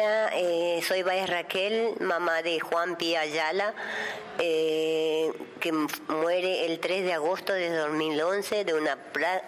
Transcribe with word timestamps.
Eh, 0.00 0.80
soy 0.86 1.02
Baez 1.02 1.28
Raquel, 1.28 1.94
mamá 1.98 2.42
de 2.42 2.60
Juan 2.60 2.96
Pi 2.96 3.16
Ayala, 3.16 3.74
eh, 4.38 5.32
que 5.58 5.72
muere 5.72 6.66
el 6.66 6.78
3 6.78 7.02
de 7.02 7.14
agosto 7.14 7.52
de 7.52 7.70
2011 7.70 8.64
de 8.64 8.74
una 8.74 8.96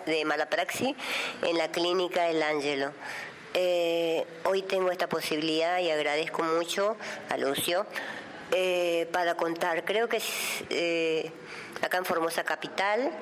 de 0.07 0.25
mala 0.25 0.51
praxis 0.51 0.97
en 1.43 1.57
la 1.57 1.71
clínica 1.71 2.29
El 2.29 2.43
Ángelo. 2.43 2.91
Eh, 3.55 4.27
hoy 4.43 4.63
tengo 4.63 4.91
esta 4.91 5.09
posibilidad 5.09 5.79
y 5.79 5.91
agradezco 5.91 6.43
mucho 6.43 6.97
a 7.29 7.37
Lucio 7.37 7.87
para 9.13 9.37
contar. 9.37 9.85
Creo 9.85 10.09
que 10.09 10.21
acá 11.81 11.99
en 11.99 12.05
Formosa 12.05 12.43
Capital, 12.43 13.13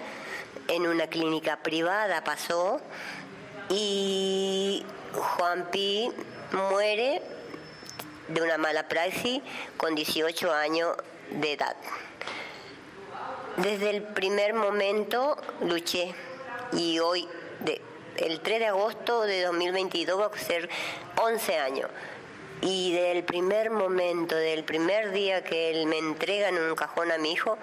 en 0.66 0.86
una 0.86 1.08
clínica 1.08 1.58
privada 1.58 2.24
pasó 2.24 2.80
y 3.68 4.82
Juan 5.12 5.70
Pi 5.70 6.10
muere 6.52 7.22
de 8.28 8.42
una 8.42 8.58
mala 8.58 8.88
praxis 8.88 9.40
con 9.76 9.94
18 9.94 10.52
años 10.52 10.96
de 11.30 11.52
edad. 11.52 11.76
Desde 13.56 13.90
el 13.90 14.02
primer 14.02 14.54
momento 14.54 15.36
luché 15.62 16.14
y 16.72 16.98
hoy, 17.00 17.26
el 18.16 18.40
3 18.40 18.58
de 18.60 18.66
agosto 18.66 19.22
de 19.22 19.42
2022, 19.42 20.20
va 20.20 20.26
a 20.26 20.38
ser 20.38 20.68
11 21.16 21.58
años. 21.58 21.90
Y 22.60 22.92
del 22.92 23.24
primer 23.24 23.70
momento, 23.70 24.34
del 24.34 24.64
primer 24.64 25.12
día 25.12 25.44
que 25.44 25.70
él 25.70 25.86
me 25.86 25.98
entrega 25.98 26.48
en 26.48 26.58
un 26.58 26.74
cajón 26.74 27.12
a 27.12 27.18
mi 27.18 27.32
hijo, 27.32 27.56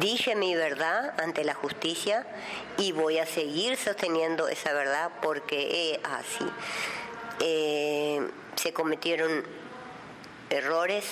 dije 0.00 0.34
mi 0.34 0.54
verdad 0.54 1.14
ante 1.20 1.44
la 1.44 1.54
justicia 1.54 2.26
y 2.78 2.92
voy 2.92 3.18
a 3.18 3.26
seguir 3.26 3.76
sosteniendo 3.76 4.48
esa 4.48 4.72
verdad 4.72 5.10
porque 5.22 5.92
es 5.92 6.00
así. 6.04 6.46
Eh, 7.40 8.26
se 8.54 8.72
cometieron 8.72 9.44
errores, 10.50 11.04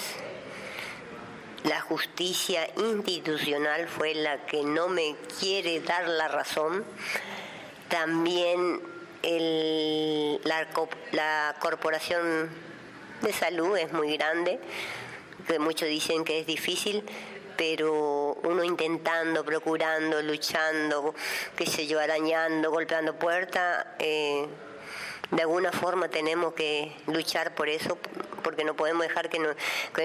la 1.65 1.81
justicia 1.81 2.69
institucional 2.77 3.89
fue 3.89 4.15
la 4.15 4.47
que 4.47 4.63
no 4.63 4.89
me 4.89 5.17
quiere 5.41 5.81
dar 5.81 6.09
la 6.09 6.29
razón, 6.29 6.85
también 7.89 8.81
la, 10.45 10.67
la 11.13 11.57
corporación 11.61 12.51
de 13.23 13.33
salud 13.33 13.77
es 13.77 13.93
muy 13.93 14.17
grande, 14.17 14.61
que 15.47 15.59
muchos 15.59 15.89
dicen 15.89 16.25
que 16.25 16.41
es 16.41 16.47
difícil, 16.47 17.05
pero 17.57 18.35
uno 18.43 18.65
intentando, 18.65 19.45
procurando, 19.45 20.21
luchando, 20.23 21.15
qué 21.57 21.67
sé 21.67 21.87
yo, 21.87 22.01
arañando, 22.01 22.71
golpeando 22.71 23.15
puertas, 23.15 23.87
eh, 23.99 24.47
de 25.35 25.43
alguna 25.43 25.73
forma 25.73 26.09
tenemos 26.09 26.55
que 26.55 26.95
luchar 27.07 27.55
por 27.55 27.69
eso, 27.69 27.99
porque 28.43 28.65
no 28.65 28.75
podemos 28.75 29.03
dejar 29.03 29.29
que, 29.29 29.41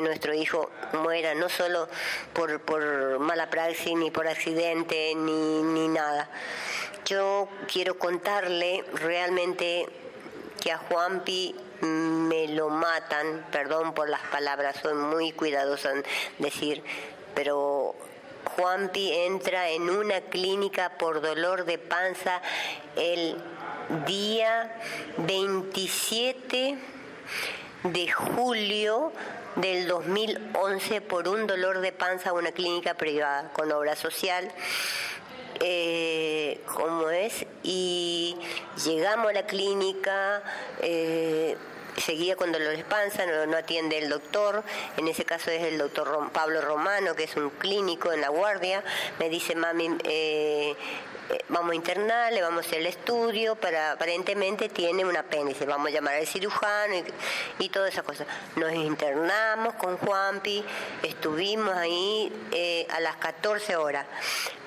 nuestro 0.01 0.33
hijo 0.33 0.71
muera, 0.93 1.35
no 1.35 1.49
solo 1.49 1.87
por, 2.33 2.61
por 2.61 3.19
mala 3.19 3.49
praxis, 3.49 3.95
ni 3.95 4.09
por 4.09 4.27
accidente, 4.27 5.13
ni, 5.15 5.61
ni 5.61 5.87
nada. 5.87 6.29
Yo 7.05 7.47
quiero 7.71 7.99
contarle 7.99 8.83
realmente 8.93 9.85
que 10.59 10.71
a 10.71 10.77
Juanpi 10.77 11.55
me 11.81 12.47
lo 12.49 12.69
matan, 12.69 13.45
perdón 13.51 13.93
por 13.93 14.09
las 14.09 14.21
palabras, 14.21 14.77
soy 14.81 14.95
muy 14.95 15.31
cuidadosa 15.31 15.91
en 15.91 16.03
decir, 16.39 16.83
pero 17.35 17.95
Juanpi 18.55 19.13
entra 19.13 19.69
en 19.69 19.89
una 19.89 20.21
clínica 20.21 20.97
por 20.97 21.21
dolor 21.21 21.65
de 21.65 21.77
panza 21.77 22.41
el 22.95 23.37
día 24.05 24.71
27 25.17 26.77
de 27.83 28.11
julio 28.11 29.11
del 29.55 29.87
2011 29.87 31.01
por 31.01 31.27
un 31.27 31.47
dolor 31.47 31.81
de 31.81 31.91
panza 31.91 32.29
a 32.29 32.33
una 32.33 32.51
clínica 32.51 32.93
privada 32.93 33.51
con 33.53 33.71
obra 33.71 33.95
social. 33.95 34.51
Eh, 35.61 36.61
como 36.73 37.09
es, 37.09 37.45
y 37.63 38.37
llegamos 38.85 39.31
a 39.31 39.33
la 39.33 39.45
clínica, 39.45 40.41
eh, 40.81 41.57
seguía 41.97 42.37
con 42.37 42.51
dolores 42.51 42.77
de 42.77 42.85
panza, 42.85 43.25
no, 43.25 43.57
atiende 43.57 43.97
el 43.97 44.07
doctor, 44.07 44.63
en 44.95 45.07
ese 45.09 45.25
caso 45.25 45.51
es 45.51 45.63
el 45.63 45.77
doctor 45.77 46.29
Pablo 46.31 46.61
Romano, 46.61 47.13
que 47.15 47.25
es 47.25 47.35
un 47.35 47.49
clínico 47.49 48.13
en 48.13 48.21
la 48.21 48.29
guardia, 48.29 48.83
me 49.19 49.29
dice, 49.29 49.55
mami, 49.55 49.97
eh, 50.05 50.75
vamos 51.49 51.71
a 51.71 51.75
internarle, 51.75 52.41
vamos 52.41 52.65
a 52.65 52.67
hacer 52.67 52.79
el 52.79 52.87
estudio, 52.87 53.55
para, 53.55 53.91
aparentemente 53.91 54.69
tiene 54.69 55.05
un 55.05 55.15
apéndice, 55.15 55.65
vamos 55.65 55.87
a 55.87 55.91
llamar 55.91 56.15
al 56.15 56.27
cirujano 56.27 56.95
y, 57.59 57.69
todas 57.69 57.93
esas 57.93 58.03
cosas. 58.03 58.27
Nos 58.55 58.73
internamos 58.73 59.75
con 59.75 59.97
Juanpi, 59.97 60.63
estuvimos 61.03 61.75
ahí 61.75 62.31
eh, 62.51 62.87
a 62.89 62.99
las 62.99 63.17
14 63.17 63.75
horas. 63.75 64.05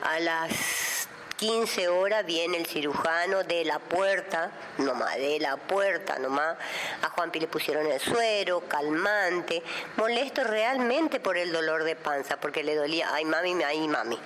A 0.02 0.20
las 0.20 1.08
15 1.42 1.88
horas 1.88 2.24
viene 2.24 2.56
el 2.56 2.66
cirujano 2.66 3.42
de 3.42 3.64
la 3.64 3.80
puerta, 3.80 4.52
nomás 4.78 5.16
de 5.16 5.40
la 5.40 5.56
puerta 5.56 6.16
nomás. 6.20 6.56
A 7.02 7.08
Juanpi 7.08 7.40
le 7.40 7.48
pusieron 7.48 7.90
el 7.90 7.98
suero, 7.98 8.60
calmante, 8.68 9.60
molesto 9.96 10.44
realmente 10.44 11.18
por 11.18 11.36
el 11.36 11.50
dolor 11.50 11.82
de 11.82 11.96
panza, 11.96 12.36
porque 12.38 12.62
le 12.62 12.76
dolía, 12.76 13.08
ay 13.12 13.24
mami, 13.24 13.60
ay 13.64 13.88
mami. 13.88 14.20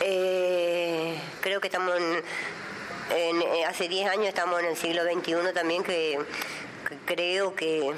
Eh, 0.00 1.18
creo 1.40 1.60
que 1.60 1.68
estamos 1.68 1.96
en, 1.96 3.42
eh, 3.42 3.64
hace 3.66 3.88
10 3.88 4.08
años 4.10 4.26
estamos 4.26 4.60
en 4.60 4.66
el 4.66 4.76
siglo 4.76 5.02
XXI 5.02 5.52
también 5.52 5.82
que, 5.82 6.18
creo 7.04 7.54
que 7.54 7.92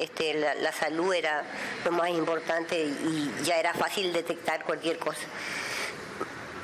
este, 0.00 0.34
la 0.34 0.72
salud 0.72 1.12
era 1.12 1.44
lo 1.84 1.92
más 1.92 2.08
importante 2.10 2.80
y 2.80 3.30
ya 3.44 3.58
era 3.58 3.74
fácil 3.74 4.12
detectar 4.12 4.64
cualquier 4.64 4.98
cosa. 4.98 5.22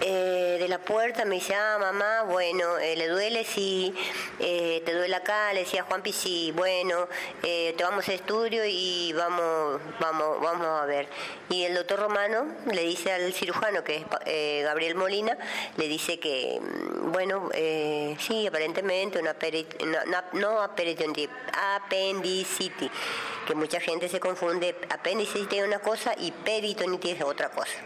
Eh, 0.03 0.57
de 0.59 0.67
la 0.69 0.79
puerta 0.79 1.27
me 1.27 1.35
dice, 1.35 1.55
ah, 1.55 1.77
mamá, 1.79 2.23
bueno, 2.23 2.79
eh, 2.79 2.97
¿le 2.97 3.09
duele? 3.09 3.45
Sí, 3.45 3.95
eh, 4.39 4.83
¿te 4.87 4.95
duele 4.95 5.15
acá? 5.15 5.53
Le 5.53 5.61
decía 5.61 5.83
Juanpi, 5.83 6.11
sí, 6.13 6.53
bueno, 6.57 7.07
te 7.43 7.77
vamos 7.83 8.09
a 8.09 8.15
estudio 8.15 8.65
y 8.65 9.13
vamos, 9.13 9.79
vamos, 10.01 10.41
vamos 10.41 10.67
a 10.67 10.87
ver. 10.87 11.07
Y 11.51 11.65
el 11.65 11.75
doctor 11.75 12.01
Romano 12.01 12.47
le 12.73 12.81
dice 12.83 13.13
al 13.13 13.35
cirujano, 13.35 13.85
que 13.85 14.07
es 14.25 14.65
Gabriel 14.65 14.95
Molina, 14.95 15.37
le 15.77 15.87
dice 15.87 16.19
que, 16.19 16.59
mm, 16.61 17.13
bueno, 17.13 17.51
sí, 18.19 18.47
aparentemente 18.47 19.19
una, 19.19 19.37
no, 20.33 20.63
apendicitis, 20.63 22.91
que 23.47 23.55
mucha 23.55 23.81
gente 23.81 24.09
se 24.09 24.19
confunde, 24.19 24.75
apendicitis 24.89 25.59
es 25.59 25.67
una 25.67 25.81
cosa 25.81 26.15
y 26.17 26.33
peritonitis 26.33 27.17
es 27.17 27.23
otra 27.23 27.51
cosa. 27.51 27.77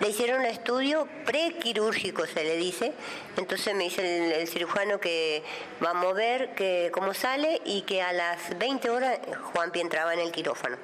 Le 0.00 0.08
hicieron 0.08 0.40
un 0.40 0.46
estudio 0.46 1.06
prequirúrgico, 1.24 2.26
se 2.26 2.42
le 2.42 2.56
dice. 2.56 2.92
Entonces 3.36 3.74
me 3.76 3.84
dice 3.84 4.40
el, 4.40 4.48
cirujano 4.48 4.98
que 4.98 5.42
vamos 5.80 6.12
a 6.12 6.14
ver 6.14 6.54
que, 6.54 6.90
cómo 6.92 7.14
sale 7.14 7.60
y 7.64 7.82
que 7.82 8.02
a 8.02 8.12
las 8.12 8.58
20 8.58 8.90
horas 8.90 9.18
Juanpi 9.52 9.80
entraba 9.80 10.12
en 10.12 10.20
el 10.20 10.32
quirófano. 10.32 10.76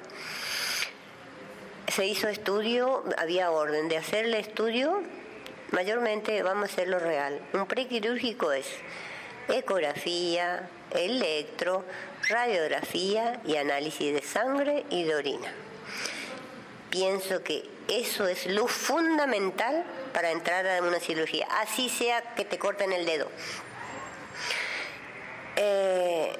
Se 1.87 2.05
hizo 2.05 2.29
estudio, 2.29 3.03
había 3.17 3.51
orden 3.51 3.89
de 3.89 3.97
hacerle 3.97 4.39
estudio, 4.39 5.01
mayormente 5.71 6.41
vamos 6.41 6.69
a 6.69 6.73
hacerlo 6.73 6.97
real. 6.99 7.41
Un 7.51 7.65
prequirúrgico 7.65 8.53
es 8.53 8.65
ecografía, 9.49 10.69
electro, 10.91 11.83
radiografía 12.29 13.41
y 13.45 13.57
análisis 13.57 14.13
de 14.13 14.21
sangre 14.21 14.85
y 14.89 15.03
de 15.03 15.15
orina. 15.15 15.53
Pienso 16.91 17.41
que 17.41 17.63
eso 17.87 18.27
es 18.27 18.45
lo 18.47 18.67
fundamental 18.67 19.85
para 20.13 20.31
entrar 20.31 20.67
a 20.67 20.81
una 20.81 20.99
cirugía, 20.99 21.47
así 21.61 21.87
sea 21.87 22.21
que 22.35 22.45
te 22.45 22.59
corten 22.59 22.91
el 22.91 23.05
dedo. 23.05 23.29
Eh, 25.55 26.35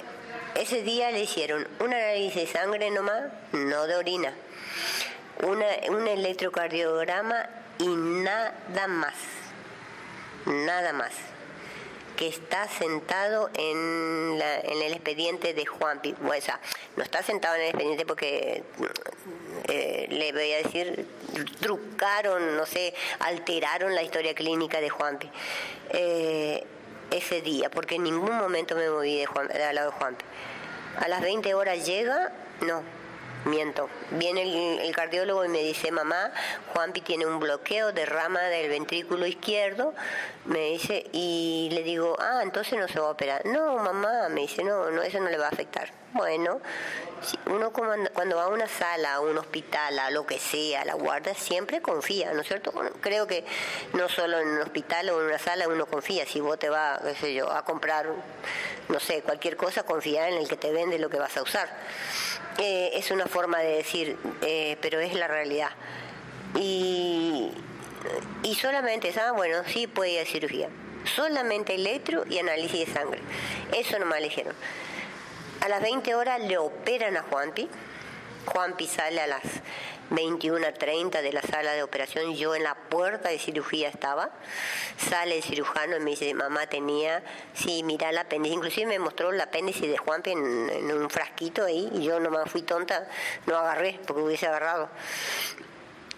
ese 0.56 0.84
día 0.84 1.10
le 1.12 1.22
hicieron 1.22 1.68
un 1.80 1.94
análisis 1.94 2.36
de 2.36 2.48
sangre 2.48 2.92
nomás, 2.92 3.32
no 3.54 3.88
de 3.88 3.96
orina, 3.96 4.34
un 5.44 6.08
electrocardiograma 6.08 7.50
y 7.80 7.88
nada 7.88 8.88
más, 8.88 9.16
nada 10.46 10.92
más 10.94 11.14
que 12.18 12.28
está 12.28 12.68
sentado 12.68 13.50
en, 13.56 14.40
en 14.40 14.82
el 14.84 14.94
expediente 14.94 15.56
de 15.56 15.66
Juanpi. 15.66 16.14
O 16.24 16.42
sea, 16.42 16.60
no 16.96 17.04
está 17.04 17.24
sentado 17.24 17.56
en 17.56 17.62
el 17.62 17.68
expediente 17.70 18.06
porque 18.06 18.64
eh, 19.68 20.08
le 20.10 20.32
voy 20.32 20.52
a 20.54 20.58
decir, 20.58 21.08
trucaron, 21.60 22.58
no 22.58 22.66
sé, 22.66 22.94
alteraron 23.20 23.96
la 23.96 24.04
historia 24.04 24.34
clínica 24.34 24.82
de 24.82 24.90
Juanpi. 24.90 25.30
Eh, 25.90 26.64
ese 27.12 27.42
día, 27.42 27.70
porque 27.70 27.96
en 27.96 28.04
ningún 28.04 28.38
momento 28.38 28.76
me 28.76 28.90
moví 28.90 29.20
de, 29.20 29.26
Juan, 29.26 29.50
al 29.52 29.76
lado 29.76 29.92
de 29.92 29.98
Juanpi. 29.98 30.26
A 30.98 31.08
las 31.08 31.22
20 31.22 31.54
horas 31.54 31.86
llega, 31.86 32.32
no, 32.62 32.84
miento. 33.46 33.90
Viene 34.12 34.86
el, 34.86 34.96
cardiólogo 34.96 35.44
y 35.46 35.50
me 35.50 35.60
dice, 35.60 35.92
mamá, 35.92 36.32
Juanpi 36.74 37.02
tiene 37.02 37.26
un 37.26 37.40
bloqueo 37.40 37.92
de 37.92 38.06
rama 38.06 38.42
del 38.44 38.70
ventrículo 38.70 39.26
izquierdo, 39.26 39.94
me 40.46 40.72
dice, 40.72 41.06
y 41.12 41.70
le 41.72 41.84
digo, 41.84 42.16
ah, 42.20 42.42
entonces 42.44 42.80
no 42.80 42.88
se 42.88 43.00
va 43.00 43.08
a 43.08 43.12
operar. 43.12 43.46
No, 43.46 43.78
mamá, 43.78 44.30
me 44.30 44.42
dice, 44.42 44.64
no, 44.64 44.90
no, 44.90 45.02
eso 45.02 45.20
no 45.20 45.30
le 45.30 45.38
va 45.38 45.46
a 45.46 45.50
afectar. 45.50 46.01
Bueno, 46.14 46.60
uno 47.46 47.72
cuando 47.72 48.36
va 48.36 48.44
a 48.44 48.48
una 48.48 48.68
sala, 48.68 49.16
a 49.16 49.20
un 49.22 49.38
hospital, 49.38 49.98
a 50.00 50.12
lo 50.12 50.26
que 50.26 50.40
sea, 50.40 50.82
a 50.82 50.86
la 50.86 50.96
guardia, 50.96 51.34
siempre 51.36 51.82
confía, 51.82 52.34
¿no 52.34 52.42
es 52.42 52.48
cierto? 52.48 52.74
creo 53.00 53.28
que 53.28 53.46
no 53.94 54.10
solo 54.10 54.40
en 54.40 54.48
un 54.48 54.62
hospital 54.62 55.10
o 55.10 55.22
en 55.22 55.28
una 55.28 55.40
sala 55.40 55.68
uno 55.68 55.86
confía, 55.86 56.26
si 56.26 56.40
vos 56.40 56.60
te 56.60 56.70
vas, 56.70 57.00
qué 57.02 57.16
sé 57.16 57.34
yo, 57.34 57.52
a 57.52 57.64
comprar, 57.64 58.08
no 58.90 59.00
sé, 59.00 59.22
cualquier 59.22 59.56
cosa, 59.56 59.84
confía 59.84 60.28
en 60.28 60.36
el 60.36 60.48
que 60.48 60.58
te 60.58 60.72
vende 60.72 61.00
lo 61.00 61.10
que 61.10 61.18
vas 61.18 61.36
a 61.38 61.44
usar. 61.44 61.70
Eh, 62.58 62.92
es 62.94 63.12
una 63.12 63.28
forma 63.28 63.60
de 63.60 63.78
decir, 63.78 64.18
eh, 64.42 64.78
pero 64.82 65.00
es 65.00 65.14
la 65.14 65.28
realidad. 65.28 65.70
Y, 66.56 67.52
solamente, 68.60 69.12
¿sabes? 69.14 69.34
Bueno, 69.34 69.64
sí 69.68 69.88
puede 69.88 70.12
ir 70.12 70.20
a 70.20 70.26
cirugía. 70.26 70.70
Solamente 71.16 71.74
electro 71.76 72.26
y 72.30 72.38
análisis 72.38 72.88
de 72.88 72.94
sangre. 72.94 73.22
Eso 73.74 73.98
nomás 73.98 74.20
le 74.20 74.26
dijeron. 74.26 74.56
A 75.62 75.70
las 75.70 75.80
20 75.80 76.16
horas 76.16 76.42
le 76.42 76.58
operan 76.58 77.18
a 77.18 77.22
Juanpi. 77.22 77.70
Juanpi 78.48 78.88
sale 78.88 79.22
a 79.22 79.28
las 79.28 79.44
21.30 80.10 81.22
de 81.22 81.32
la 81.32 81.44
sala 81.44 81.74
de 81.74 81.84
operación. 81.84 82.34
Yo 82.34 82.56
en 82.56 82.64
la 82.64 82.74
puerta 82.74 83.30
de 83.30 83.38
cirugía 83.38 83.88
estaba. 83.88 84.32
Sale 84.98 85.38
el 85.38 85.44
cirujano 85.44 85.98
y 85.98 86.00
me 86.00 86.10
dice, 86.12 86.34
mamá 86.34 86.66
tenía, 86.66 87.24
sí, 87.54 87.84
mira 87.84 88.10
el 88.10 88.18
apéndice. 88.18 88.56
Inclusive 88.56 88.88
me 88.88 88.98
mostró 88.98 89.30
el 89.30 89.40
apéndice 89.40 89.88
de 89.88 89.98
Juanpi 89.98 90.32
en, 90.32 90.92
un 90.92 91.10
frasquito 91.12 91.64
ahí. 91.66 91.92
Y 91.94 92.06
yo 92.06 92.20
nomás 92.20 92.50
fui 92.50 92.64
tonta, 92.64 93.08
no 93.46 93.56
agarré 93.56 94.00
porque 94.08 94.24
hubiese 94.24 94.48
agarrado. 94.48 94.90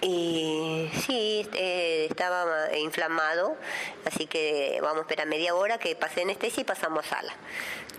Y 0.04 0.90
sí, 1.08 1.50
eh, 1.54 2.08
estaba 2.10 2.46
inflamado, 2.76 3.56
así 4.04 4.28
que 4.28 4.80
vamos 4.82 4.98
a 4.98 5.02
esperar 5.02 5.28
media 5.28 5.56
hora 5.56 5.78
que 5.78 5.96
pase 5.96 6.24
anestesia 6.24 6.62
y 6.62 6.66
pasamos 6.66 7.06
a 7.06 7.10
sala. 7.10 7.34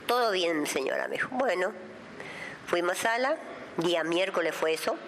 Todo 0.07 0.31
bien, 0.31 0.67
señora, 0.67 1.09
me 1.09 1.15
dijo. 1.15 1.31
Bueno, 1.33 1.73
fuimos 2.67 2.99
a 2.99 3.03
sala, 3.03 3.37
día 3.79 4.05
miércoles 4.05 4.55
fue 4.55 4.75
eso. 4.75 4.99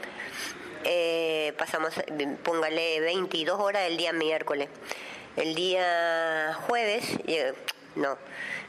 Eh, 0.84 1.52
pasamos, 1.58 1.92
póngale 2.42 3.00
22 3.00 3.60
horas 3.60 3.82
el 3.82 3.98
día 3.98 4.14
miércoles. 4.14 4.70
El 5.36 5.54
día 5.54 6.56
jueves, 6.66 7.04
eh, 7.26 7.52
no, 7.96 8.16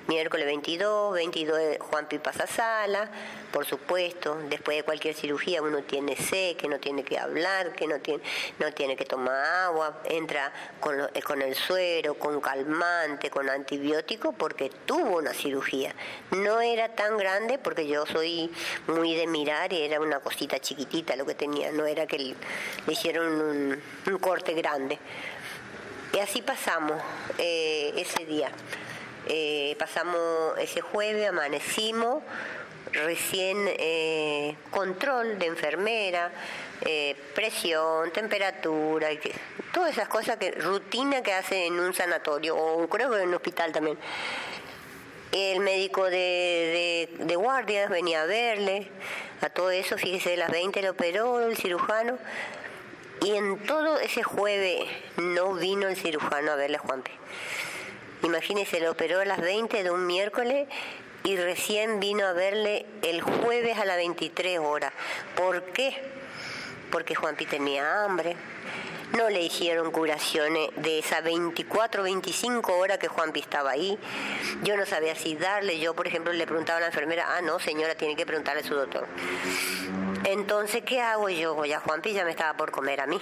miércoles 0.08 0.46
22, 0.46 1.14
22 1.14 1.78
Juan 1.80 2.08
pasa 2.24 2.44
a 2.44 2.48
sala, 2.48 3.12
por 3.52 3.66
supuesto, 3.66 4.38
después 4.50 4.78
de 4.78 4.84
cualquier 4.84 5.16
cirugía 5.16 5.62
uno 5.62 5.84
tiene 5.84 6.16
sed, 6.16 6.56
que 6.56 6.68
no 6.68 6.80
tiene 6.80 7.04
que 7.04 7.18
hablar, 7.18 7.74
que 7.74 7.88
no 7.88 8.00
tiene, 8.00 8.24
no 8.60 8.72
tiene 8.74 8.96
que 8.96 9.06
tomar 9.06 9.36
agua, 9.66 10.02
entra 10.06 10.52
con, 10.80 11.00
eh, 11.00 11.22
con 11.22 11.42
el 11.42 11.56
suero, 11.56 12.16
con 12.16 12.40
calmante, 12.40 13.30
con 13.30 13.50
antibiótico, 13.50 14.32
porque 14.34 14.70
tuvo 14.86 15.18
una 15.18 15.34
cirugía. 15.34 15.94
No 16.32 16.62
era 16.62 16.90
tan 16.90 17.18
grande 17.18 17.58
porque 17.58 17.88
yo 17.88 18.06
soy 18.06 18.52
muy 18.88 19.16
de 19.16 19.28
mirar 19.28 19.74
y 19.74 19.82
era 19.82 20.00
una 20.00 20.20
cosita 20.20 20.60
chiquitita 20.60 21.16
lo 21.16 21.26
que 21.26 21.36
tenía, 21.36 21.72
no 21.72 21.86
era 21.86 22.06
que 22.06 22.20
le, 22.20 22.36
hicieron 22.88 23.82
un, 24.06 24.18
corte 24.20 24.54
grande. 24.54 24.98
Y 26.14 26.20
así 26.20 26.42
pasamos 26.42 27.02
eh, 27.38 27.94
ese 27.98 28.26
día. 28.26 28.52
Eh, 29.30 29.76
pasamos 29.78 30.58
ese 30.58 30.80
jueves, 30.80 31.28
amanecimos, 31.28 32.24
recién 32.94 33.58
eh, 33.68 34.56
control 34.72 35.38
de 35.38 35.48
enfermera, 35.48 36.32
eh, 36.82 37.14
presión, 37.36 38.12
temperatura, 38.12 39.10
todas 39.74 39.92
esas 39.92 40.08
cosas 40.08 40.38
que 40.38 40.52
rutina 40.52 41.22
que 41.22 41.34
hace 41.34 41.66
en 41.66 41.78
un 41.78 41.94
sanatorio 41.94 42.56
o 42.56 42.88
creo 42.88 43.12
que 43.12 43.22
en 43.22 43.28
un 43.28 43.36
hospital 43.36 43.74
también. 43.74 43.98
El 45.34 45.60
médico 45.60 46.06
de, 46.06 47.10
de, 47.20 47.26
de 47.26 47.36
guardia 47.36 47.90
venía 47.90 48.22
a 48.22 48.26
verle, 48.26 48.88
a 49.42 49.50
todo 49.50 49.72
eso, 49.72 49.98
fíjese, 49.98 50.32
de 50.32 50.38
las 50.38 50.50
20 50.50 50.82
lo 50.82 50.92
operó 50.92 51.42
el 51.42 51.58
cirujano, 51.58 52.18
y 53.22 53.36
en 53.36 53.58
todo 53.66 54.00
ese 54.00 54.24
jueves 54.24 54.88
no 55.18 55.54
vino 55.56 55.90
el 55.90 55.98
cirujano 55.98 56.54
a 56.54 56.56
verle 56.56 56.78
a 56.78 56.80
Juanpe. 56.80 57.12
Imagínese, 58.24 58.80
lo 58.80 58.92
operó 58.92 59.20
a 59.20 59.26
las 59.26 59.40
20 59.40 59.84
de 59.84 59.92
un 59.92 60.06
miércoles 60.06 60.68
y 61.24 61.36
recién 61.36 62.00
vino 62.00 62.26
a 62.26 62.34
verle 62.34 62.86
el 63.02 63.22
jueves 63.22 63.78
a 63.78 63.86
las 63.86 63.98
23 63.98 64.60
horas. 64.60 64.94
¿Por 65.36 65.64
qué? 65.66 65.96
Porque 66.92 67.16
Juanpi 67.16 67.46
tenía 67.46 68.04
hambre. 68.04 68.36
No 69.18 69.30
le 69.30 69.42
hicieron 69.42 69.92
curaciones 69.92 70.70
de 70.78 71.00
esas 71.00 71.24
24, 71.24 72.04
25 72.04 72.76
horas 72.76 72.98
que 72.98 73.08
Juanpi 73.08 73.40
estaba 73.40 73.72
ahí. 73.72 73.98
Yo 74.64 74.76
no 74.76 74.86
sabía 74.86 75.16
si 75.16 75.36
darle. 75.36 75.80
Yo, 75.80 75.94
por 75.94 76.08
ejemplo, 76.08 76.34
le 76.34 76.46
preguntaba 76.46 76.78
a 76.78 76.82
la 76.82 76.88
enfermera, 76.88 77.26
ah, 77.38 77.42
no, 77.42 77.60
señora, 77.60 77.96
tiene 77.96 78.16
que 78.16 78.26
preguntarle 78.26 78.62
a 78.62 78.66
su 78.66 78.76
doctor. 78.76 79.08
Entonces, 80.26 80.84
¿qué 80.84 81.02
hago 81.02 81.30
yo? 81.30 81.64
Ya 81.66 81.80
Juanpi 81.80 82.14
ya 82.14 82.26
me 82.26 82.32
estaba 82.32 82.58
por 82.58 82.72
comer 82.72 83.00
a 83.00 83.08
mí. 83.08 83.22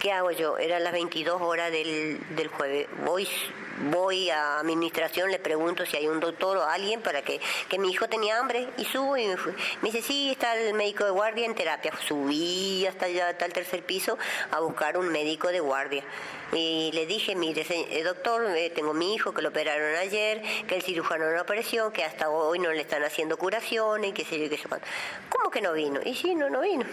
¿Qué 0.00 0.12
hago 0.12 0.32
yo? 0.32 0.58
Eran 0.58 0.82
las 0.82 0.92
22 0.92 1.40
horas 1.40 1.70
del, 1.70 2.18
del 2.34 2.48
jueves. 2.48 2.88
Voy, 3.04 3.28
voy 3.90 4.30
a 4.30 4.58
administración, 4.58 5.30
le 5.30 5.38
pregunto 5.38 5.84
si 5.86 5.96
hay 5.96 6.08
un 6.08 6.18
doctor 6.18 6.56
o 6.56 6.64
alguien 6.64 7.02
para 7.02 7.22
que, 7.22 7.40
que 7.68 7.78
mi 7.78 7.90
hijo 7.90 8.08
tenía 8.08 8.38
hambre 8.38 8.68
y 8.78 8.86
subo 8.86 9.16
y 9.16 9.26
me 9.26 9.36
fui. 9.36 9.52
Me 9.82 9.90
dice, 9.90 10.02
sí, 10.02 10.30
está 10.30 10.56
el 10.56 10.74
médico 10.74 11.04
de 11.04 11.10
guardia 11.10 11.44
en 11.44 11.54
terapia. 11.54 11.92
Subí 12.08 12.86
hasta 12.86 13.06
allá, 13.06 13.28
hasta 13.28 13.44
el 13.44 13.52
tercer 13.52 13.84
piso 13.84 14.18
a 14.50 14.60
buscar 14.60 14.96
un 14.96 15.08
médico 15.08 15.48
de 15.48 15.60
guardia. 15.60 16.02
Y 16.52 16.90
le 16.94 17.06
dije, 17.06 17.36
mire, 17.36 17.64
eh, 17.68 18.02
doctor, 18.02 18.44
eh, 18.56 18.70
tengo 18.70 18.94
mi 18.94 19.14
hijo 19.14 19.32
que 19.32 19.42
lo 19.42 19.50
operaron 19.50 19.94
ayer, 19.96 20.42
que 20.66 20.76
el 20.76 20.82
cirujano 20.82 21.30
no 21.30 21.40
apareció, 21.40 21.92
que 21.92 22.02
hasta 22.02 22.30
hoy 22.30 22.58
no 22.58 22.72
le 22.72 22.80
están 22.80 23.04
haciendo 23.04 23.36
curaciones, 23.36 24.10
y 24.10 24.12
qué 24.14 24.24
sé 24.24 24.40
yo, 24.40 24.48
qué 24.48 24.56
sé. 24.56 24.66
¿Cómo 25.28 25.50
que 25.50 25.60
no 25.60 25.74
vino? 25.74 26.00
Y 26.04 26.14
sí, 26.14 26.34
no, 26.34 26.48
no 26.48 26.62
vino. 26.62 26.86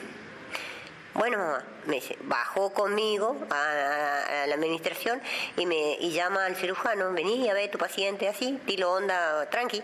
Bueno, 1.18 1.40
mamá, 1.40 1.64
me 1.88 2.00
bajó 2.26 2.72
conmigo 2.72 3.36
a, 3.50 4.46
la 4.46 4.54
administración 4.54 5.20
y 5.58 5.66
me 5.66 5.98
y 6.00 6.12
llama 6.12 6.46
al 6.46 6.56
cirujano, 6.56 7.12
vení 7.12 7.50
a 7.50 7.56
ver 7.56 7.72
tu 7.72 7.80
paciente 7.80 8.28
así, 8.28 8.60
tilo 8.68 8.94
onda, 8.94 9.50
tranqui. 9.50 9.82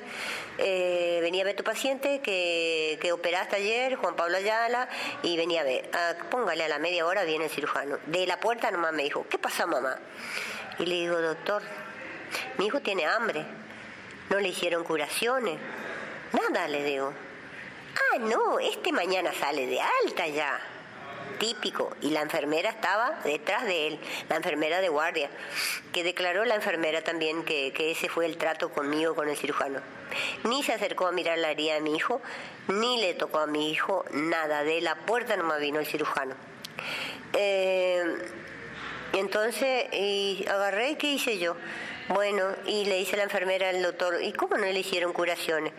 Eh, 0.60 1.18
venía 1.24 1.42
a 1.42 1.46
ver 1.46 1.56
tu 1.56 1.64
paciente 1.64 2.22
que, 2.22 3.00
que 3.02 3.12
operaste 3.12 3.56
ayer, 3.56 3.96
Juan 3.96 4.16
Pablo 4.16 4.38
Ayala, 4.38 4.88
y 5.24 5.36
venía 5.36 5.62
a 5.62 5.64
ver, 5.64 5.90
ah, 5.94 6.14
póngale 6.30 6.66
a 6.66 6.68
la 6.68 6.78
media 6.78 7.04
hora, 7.04 7.24
viene 7.24 7.46
el 7.46 7.50
cirujano. 7.50 7.98
De 8.06 8.28
la 8.28 8.40
puerta 8.40 8.70
nomás 8.70 8.94
me 8.94 9.02
dijo, 9.02 9.26
¿qué 9.28 9.40
pasa 9.40 9.66
mamá? 9.66 9.98
Y 10.78 10.86
le 10.86 10.94
digo, 10.94 11.20
doctor, 11.20 11.64
mi 12.60 12.68
hijo 12.68 12.80
tiene 12.82 13.08
hambre, 13.08 13.44
no 14.30 14.40
le 14.40 14.50
hicieron 14.50 14.84
curaciones, 14.84 15.58
nada, 16.32 16.68
le 16.68 16.84
digo. 16.84 17.12
Ah, 17.96 18.20
no, 18.20 18.60
este 18.60 18.92
mañana 18.92 19.34
sale 19.34 19.66
de 19.66 19.82
alta 19.82 20.28
ya 20.28 20.73
típico, 21.40 21.96
y 22.02 22.10
la 22.12 22.22
enfermera 22.22 22.70
estaba 22.70 23.20
detrás 23.24 23.66
de 23.66 23.88
él, 23.88 24.00
la 24.30 24.38
enfermera 24.38 24.82
de 24.82 24.90
guardia, 24.90 25.30
que 25.92 26.04
declaró 26.04 26.46
la 26.46 26.56
enfermera 26.56 27.02
también 27.02 27.44
que, 27.44 27.74
ese 27.78 28.10
fue 28.10 28.26
el 28.26 28.38
trato 28.38 28.72
conmigo 28.72 29.16
con 29.16 29.30
el 29.30 29.38
cirujano. 29.38 29.80
Ni 30.44 30.64
se 30.64 30.74
acercó 30.74 31.08
a 31.08 31.12
mirar 31.12 31.38
la 31.38 31.52
herida 31.52 31.76
de 31.76 31.82
mi 31.82 31.96
hijo, 31.96 32.22
ni 32.68 33.02
le 33.02 33.14
tocó 33.14 33.40
a 33.40 33.48
mi 33.48 33.72
hijo 33.72 34.06
nada, 34.12 34.64
de 34.64 34.82
la 34.82 34.96
puerta 34.96 35.36
no 35.36 35.44
me 35.44 35.60
vino 35.60 35.80
el 35.80 35.86
cirujano. 35.86 36.36
Eh, 37.34 38.04
entonces, 39.14 39.86
y 39.94 40.46
agarré, 40.50 40.98
¿qué 40.98 41.14
hice 41.14 41.38
yo? 41.38 41.56
Bueno, 42.10 42.44
y 42.66 42.86
le 42.86 42.98
dice 42.98 43.16
la 43.16 43.24
enfermera 43.24 43.70
al 43.70 43.82
doctor, 43.82 44.22
¿y 44.22 44.34
cómo 44.34 44.58
no 44.58 44.66
le 44.66 44.80
hicieron 44.80 45.14
curaciones? 45.14 45.72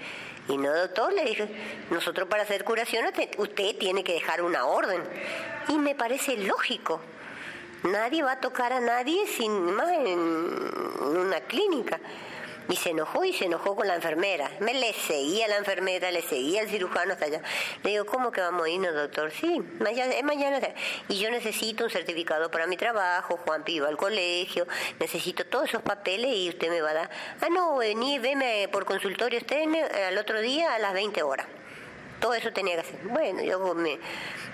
Y 0.48 0.56
no, 0.56 0.74
doctor, 0.74 1.12
le 1.12 1.24
dije, 1.24 1.48
nosotros 1.90 2.28
para 2.28 2.42
hacer 2.42 2.64
curaciones 2.64 3.12
usted 3.38 3.76
tiene 3.76 4.04
que 4.04 4.12
dejar 4.12 4.42
una 4.42 4.66
orden. 4.66 5.02
Y 5.68 5.78
me 5.78 5.94
parece 5.94 6.36
lógico. 6.36 7.00
Nadie 7.82 8.22
va 8.22 8.32
a 8.32 8.40
tocar 8.40 8.72
a 8.72 8.80
nadie 8.80 9.26
sin 9.26 9.52
más 9.74 9.90
en 9.90 10.18
una 10.18 11.40
clínica. 11.40 11.98
Y 12.68 12.76
se 12.76 12.90
enojó 12.90 13.24
y 13.24 13.32
se 13.32 13.44
enojó 13.44 13.76
con 13.76 13.86
la 13.86 13.94
enfermera. 13.94 14.50
Me 14.60 14.72
le 14.74 14.92
seguía 14.94 15.46
la 15.48 15.58
enfermera, 15.58 16.10
le 16.10 16.22
seguía 16.22 16.62
el 16.62 16.68
cirujano 16.68 17.12
hasta 17.12 17.26
allá. 17.26 17.42
Le 17.82 17.90
digo, 17.90 18.06
¿cómo 18.06 18.32
que 18.32 18.40
vamos 18.40 18.66
a 18.66 18.68
irnos, 18.70 18.94
doctor? 18.94 19.30
Sí, 19.30 19.60
mañana, 19.80 20.14
mañana. 20.22 20.60
Y 21.08 21.18
yo 21.18 21.30
necesito 21.30 21.84
un 21.84 21.90
certificado 21.90 22.50
para 22.50 22.66
mi 22.66 22.76
trabajo, 22.76 23.38
Juan 23.44 23.64
Piva 23.64 23.88
al 23.88 23.96
colegio, 23.96 24.66
necesito 24.98 25.44
todos 25.46 25.68
esos 25.68 25.82
papeles 25.82 26.34
y 26.34 26.48
usted 26.48 26.70
me 26.70 26.80
va 26.80 26.90
a 26.90 26.94
dar. 26.94 27.10
Ah, 27.40 27.48
no, 27.50 27.76
vení, 27.76 28.18
veme 28.18 28.68
por 28.72 28.84
consultorio 28.84 29.38
usted 29.38 29.64
al 30.08 30.16
otro 30.16 30.40
día 30.40 30.74
a 30.74 30.78
las 30.78 30.94
20 30.94 31.22
horas. 31.22 31.46
Todo 32.20 32.34
eso 32.34 32.52
tenía 32.52 32.74
que 32.74 32.80
hacer. 32.80 33.00
Bueno, 33.04 33.42
yo 33.42 33.74
me, 33.74 33.98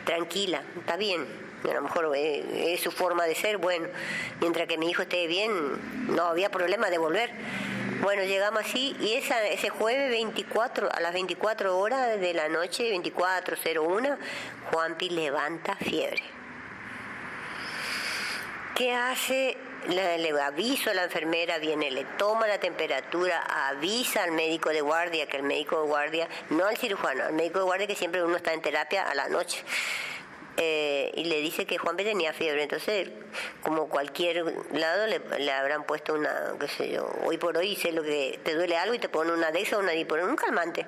tranquila, 0.04 0.62
está 0.78 0.96
bien. 0.96 1.24
A 1.68 1.74
lo 1.74 1.82
mejor 1.82 2.10
eh, 2.16 2.72
es 2.74 2.80
su 2.80 2.90
forma 2.90 3.26
de 3.26 3.34
ser, 3.34 3.58
bueno, 3.58 3.86
mientras 4.40 4.66
que 4.66 4.78
mi 4.78 4.90
hijo 4.90 5.02
esté 5.02 5.26
bien, 5.26 5.52
no 6.14 6.24
había 6.24 6.50
problema 6.50 6.88
de 6.88 6.98
volver 6.98 7.30
Bueno, 8.00 8.24
llegamos 8.24 8.64
así 8.64 8.96
y 8.98 9.12
esa, 9.12 9.46
ese 9.48 9.68
jueves 9.68 10.08
24, 10.08 10.90
a 10.90 11.00
las 11.00 11.12
24 11.12 11.78
horas 11.78 12.18
de 12.18 12.32
la 12.32 12.48
noche, 12.48 12.90
24.01, 12.94 14.16
Juanpi 14.72 15.10
levanta 15.10 15.76
fiebre. 15.76 16.22
¿Qué 18.74 18.94
hace? 18.94 19.58
Le, 19.88 20.16
le 20.16 20.40
aviso 20.40 20.90
a 20.90 20.94
la 20.94 21.04
enfermera, 21.04 21.58
viene, 21.58 21.90
le 21.90 22.06
toma 22.16 22.46
la 22.46 22.58
temperatura, 22.58 23.42
avisa 23.68 24.22
al 24.22 24.32
médico 24.32 24.70
de 24.70 24.80
guardia, 24.80 25.26
que 25.26 25.36
el 25.36 25.42
médico 25.42 25.82
de 25.82 25.88
guardia, 25.88 26.28
no 26.48 26.66
al 26.66 26.78
cirujano, 26.78 27.24
al 27.24 27.34
médico 27.34 27.58
de 27.58 27.64
guardia 27.66 27.86
que 27.86 27.96
siempre 27.96 28.24
uno 28.24 28.36
está 28.36 28.54
en 28.54 28.62
terapia 28.62 29.02
a 29.02 29.14
la 29.14 29.28
noche. 29.28 29.62
Eh, 30.56 31.12
y 31.14 31.24
le 31.24 31.40
dice 31.40 31.66
que 31.66 31.78
Juanpi 31.78 32.04
tenía 32.04 32.32
fiebre. 32.32 32.62
Entonces, 32.62 33.08
como 33.62 33.88
cualquier 33.88 34.44
lado, 34.72 35.06
le, 35.06 35.52
habrán 35.52 35.84
puesto 35.84 36.14
una, 36.14 36.54
qué 36.58 36.68
sé 36.68 36.90
yo, 36.90 37.10
hoy 37.24 37.38
por 37.38 37.56
hoy 37.56 37.76
sé 37.76 37.92
lo 37.92 38.02
que 38.02 38.38
te 38.44 38.54
duele 38.54 38.76
algo 38.76 38.94
y 38.94 38.98
te 38.98 39.08
ponen 39.08 39.34
una 39.34 39.50
de 39.50 39.62
esas 39.62 39.74
o 39.74 39.78
una 39.78 39.92
ponen 40.06 40.26
un 40.26 40.36
calmante 40.36 40.86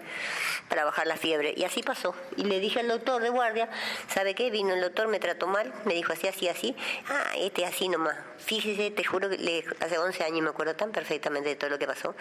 para 0.69 0.85
bajar 0.85 1.07
la 1.07 1.16
fiebre. 1.16 1.54
Y 1.57 1.64
así 1.64 1.83
pasó. 1.83 2.14
Y 2.37 2.45
le 2.45 2.61
dije 2.61 2.81
al 2.81 2.88
doctor 2.88 3.23
de 3.23 3.31
guardia, 3.31 3.69
¿sabe 4.09 4.35
qué? 4.35 4.50
Vino 4.50 4.75
el 4.75 4.81
doctor, 4.81 5.09
me 5.09 5.21
trató 5.21 5.47
mal, 5.47 5.73
me 5.85 5.95
dijo 5.95 6.12
así, 6.12 6.26
así, 6.28 6.49
así. 6.49 6.76
Ah, 7.09 7.33
este 7.37 7.64
así 7.64 7.88
nomás. 7.88 8.16
Fíjese, 8.38 8.90
te 8.90 9.04
juro 9.04 9.31
que 9.31 9.38
le, 9.38 9.64
hace 9.81 9.99
11 9.99 10.25
años 10.25 10.42
me 10.42 10.50
acuerdo 10.50 10.75
tan 10.75 10.92
perfectamente 10.92 11.50
de 11.50 11.57
todo 11.57 11.71
lo 11.71 11.78
que 11.78 11.87
pasó. 11.87 12.14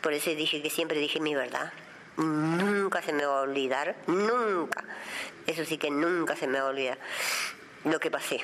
Por 0.00 0.12
eso 0.12 0.30
dije 0.30 0.62
que 0.62 0.70
siempre 0.70 0.98
dije 0.98 1.20
mi 1.20 1.34
verdad 1.34 1.72
nunca 2.16 3.02
se 3.02 3.12
me 3.12 3.24
va 3.24 3.38
a 3.38 3.42
olvidar, 3.42 3.96
nunca. 4.06 4.84
Eso 5.46 5.64
sí 5.64 5.78
que 5.78 5.90
nunca 5.90 6.36
se 6.36 6.46
me 6.46 6.58
va 6.60 6.66
a 6.66 6.70
olvidar 6.70 6.98
lo 7.84 8.00
que 8.00 8.10
pasé. 8.10 8.40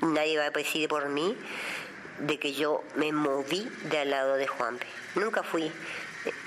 Nadie 0.00 0.38
va 0.38 0.46
a 0.46 0.50
decir 0.50 0.88
por 0.88 1.08
mí 1.08 1.36
de 2.20 2.38
que 2.38 2.52
yo 2.52 2.84
me 2.96 3.12
moví 3.12 3.68
de 3.84 3.98
al 3.98 4.10
lado 4.10 4.34
de 4.34 4.46
Juanpe. 4.46 4.86
Nunca 5.14 5.42
fui 5.42 5.70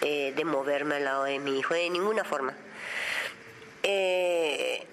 eh, 0.01 0.33
de 0.35 0.45
moverme 0.45 0.95
al 0.95 1.05
lado 1.05 1.23
de 1.23 1.39
mi 1.39 1.59
hijo, 1.59 1.73
de 1.73 1.89
ninguna 1.89 2.23
forma. 2.23 2.53
Eh, 3.83 4.85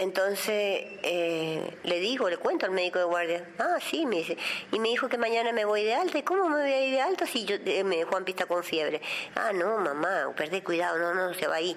entonces 0.00 0.86
eh, 1.02 1.76
le 1.84 2.00
digo, 2.00 2.30
le 2.30 2.38
cuento 2.38 2.64
al 2.64 2.72
médico 2.72 2.98
de 2.98 3.04
guardia, 3.04 3.44
ah, 3.58 3.76
sí, 3.82 4.06
me 4.06 4.16
dice, 4.16 4.38
y 4.72 4.78
me 4.78 4.88
dijo 4.88 5.10
que 5.10 5.18
mañana 5.18 5.52
me 5.52 5.66
voy 5.66 5.84
de 5.84 5.94
alta, 5.94 6.16
¿y 6.16 6.22
cómo 6.22 6.48
me 6.48 6.62
voy 6.62 6.72
a 6.72 6.86
ir 6.86 6.92
de 6.94 7.02
alta 7.02 7.26
si 7.26 7.44
yo, 7.44 7.56
eh, 7.66 7.84
me 7.84 8.04
Juan 8.04 8.24
Pista 8.24 8.46
con 8.46 8.64
fiebre? 8.64 9.02
Ah, 9.34 9.52
no, 9.52 9.76
mamá, 9.76 10.32
perdí 10.34 10.62
cuidado, 10.62 10.98
no, 10.98 11.12
no, 11.12 11.34
se 11.34 11.46
va 11.46 11.56
ahí. 11.56 11.76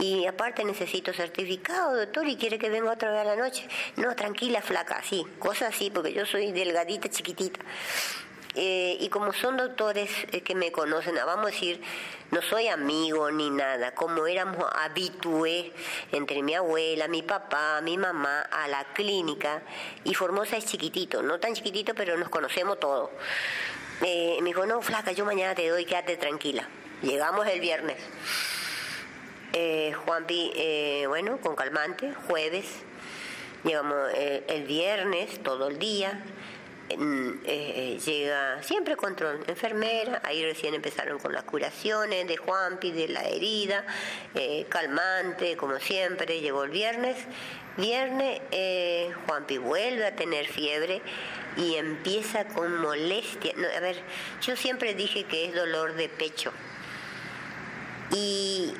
Y 0.00 0.24
aparte 0.24 0.64
necesito 0.64 1.12
certificado, 1.12 1.94
doctor, 1.94 2.26
y 2.26 2.36
quiere 2.36 2.58
que 2.58 2.70
venga 2.70 2.90
otra 2.90 3.10
vez 3.10 3.20
a 3.20 3.24
la 3.24 3.36
noche. 3.36 3.68
No, 3.96 4.16
tranquila, 4.16 4.62
flaca, 4.62 5.02
sí, 5.02 5.26
cosas 5.38 5.74
así, 5.74 5.90
porque 5.90 6.14
yo 6.14 6.24
soy 6.24 6.52
delgadita, 6.52 7.10
chiquitita. 7.10 7.60
Eh, 8.60 8.96
y 8.98 9.08
como 9.08 9.32
son 9.32 9.56
doctores 9.56 10.10
eh, 10.32 10.40
que 10.40 10.56
me 10.56 10.72
conocen, 10.72 11.16
ah, 11.16 11.24
vamos 11.24 11.46
a 11.46 11.50
decir, 11.50 11.80
no 12.32 12.42
soy 12.42 12.66
amigo 12.66 13.30
ni 13.30 13.50
nada, 13.50 13.94
como 13.94 14.26
éramos 14.26 14.66
habitué 14.74 15.72
entre 16.10 16.42
mi 16.42 16.56
abuela, 16.56 17.06
mi 17.06 17.22
papá, 17.22 17.80
mi 17.82 17.96
mamá, 17.96 18.40
a 18.40 18.66
la 18.66 18.82
clínica, 18.94 19.62
y 20.02 20.12
Formosa 20.12 20.56
es 20.56 20.64
chiquitito, 20.64 21.22
no 21.22 21.38
tan 21.38 21.54
chiquitito, 21.54 21.94
pero 21.94 22.16
nos 22.16 22.30
conocemos 22.30 22.80
todos. 22.80 23.10
Eh, 24.00 24.38
me 24.42 24.48
dijo, 24.48 24.66
no, 24.66 24.82
flaca, 24.82 25.12
yo 25.12 25.24
mañana 25.24 25.54
te 25.54 25.68
doy, 25.68 25.84
quédate 25.84 26.16
tranquila. 26.16 26.68
Llegamos 27.02 27.46
el 27.46 27.60
viernes. 27.60 27.98
Juanpi, 30.04 31.04
bueno, 31.06 31.38
con 31.40 31.54
calmante, 31.54 32.12
jueves. 32.26 32.66
Llegamos 33.62 34.10
el 34.14 34.64
viernes, 34.64 35.40
todo 35.44 35.68
el 35.68 35.78
día 35.78 36.20
eh, 36.90 37.38
eh, 37.44 37.98
llega 38.04 38.62
siempre 38.62 38.96
control, 38.96 39.44
enfermera, 39.46 40.22
ahí 40.24 40.42
recién 40.42 40.72
empezaron 40.74 41.18
con 41.18 41.32
las 41.32 41.44
curaciones 41.44 42.26
de 42.26 42.36
Juanpi, 42.38 42.92
de 42.92 43.08
la 43.08 43.24
herida, 43.24 43.84
eh, 44.34 44.64
calmante, 44.70 45.56
como 45.56 45.78
siempre, 45.78 46.40
llegó 46.40 46.64
el 46.64 46.70
viernes. 46.70 47.16
Viernes 47.76 48.40
Juanpi 49.26 49.58
vuelve 49.58 50.06
a 50.06 50.16
tener 50.16 50.46
fiebre 50.46 51.00
y 51.56 51.76
empieza 51.76 52.46
con 52.46 52.80
molestia. 52.80 53.52
a 53.76 53.80
ver, 53.80 53.96
yo 54.42 54.56
siempre 54.56 54.94
dije 54.94 55.24
que 55.24 55.44
es 55.44 55.54
dolor 55.54 55.94
de 55.94 56.08
pecho. 56.08 56.52
Y 58.10 58.72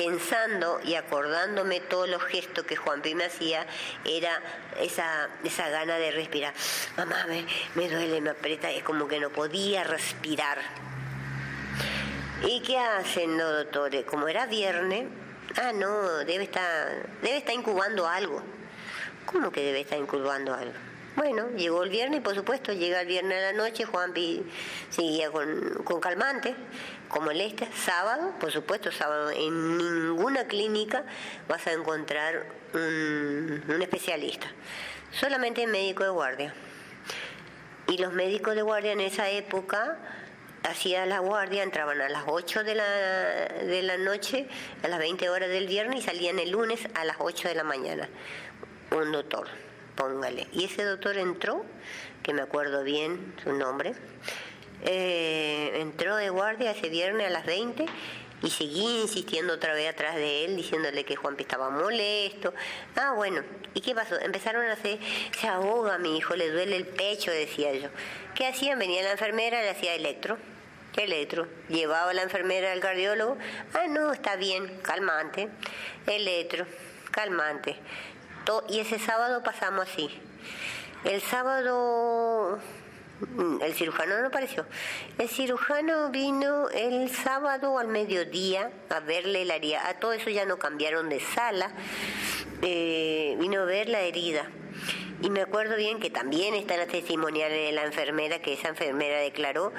pensando 0.00 0.80
y 0.82 0.94
acordándome 0.94 1.80
todos 1.80 2.08
los 2.08 2.22
gestos 2.22 2.64
que 2.64 2.74
Juan 2.74 3.02
Pi 3.02 3.14
me 3.14 3.26
hacía, 3.26 3.66
era 4.06 4.40
esa, 4.80 5.28
esa 5.44 5.68
gana 5.68 5.98
de 5.98 6.10
respirar. 6.10 6.54
Mamá, 6.96 7.26
me, 7.28 7.44
me 7.74 7.86
duele, 7.86 8.22
me 8.22 8.30
aprieta, 8.30 8.70
es 8.70 8.82
como 8.82 9.06
que 9.06 9.20
no 9.20 9.28
podía 9.28 9.84
respirar. 9.84 10.56
¿Y 12.48 12.62
qué 12.62 12.78
hacen 12.78 13.36
los 13.36 13.64
doctores? 13.64 14.06
Como 14.06 14.26
era 14.26 14.46
viernes, 14.46 15.06
ah, 15.60 15.72
no, 15.74 16.24
debe 16.24 16.44
estar, 16.44 17.06
debe 17.20 17.36
estar 17.36 17.54
incubando 17.54 18.08
algo. 18.08 18.42
¿Cómo 19.26 19.52
que 19.52 19.60
debe 19.60 19.80
estar 19.80 19.98
incubando 19.98 20.54
algo? 20.54 20.72
Bueno, 21.16 21.50
llegó 21.50 21.82
el 21.82 21.90
viernes 21.90 22.22
por 22.22 22.34
supuesto 22.34 22.72
llega 22.72 23.02
el 23.02 23.06
viernes 23.06 23.36
a 23.36 23.52
la 23.52 23.52
noche, 23.52 23.84
Juanpi 23.84 24.42
seguía 24.88 25.30
con, 25.30 25.82
con 25.84 26.00
calmante, 26.00 26.54
como 27.10 27.30
el 27.30 27.40
este, 27.40 27.68
sábado, 27.72 28.32
por 28.40 28.50
supuesto, 28.50 28.90
sábado, 28.90 29.30
en 29.30 29.76
ninguna 29.76 30.46
clínica 30.46 31.04
vas 31.48 31.66
a 31.66 31.72
encontrar 31.72 32.46
un, 32.72 33.78
especialista, 33.82 34.46
solamente 35.10 35.66
médico 35.66 36.04
de 36.04 36.10
guardia. 36.10 36.54
Y 37.88 37.98
los 37.98 38.12
médicos 38.12 38.54
de 38.54 38.62
guardia 38.62 38.92
en 38.92 39.00
esa 39.00 39.28
época 39.28 39.98
hacían 40.62 41.08
la 41.08 41.18
guardia, 41.18 41.64
entraban 41.64 42.00
a 42.00 42.08
las 42.08 42.24
8 42.26 42.64
de 42.64 42.74
la, 42.76 42.84
de 42.84 43.82
la 43.82 43.98
noche, 43.98 44.46
a 44.82 44.88
las 44.88 45.00
20 45.00 45.28
horas 45.28 45.48
del 45.48 45.66
viernes 45.66 46.00
y 46.00 46.02
salían 46.02 46.38
el 46.38 46.50
lunes 46.50 46.88
a 46.94 47.04
las 47.04 47.16
8 47.18 47.48
de 47.48 47.54
la 47.56 47.64
mañana. 47.64 48.08
Un 48.92 49.10
doctor 49.10 49.48
póngale. 50.00 50.46
Y 50.52 50.64
ese 50.64 50.84
doctor 50.84 51.18
entró, 51.18 51.64
que 52.22 52.32
me 52.32 52.42
acuerdo 52.42 52.82
bien 52.82 53.34
su 53.42 53.52
nombre, 53.52 53.94
eh, 54.84 55.72
entró 55.76 56.16
de 56.16 56.30
guardia 56.30 56.72
ese 56.72 56.88
viernes 56.88 57.26
a 57.26 57.30
las 57.30 57.46
20 57.46 57.86
y 58.42 58.50
seguí 58.50 59.02
insistiendo 59.02 59.54
otra 59.54 59.74
vez 59.74 59.90
atrás 59.90 60.14
de 60.14 60.44
él, 60.44 60.56
diciéndole 60.56 61.04
que 61.04 61.16
Juanpi 61.16 61.42
estaba 61.42 61.70
molesto. 61.70 62.54
Ah, 62.96 63.12
bueno, 63.14 63.42
¿y 63.74 63.80
qué 63.80 63.94
pasó? 63.94 64.18
Empezaron 64.20 64.64
a 64.66 64.72
hacer, 64.72 64.98
se 65.38 65.46
ahoga 65.46 65.98
mi 65.98 66.16
hijo, 66.16 66.34
le 66.34 66.50
duele 66.50 66.76
el 66.76 66.86
pecho, 66.86 67.30
decía 67.30 67.72
yo. 67.74 67.88
¿Qué 68.34 68.46
hacían? 68.46 68.78
Venía 68.78 69.02
la 69.02 69.12
enfermera, 69.12 69.60
le 69.62 69.70
hacía 69.70 69.94
electro. 69.94 70.38
Electro. 70.96 71.46
Llevaba 71.68 72.12
la 72.14 72.22
enfermera 72.22 72.72
al 72.72 72.80
cardiólogo. 72.80 73.36
Ah, 73.74 73.86
no, 73.88 74.12
está 74.12 74.36
bien, 74.36 74.80
calmante. 74.82 75.48
Electro, 76.06 76.66
calmante 77.10 77.76
y 78.68 78.80
ese 78.80 78.98
sábado 78.98 79.42
pasamos 79.42 79.88
así. 79.88 80.10
El 81.04 81.20
sábado 81.20 82.58
el 83.62 83.74
cirujano 83.74 84.20
no 84.20 84.28
apareció. 84.28 84.66
El 85.18 85.28
cirujano 85.28 86.10
vino 86.10 86.68
el 86.70 87.10
sábado 87.10 87.78
al 87.78 87.88
mediodía 87.88 88.70
a 88.88 89.00
verle 89.00 89.44
la 89.44 89.56
herida. 89.56 89.88
A 89.88 89.94
todo 89.94 90.12
eso 90.12 90.30
ya 90.30 90.44
no 90.46 90.58
cambiaron 90.58 91.08
de 91.08 91.20
sala. 91.20 91.70
Eh, 92.62 93.36
vino 93.38 93.62
a 93.62 93.64
ver 93.64 93.88
la 93.88 94.00
herida. 94.00 94.50
Y 95.22 95.28
me 95.28 95.42
acuerdo 95.42 95.76
bien 95.76 96.00
que 96.00 96.08
también 96.08 96.54
está 96.54 96.76
la 96.76 96.86
testimonial 96.86 97.50
de 97.50 97.72
la 97.72 97.84
enfermera, 97.84 98.40
que 98.40 98.54
esa 98.54 98.68
enfermera 98.68 99.18
declaró, 99.18 99.72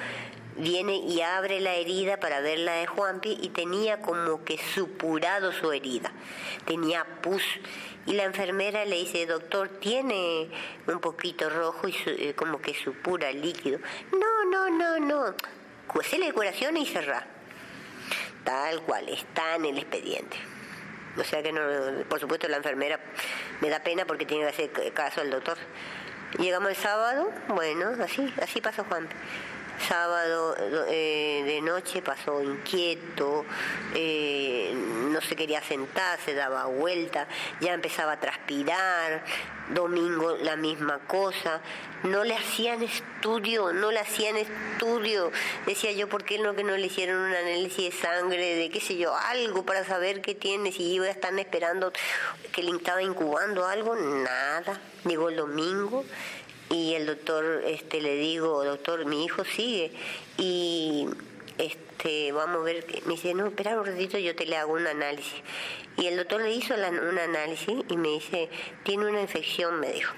viene 0.56 0.96
y 0.96 1.20
abre 1.22 1.60
la 1.60 1.74
herida 1.74 2.18
para 2.18 2.40
ver 2.40 2.58
la 2.58 2.74
de 2.74 2.86
Juanpi 2.86 3.38
y 3.40 3.48
tenía 3.50 4.00
como 4.00 4.44
que 4.44 4.58
supurado 4.58 5.52
su 5.52 5.72
herida. 5.72 6.12
Tenía 6.66 7.04
pus 7.22 7.42
y 8.06 8.12
la 8.14 8.24
enfermera 8.24 8.84
le 8.84 8.96
dice, 8.96 9.26
doctor, 9.26 9.68
tiene 9.68 10.48
un 10.86 11.00
poquito 11.00 11.48
rojo 11.48 11.88
y 11.88 11.96
eh, 12.06 12.34
como 12.34 12.60
que 12.60 12.74
supura 12.74 13.30
el 13.30 13.40
líquido. 13.40 13.78
No, 14.12 14.44
no, 14.50 14.70
no, 14.70 14.98
no. 14.98 15.34
Hacele 16.00 16.28
la 16.28 16.32
curación 16.32 16.76
y 16.76 16.86
cerrá. 16.86 17.26
Tal 18.44 18.82
cual, 18.82 19.08
está 19.08 19.56
en 19.56 19.66
el 19.66 19.78
expediente. 19.78 20.36
O 21.16 21.24
sea 21.24 21.42
que 21.42 21.52
no, 21.52 21.60
por 22.08 22.18
supuesto 22.18 22.48
la 22.48 22.56
enfermera 22.56 22.98
me 23.60 23.68
da 23.68 23.80
pena 23.80 24.06
porque 24.06 24.24
tiene 24.24 24.44
que 24.44 24.50
hacer 24.50 24.92
caso 24.92 25.20
al 25.20 25.30
doctor. 25.30 25.58
Llegamos 26.38 26.70
el 26.70 26.76
sábado, 26.76 27.30
bueno, 27.48 27.92
así, 28.02 28.32
así 28.40 28.62
pasó 28.62 28.84
Juan 28.84 29.06
sábado 29.88 30.54
eh, 30.88 31.42
de 31.44 31.60
noche 31.60 32.02
pasó 32.02 32.42
inquieto, 32.42 33.44
eh, 33.94 34.72
no 34.74 35.20
se 35.20 35.36
quería 35.36 35.62
sentar, 35.62 36.18
se 36.20 36.34
daba 36.34 36.66
vuelta, 36.66 37.26
ya 37.60 37.74
empezaba 37.74 38.12
a 38.12 38.20
transpirar, 38.20 39.24
domingo 39.70 40.36
la 40.36 40.56
misma 40.56 40.98
cosa, 41.00 41.60
no 42.04 42.24
le 42.24 42.34
hacían 42.34 42.82
estudio, 42.82 43.72
no 43.72 43.90
le 43.90 44.00
hacían 44.00 44.36
estudio, 44.36 45.30
decía 45.66 45.92
yo, 45.92 46.08
¿por 46.08 46.24
qué 46.24 46.38
no 46.38 46.54
que 46.54 46.64
no 46.64 46.76
le 46.76 46.86
hicieron 46.86 47.16
un 47.16 47.34
análisis 47.34 47.92
de 47.94 48.00
sangre, 48.00 48.56
de 48.56 48.70
qué 48.70 48.80
sé 48.80 48.96
yo, 48.96 49.14
algo 49.14 49.64
para 49.64 49.84
saber 49.84 50.20
qué 50.20 50.34
tiene, 50.34 50.72
si 50.72 50.94
iba 50.94 51.06
a 51.06 51.10
estar 51.10 51.36
esperando 51.38 51.92
que 52.52 52.62
le 52.62 52.76
estaba 52.76 53.02
incubando 53.02 53.66
algo? 53.66 53.94
Nada, 53.94 54.80
llegó 55.04 55.28
el 55.28 55.36
domingo 55.36 56.04
y 56.72 56.94
el 56.94 57.06
doctor 57.06 57.62
este 57.66 58.00
le 58.00 58.16
digo 58.16 58.64
doctor 58.64 59.04
mi 59.04 59.24
hijo 59.24 59.44
sigue 59.44 59.92
y 60.38 61.06
este 61.58 62.32
vamos 62.32 62.62
a 62.62 62.64
ver 62.64 62.86
me 63.04 63.12
dice 63.12 63.34
no 63.34 63.46
espera 63.46 63.78
un 63.78 63.86
ratito 63.86 64.18
yo 64.18 64.34
te 64.34 64.46
le 64.46 64.56
hago 64.56 64.72
un 64.72 64.86
análisis 64.86 65.42
y 65.98 66.06
el 66.06 66.16
doctor 66.16 66.40
le 66.40 66.52
hizo 66.52 66.74
un 66.74 67.18
análisis 67.18 67.84
y 67.88 67.96
me 67.96 68.08
dice 68.08 68.48
tiene 68.84 69.06
una 69.06 69.20
infección 69.20 69.78
me 69.80 69.92
dijo. 69.92 70.14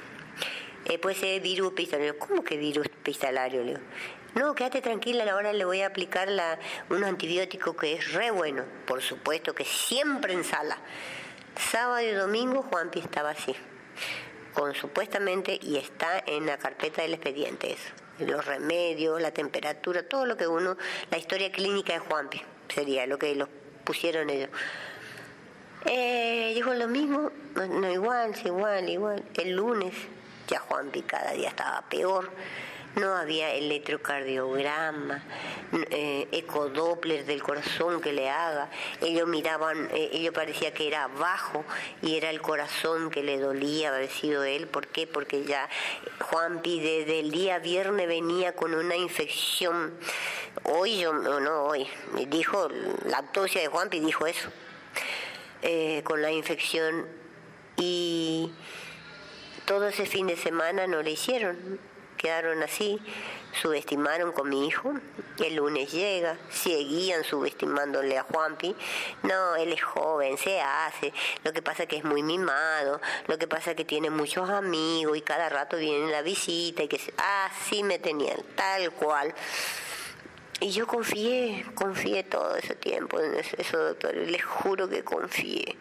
Eh, 0.86 0.98
puede 0.98 1.16
ser 1.16 1.40
virus 1.40 1.68
hospitalario 1.68 2.18
¿cómo 2.18 2.44
que 2.44 2.56
virus 2.56 2.86
hospitalario? 2.86 3.62
Le 3.62 3.68
digo, 3.70 3.80
no, 4.34 4.54
quédate 4.54 4.82
tranquila, 4.82 5.24
ahora 5.32 5.52
le 5.52 5.64
voy 5.64 5.80
a 5.80 5.86
aplicar 5.86 6.28
la, 6.28 6.58
un 6.90 7.02
antibiótico 7.04 7.74
que 7.74 7.94
es 7.94 8.12
re 8.12 8.30
bueno, 8.30 8.64
por 8.84 9.00
supuesto 9.00 9.54
que 9.54 9.64
siempre 9.64 10.34
en 10.34 10.44
sala. 10.44 10.76
Sábado 11.56 12.00
y 12.02 12.10
domingo 12.10 12.62
Juanpi 12.62 12.98
estaba 12.98 13.30
así 13.30 13.54
con 14.54 14.74
supuestamente, 14.74 15.58
y 15.60 15.76
está 15.76 16.22
en 16.26 16.46
la 16.46 16.56
carpeta 16.56 17.02
del 17.02 17.14
expediente 17.14 17.72
eso, 17.72 17.90
los 18.20 18.44
remedios, 18.44 19.20
la 19.20 19.32
temperatura, 19.32 20.02
todo 20.08 20.24
lo 20.24 20.36
que 20.36 20.46
uno, 20.46 20.76
la 21.10 21.18
historia 21.18 21.50
clínica 21.50 21.92
de 21.94 21.98
Juanpi, 21.98 22.40
sería 22.68 23.06
lo 23.06 23.18
que 23.18 23.34
los 23.34 23.48
pusieron 23.84 24.30
ellos. 24.30 24.50
Eh, 25.86 26.52
dijo 26.54 26.72
lo 26.72 26.88
mismo, 26.88 27.30
no 27.54 27.90
igual, 27.90 28.32
igual, 28.44 28.88
igual. 28.88 29.24
El 29.34 29.50
lunes 29.50 29.94
ya 30.48 30.60
Juanpi 30.60 31.02
cada 31.02 31.32
día 31.32 31.48
estaba 31.50 31.82
peor 31.82 32.30
no 32.96 33.16
había 33.16 33.52
electrocardiograma, 33.54 35.22
eh, 35.90 36.28
ecodoppler 36.32 37.24
del 37.24 37.42
corazón 37.42 38.00
que 38.00 38.12
le 38.12 38.30
haga. 38.30 38.70
Ellos 39.00 39.26
miraban, 39.26 39.88
eh, 39.92 40.10
ellos 40.12 40.32
parecía 40.32 40.72
que 40.72 40.86
era 40.86 41.08
bajo 41.08 41.64
y 42.02 42.16
era 42.16 42.30
el 42.30 42.40
corazón 42.40 43.10
que 43.10 43.22
le 43.22 43.38
dolía 43.38 43.88
haber 43.88 44.10
sido 44.10 44.44
él. 44.44 44.68
¿Por 44.68 44.86
qué? 44.86 45.06
Porque 45.06 45.44
ya 45.44 45.68
Juanpi 46.20 46.80
desde 46.80 47.20
el 47.20 47.30
día 47.30 47.58
viernes 47.58 48.06
venía 48.06 48.54
con 48.54 48.74
una 48.74 48.96
infección. 48.96 49.94
Hoy 50.64 51.00
yo, 51.00 51.12
no, 51.12 51.40
no 51.40 51.64
hoy, 51.64 51.86
dijo, 52.28 52.68
la 53.06 53.18
autopsia 53.18 53.60
de 53.60 53.66
Juanpi 53.68 53.98
dijo 53.98 54.26
eso, 54.26 54.48
eh, 55.62 56.02
con 56.04 56.22
la 56.22 56.30
infección 56.30 57.06
y 57.76 58.52
todo 59.64 59.88
ese 59.88 60.06
fin 60.06 60.26
de 60.26 60.36
semana 60.36 60.86
no 60.86 61.02
le 61.02 61.10
hicieron 61.12 61.80
quedaron 62.24 62.62
así, 62.62 62.98
subestimaron 63.60 64.32
con 64.32 64.48
mi 64.48 64.66
hijo, 64.66 64.94
el 65.44 65.56
lunes 65.56 65.92
llega, 65.92 66.38
seguían 66.48 67.22
subestimándole 67.22 68.16
a 68.16 68.22
Juanpi, 68.22 68.74
no, 69.24 69.56
él 69.56 69.74
es 69.74 69.82
joven, 69.82 70.38
se 70.38 70.58
hace, 70.58 71.12
lo 71.42 71.52
que 71.52 71.60
pasa 71.60 71.84
que 71.84 71.98
es 71.98 72.04
muy 72.04 72.22
mimado, 72.22 72.98
lo 73.26 73.36
que 73.36 73.46
pasa 73.46 73.74
que 73.74 73.84
tiene 73.84 74.08
muchos 74.08 74.48
amigos 74.48 75.18
y 75.18 75.20
cada 75.20 75.50
rato 75.50 75.76
viene 75.76 76.10
la 76.10 76.22
visita 76.22 76.82
y 76.82 76.88
que 76.88 76.98
así 77.18 77.82
me 77.82 77.98
tenían, 77.98 78.38
tal 78.54 78.90
cual. 78.92 79.34
Y 80.60 80.70
yo 80.70 80.86
confié, 80.86 81.66
confié 81.74 82.22
todo 82.22 82.56
ese 82.56 82.74
tiempo 82.74 83.20
en 83.20 83.34
eso, 83.34 83.76
doctor, 83.76 84.14
les 84.14 84.42
juro 84.42 84.88
que 84.88 85.04
confié, 85.04 85.76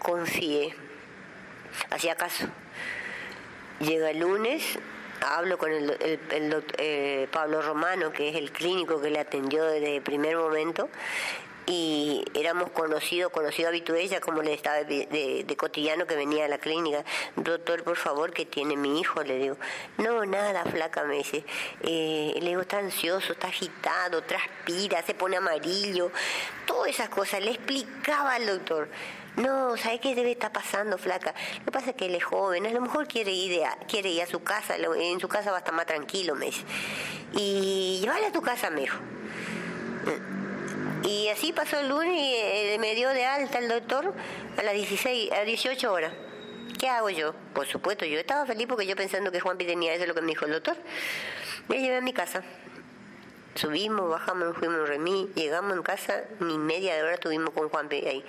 confié. 0.00 0.74
Hacía 1.90 2.16
caso. 2.16 2.46
Llega 3.78 4.10
el 4.10 4.20
lunes, 4.20 4.78
hablo 5.20 5.58
con 5.58 5.72
el, 5.72 5.90
el, 6.30 6.64
eh, 6.78 7.28
Pablo 7.32 7.62
Romano, 7.62 8.12
que 8.12 8.28
es 8.28 8.36
el 8.36 8.50
clínico 8.50 9.00
que 9.00 9.10
le 9.10 9.18
atendió 9.18 9.64
desde 9.64 9.96
el 9.96 10.02
primer 10.02 10.36
momento, 10.36 10.88
y 11.66 12.24
éramos 12.34 12.70
conocidos, 12.70 13.32
conocido 13.32 13.68
habitués, 13.68 14.18
como 14.20 14.40
le 14.42 14.54
estaba 14.54 14.84
de, 14.84 15.44
de, 15.44 15.56
cotidiano 15.56 16.06
que 16.06 16.14
venía 16.14 16.44
a 16.44 16.48
la 16.48 16.58
clínica. 16.58 17.04
Doctor, 17.34 17.82
por 17.82 17.96
favor, 17.96 18.32
que 18.32 18.46
tiene 18.46 18.76
mi 18.76 19.00
hijo? 19.00 19.22
Le 19.24 19.36
digo, 19.36 19.56
no, 19.98 20.24
nada, 20.24 20.64
flaca, 20.64 21.02
me 21.04 21.16
dice. 21.16 21.44
Eh, 21.82 22.38
le 22.40 22.50
digo, 22.50 22.60
está 22.60 22.78
ansioso, 22.78 23.32
está 23.32 23.48
agitado, 23.48 24.22
transpira, 24.22 25.02
se 25.02 25.14
pone 25.14 25.36
amarillo, 25.36 26.12
todas 26.66 26.90
esas 26.90 27.08
cosas. 27.08 27.42
Le 27.42 27.50
explicaba 27.50 28.34
al 28.34 28.46
doctor. 28.46 28.88
No, 29.36 29.76
¿sabes 29.76 30.00
qué 30.00 30.14
debe 30.14 30.32
estar 30.32 30.50
pasando, 30.50 30.96
flaca? 30.96 31.34
Lo 31.58 31.64
que 31.66 31.70
pasa 31.70 31.90
es 31.90 31.96
que 31.96 32.06
él 32.06 32.14
es 32.14 32.24
joven, 32.24 32.66
a 32.66 32.70
lo 32.70 32.80
mejor 32.80 33.06
quiere 33.06 33.32
ir 33.32 33.62
a, 33.64 33.76
quiere 33.86 34.08
ir 34.08 34.22
a 34.22 34.26
su 34.26 34.42
casa, 34.42 34.76
en 34.76 35.20
su 35.20 35.28
casa 35.28 35.50
va 35.50 35.58
a 35.58 35.60
estar 35.60 35.74
más 35.74 35.84
tranquilo, 35.84 36.34
me 36.34 36.46
dice. 36.46 36.62
Y 37.34 37.98
llévale 38.00 38.26
a 38.26 38.32
tu 38.32 38.40
casa, 38.40 38.70
me 38.70 38.80
dijo. 38.80 38.96
Y 41.02 41.28
así 41.28 41.52
pasó 41.52 41.78
el 41.78 41.88
lunes 41.88 42.16
y 42.16 42.34
eh, 42.34 42.76
me 42.80 42.94
dio 42.94 43.10
de 43.10 43.26
alta 43.26 43.58
el 43.58 43.68
doctor 43.68 44.14
a 44.56 44.62
las 44.62 44.74
16, 44.74 45.32
a 45.32 45.42
18 45.42 45.92
horas. 45.92 46.12
¿Qué 46.78 46.88
hago 46.88 47.10
yo? 47.10 47.34
Por 47.54 47.66
supuesto, 47.66 48.04
yo 48.06 48.18
estaba 48.18 48.46
feliz 48.46 48.66
porque 48.66 48.86
yo 48.86 48.96
pensando 48.96 49.30
que 49.30 49.40
Juanpi 49.40 49.66
tenía 49.66 49.92
eso, 49.92 50.02
es 50.02 50.08
lo 50.08 50.14
que 50.14 50.22
me 50.22 50.28
dijo 50.28 50.46
el 50.46 50.52
doctor. 50.52 50.76
Me 51.68 51.80
llevé 51.80 51.96
a 51.98 52.00
mi 52.00 52.12
casa. 52.12 52.42
Subimos, 53.54 54.10
bajamos, 54.10 54.56
fuimos 54.56 54.80
a 54.80 54.86
remí, 54.86 55.30
llegamos 55.34 55.76
en 55.76 55.82
casa, 55.82 56.24
ni 56.40 56.58
media 56.58 56.94
hora 56.96 57.14
estuvimos 57.14 57.50
con 57.50 57.68
Juanpi 57.68 57.96
ahí. 58.06 58.24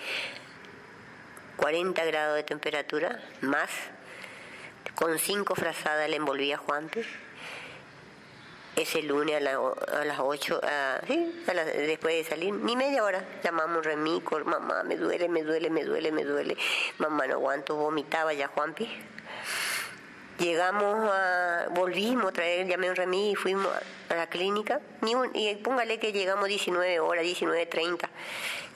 40 1.58 2.06
grados 2.06 2.36
de 2.36 2.43
temperatura, 2.43 3.20
más, 3.41 3.70
con 4.96 5.17
cinco 5.20 5.56
frazadas 5.56 6.10
le 6.10 6.15
envolvía 6.15 6.56
a 6.56 6.58
Juanpe. 6.60 7.06
Ese 8.76 9.02
lunes 9.02 9.36
a, 9.36 9.39
las 10.06 10.20
8, 10.20 10.62
sí, 11.08 11.43
después 11.88 12.15
de 12.15 12.24
salir, 12.30 12.54
ni 12.54 12.76
media 12.76 13.04
hora, 13.04 13.26
llamamos 13.43 13.84
Remicor, 13.84 14.46
mamá, 14.46 14.84
me 14.84 14.98
duele, 14.98 15.28
me 15.30 15.41
duele, 15.41 15.72
me 15.72 15.84
duele, 15.84 16.12
me 16.12 16.24
duele, 16.24 16.56
mamá, 17.00 17.26
no 17.26 17.34
aguanto, 17.34 17.76
vomitaba 17.76 18.34
ya 18.34 18.48
Juanpi. 18.50 18.88
Llegamos 20.39 21.10
a, 21.12 21.67
volvimos 21.71 22.30
a 22.30 22.32
traer, 22.32 22.67
llamé 22.67 22.89
a 22.89 22.93
Remí 22.93 23.32
y 23.32 23.36
fuimos 23.36 23.67
a, 24.10 24.15
la 24.15 24.28
clínica, 24.28 24.80
ni 25.02 25.13
y 25.34 25.56
póngale 25.56 26.00
que 26.00 26.12
llegamos 26.13 26.47
19 26.47 27.00
horas, 27.00 27.26
19.30 27.26 28.08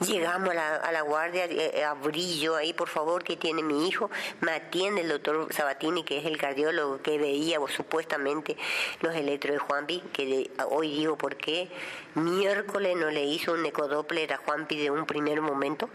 Llegamos 0.06 0.50
a 0.56 0.90
la, 0.90 1.02
guardia, 1.02 1.44
eh, 1.44 1.84
a 1.84 1.94
Brillo, 1.94 2.56
ahí 2.56 2.72
por 2.72 2.88
favor, 2.88 3.22
que 3.22 3.36
tiene 3.36 3.62
mi 3.62 3.86
hijo. 3.86 4.10
Me 4.40 4.52
atiende 4.52 5.02
el 5.02 5.08
doctor 5.08 5.52
Sabatini, 5.52 6.02
que 6.02 6.18
es 6.18 6.24
el 6.24 6.38
cardiólogo 6.38 7.00
que 7.02 7.18
veía 7.18 7.58
supuestamente 7.68 8.56
los 9.00 9.14
electros 9.14 9.54
de 9.54 9.58
Juanpi, 9.60 10.02
que 10.12 10.50
hoy 10.70 10.90
digo 10.90 11.16
por 11.16 11.36
qué. 11.36 11.68
Miércoles 12.14 12.96
no 12.96 13.10
le 13.10 13.24
hizo 13.24 13.52
un 13.52 13.64
ecodoppler 13.64 14.32
a 14.32 14.38
Juanpi 14.38 14.76
de 14.76 14.90
un 14.90 15.06
primer 15.06 15.40
momento. 15.40 15.88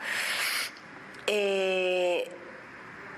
Eh, 1.26 2.30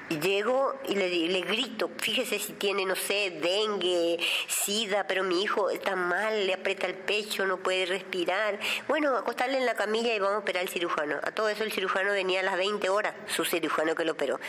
Llego 0.09 0.73
y 0.87 0.95
le, 0.95 1.41
grito, 1.41 1.91
fíjese 1.97 2.39
si 2.39 2.53
tiene, 2.53 2.83
no 2.83 2.95
sé, 2.95 3.29
dengue, 3.29 4.17
sida, 4.47 5.05
pero 5.07 5.23
mi 5.23 5.43
hijo 5.43 5.69
está 5.69 5.95
mal, 5.95 6.47
le 6.47 6.53
aprieta 6.55 6.87
el 6.87 6.95
pecho, 6.95 7.45
no 7.45 7.57
puede 7.57 7.85
respirar. 7.85 8.59
Bueno, 8.87 9.15
acostarle 9.15 9.59
en 9.59 9.67
la 9.67 9.75
camilla 9.75 10.11
y 10.15 10.19
vamos 10.19 10.37
a 10.37 10.39
operar 10.39 10.63
al 10.63 10.69
cirujano. 10.69 11.17
A 11.21 11.31
todo 11.31 11.47
eso 11.49 11.63
el 11.63 11.71
cirujano 11.71 12.11
venía 12.11 12.39
a 12.39 12.43
las 12.43 12.57
20 12.57 12.89
horas, 12.89 13.13
su 13.27 13.45
cirujano 13.45 13.93
que 13.93 14.03
lo 14.03 14.13
operó. 14.13 14.39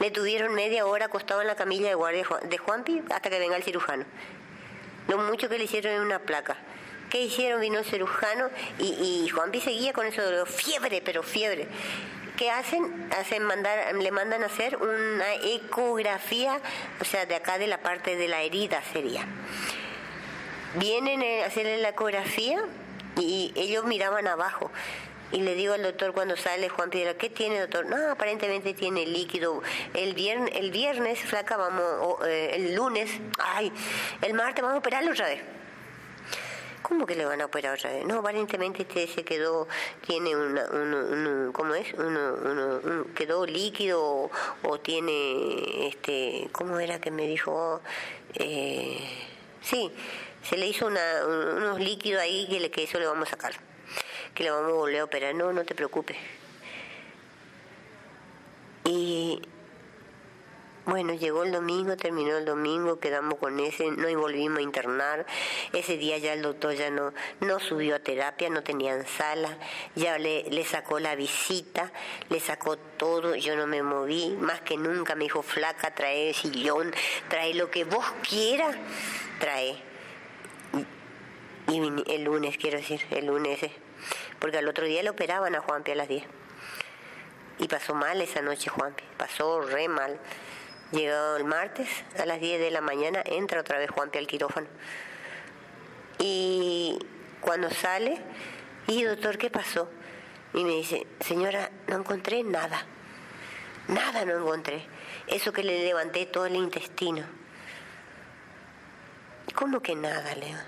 Le 0.00 0.10
tuvieron 0.10 0.54
media 0.54 0.86
hora 0.86 1.06
acostado 1.06 1.42
en 1.42 1.46
la 1.46 1.56
camilla 1.56 1.88
de 1.88 1.94
guardia 1.94 2.26
de 2.44 2.56
Juanpi 2.56 3.02
hasta 3.10 3.28
que 3.28 3.38
venga 3.38 3.56
el 3.56 3.62
cirujano. 3.62 4.06
Lo 5.08 5.18
mucho 5.18 5.50
que 5.50 5.58
le 5.58 5.64
hicieron 5.64 5.92
en 5.92 6.00
una 6.00 6.20
placa. 6.20 6.56
¿Qué 7.10 7.20
hicieron? 7.20 7.60
Vino 7.60 7.78
el 7.78 7.84
cirujano 7.84 8.48
y, 8.78 9.24
y 9.24 9.28
Juanpi 9.28 9.60
seguía 9.60 9.92
con 9.92 10.06
eso 10.06 10.22
de 10.22 10.46
fiebre, 10.46 11.02
pero 11.04 11.22
fiebre. 11.22 11.68
¿Qué 12.42 12.50
hacen? 12.50 13.08
hacen 13.16 13.44
mandar, 13.44 13.94
le 13.94 14.10
mandan 14.10 14.42
a 14.42 14.46
hacer 14.46 14.76
una 14.76 15.34
ecografía, 15.44 16.60
o 17.00 17.04
sea, 17.04 17.24
de 17.24 17.36
acá 17.36 17.56
de 17.56 17.68
la 17.68 17.78
parte 17.78 18.16
de 18.16 18.26
la 18.26 18.42
herida 18.42 18.82
sería. 18.92 19.24
Vienen 20.74 21.22
a 21.22 21.46
hacerle 21.46 21.78
la 21.78 21.90
ecografía 21.90 22.64
y 23.16 23.52
ellos 23.54 23.84
miraban 23.84 24.26
abajo. 24.26 24.72
Y 25.30 25.42
le 25.42 25.54
digo 25.54 25.74
al 25.74 25.84
doctor 25.84 26.14
cuando 26.14 26.36
sale 26.36 26.68
Juan 26.68 26.90
Piedra, 26.90 27.14
¿qué 27.14 27.30
tiene 27.30 27.60
doctor? 27.60 27.86
No, 27.86 28.10
aparentemente 28.10 28.74
tiene 28.74 29.06
líquido. 29.06 29.62
El 29.94 30.14
viernes, 30.14 30.52
el 30.56 30.72
viernes 30.72 31.20
flaca, 31.20 31.56
vamos, 31.56 32.26
eh, 32.26 32.50
el 32.54 32.74
lunes, 32.74 33.08
ay, 33.38 33.72
el 34.20 34.34
martes 34.34 34.62
vamos 34.62 34.74
a 34.74 34.78
operarlo 34.78 35.12
otra 35.12 35.26
vez. 35.26 35.61
¿Cómo 36.82 37.06
que 37.06 37.14
le 37.14 37.24
van 37.24 37.40
a 37.40 37.46
operar 37.46 37.74
otra 37.74 37.92
vez? 37.92 38.04
No, 38.04 38.18
aparentemente 38.18 38.82
este 38.82 39.06
se 39.06 39.24
quedó, 39.24 39.68
tiene 40.06 40.34
una, 40.34 41.52
¿cómo 41.52 41.74
es? 41.74 41.92
Uno, 41.94 43.06
quedó 43.14 43.46
líquido 43.46 44.30
o, 44.64 44.80
tiene, 44.80 45.88
este, 45.88 46.48
¿cómo 46.52 46.78
era 46.80 47.00
que 47.00 47.10
me 47.10 47.26
dijo? 47.26 47.80
Eh, 48.34 48.98
sí, 49.62 49.92
se 50.42 50.56
le 50.56 50.66
hizo 50.66 50.86
unos 50.86 51.78
líquidos 51.78 52.20
ahí 52.20 52.46
que, 52.48 52.60
le, 52.60 52.70
que 52.70 52.82
eso 52.84 52.98
le 52.98 53.06
vamos 53.06 53.28
a 53.28 53.30
sacar, 53.30 53.54
que 54.34 54.42
le 54.42 54.50
vamos 54.50 54.72
a 54.72 54.74
volver 54.74 55.00
a 55.00 55.04
operar. 55.04 55.34
No, 55.34 55.52
no 55.52 55.64
te 55.64 55.74
preocupes. 55.74 56.16
Y 58.84 59.40
Bueno, 60.84 61.14
llegó 61.14 61.44
el 61.44 61.52
domingo, 61.52 61.96
terminó 61.96 62.36
el 62.36 62.44
domingo, 62.44 62.98
quedamos 62.98 63.38
con 63.38 63.60
ese, 63.60 63.88
no 63.92 64.08
volvimos 64.18 64.58
a 64.58 64.62
internar. 64.62 65.26
Ese 65.72 65.96
día 65.96 66.18
ya 66.18 66.32
el 66.32 66.42
doctor 66.42 66.74
ya 66.74 66.90
no, 66.90 67.12
no 67.40 67.60
subió 67.60 67.94
a 67.94 67.98
terapia, 68.00 68.50
no 68.50 68.64
tenían 68.64 69.06
sala, 69.06 69.56
ya 69.94 70.18
le, 70.18 70.42
le 70.50 70.64
sacó 70.64 70.98
la 70.98 71.14
visita, 71.14 71.92
le 72.30 72.40
sacó 72.40 72.76
todo, 72.76 73.36
yo 73.36 73.54
no 73.54 73.68
me 73.68 73.84
moví, 73.84 74.36
más 74.40 74.60
que 74.62 74.76
nunca 74.76 75.14
me 75.14 75.24
dijo, 75.24 75.42
flaca, 75.42 75.94
trae 75.94 76.34
sillón, 76.34 76.92
trae 77.28 77.54
lo 77.54 77.70
que 77.70 77.84
vos 77.84 78.04
quieras, 78.28 78.76
trae. 79.38 79.76
Y 81.68 82.12
el 82.12 82.24
lunes, 82.24 82.58
quiero 82.58 82.78
decir, 82.78 83.00
el 83.10 83.26
lunes, 83.26 83.60
porque 84.40 84.58
al 84.58 84.66
otro 84.66 84.84
día 84.86 85.04
le 85.04 85.10
operaban 85.10 85.54
a 85.54 85.60
Juanpi 85.60 85.92
a 85.92 85.94
las 85.94 86.08
10. 86.08 86.24
Y 87.60 87.68
pasó 87.68 87.94
mal 87.94 88.20
esa 88.20 88.42
noche 88.42 88.68
Juanpi, 88.68 89.04
pasó 89.16 89.60
re 89.60 89.86
mal. 89.86 90.18
Llegó 90.92 91.36
el 91.36 91.44
martes 91.44 91.88
a 92.18 92.26
las 92.26 92.38
10 92.40 92.60
de 92.60 92.70
la 92.70 92.82
mañana, 92.82 93.22
entra 93.24 93.60
otra 93.60 93.78
vez 93.78 93.90
Juanpi 93.90 94.18
al 94.18 94.26
quirófano. 94.26 94.66
Y 96.18 96.98
cuando 97.40 97.70
sale, 97.70 98.20
y 98.86 99.02
doctor, 99.02 99.38
¿qué 99.38 99.50
pasó? 99.50 99.88
Y 100.52 100.64
me 100.64 100.72
dice, 100.72 101.06
señora, 101.20 101.70
no 101.88 101.96
encontré 101.96 102.42
nada. 102.44 102.84
Nada 103.88 104.24
no 104.26 104.38
encontré. 104.38 104.84
Eso 105.26 105.52
que 105.52 105.64
le 105.64 105.82
levanté 105.82 106.26
todo 106.26 106.44
el 106.44 106.56
intestino. 106.56 107.24
¿Cómo 109.54 109.80
que 109.80 109.94
nada, 109.94 110.34
Leo? 110.34 110.58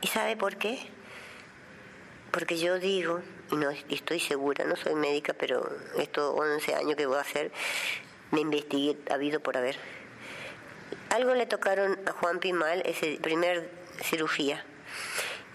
¿Y 0.00 0.06
sabe 0.06 0.36
por 0.36 0.56
qué? 0.56 0.88
Porque 2.30 2.56
yo 2.58 2.78
digo, 2.78 3.20
y 3.50 3.56
no 3.56 3.70
estoy 3.70 4.20
segura, 4.20 4.64
no 4.64 4.76
soy 4.76 4.94
médica, 4.94 5.34
pero 5.34 5.68
estos 5.98 6.38
11 6.38 6.74
años 6.74 6.94
que 6.94 7.06
voy 7.06 7.18
a 7.18 7.22
hacer, 7.22 7.50
me 8.30 8.40
investigué 8.40 8.96
habido 9.10 9.40
por 9.40 9.56
haber. 9.56 9.76
Algo 11.10 11.34
le 11.34 11.46
tocaron 11.46 11.98
a 12.06 12.12
Juanpi 12.12 12.52
mal 12.52 12.82
ese 12.84 13.18
primer 13.20 13.70
cirugía. 14.02 14.64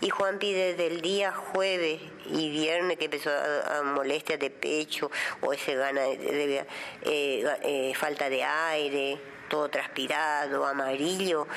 Y 0.02 0.10
Juanpi 0.10 0.54
desde 0.54 0.88
el 0.88 1.02
día 1.02 1.32
jueves 1.32 2.02
y 2.26 2.50
viernes 2.50 2.98
que 2.98 3.06
empezó 3.06 3.30
a, 3.32 3.82
molestias 3.84 4.40
de 4.40 4.50
pecho 4.50 5.10
o 5.42 5.54
ese 5.54 5.76
gana 5.76 6.02
de, 6.02 6.66
eh, 7.04 7.58
eh, 7.64 7.94
falta 7.96 8.30
de 8.30 8.44
aire, 8.44 9.18
todo 9.50 9.70
transpirado, 9.70 10.66
amarillo, 10.66 11.48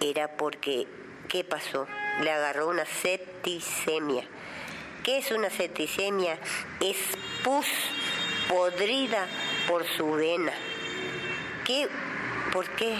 era 0.00 0.28
porque, 0.36 0.86
¿qué 1.28 1.42
pasó? 1.42 1.88
Le 2.22 2.30
agarró 2.30 2.68
una 2.68 2.86
septicemia. 2.86 4.24
¿Qué 5.02 5.18
es 5.18 5.30
una 5.32 5.50
septicemia? 5.50 6.38
Es 6.80 6.96
pus 7.42 7.66
podrida 8.48 9.26
por 9.66 9.84
su 9.84 10.12
vena. 10.12 10.52
¿Qué? 11.64 11.88
¿Por 12.52 12.68
qué? 12.70 12.96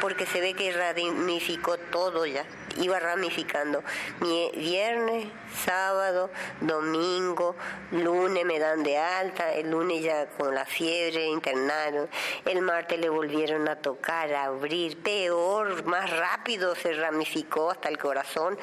Porque 0.00 0.26
se 0.26 0.40
ve 0.40 0.54
que 0.54 0.72
ramificó 0.72 1.76
todo 1.78 2.26
ya. 2.26 2.44
Iba 2.76 3.00
ramificando. 3.00 3.82
Viernes, 4.20 5.26
sábado, 5.64 6.30
domingo, 6.60 7.56
lunes 7.90 8.44
me 8.44 8.58
dan 8.58 8.82
de 8.82 8.96
alta, 8.96 9.52
el 9.52 9.70
lunes 9.70 10.02
ya 10.02 10.26
con 10.38 10.54
la 10.54 10.64
fiebre 10.64 11.26
internaron, 11.26 12.08
el 12.44 12.62
martes 12.62 12.98
le 13.00 13.08
volvieron 13.08 13.68
a 13.68 13.76
tocar, 13.76 14.32
a 14.32 14.44
abrir, 14.44 15.02
peor, 15.02 15.84
más 15.84 16.10
rápido 16.10 16.74
se 16.76 16.92
ramificó 16.92 17.70
hasta 17.70 17.88
el 17.88 17.98
corazón. 17.98 18.56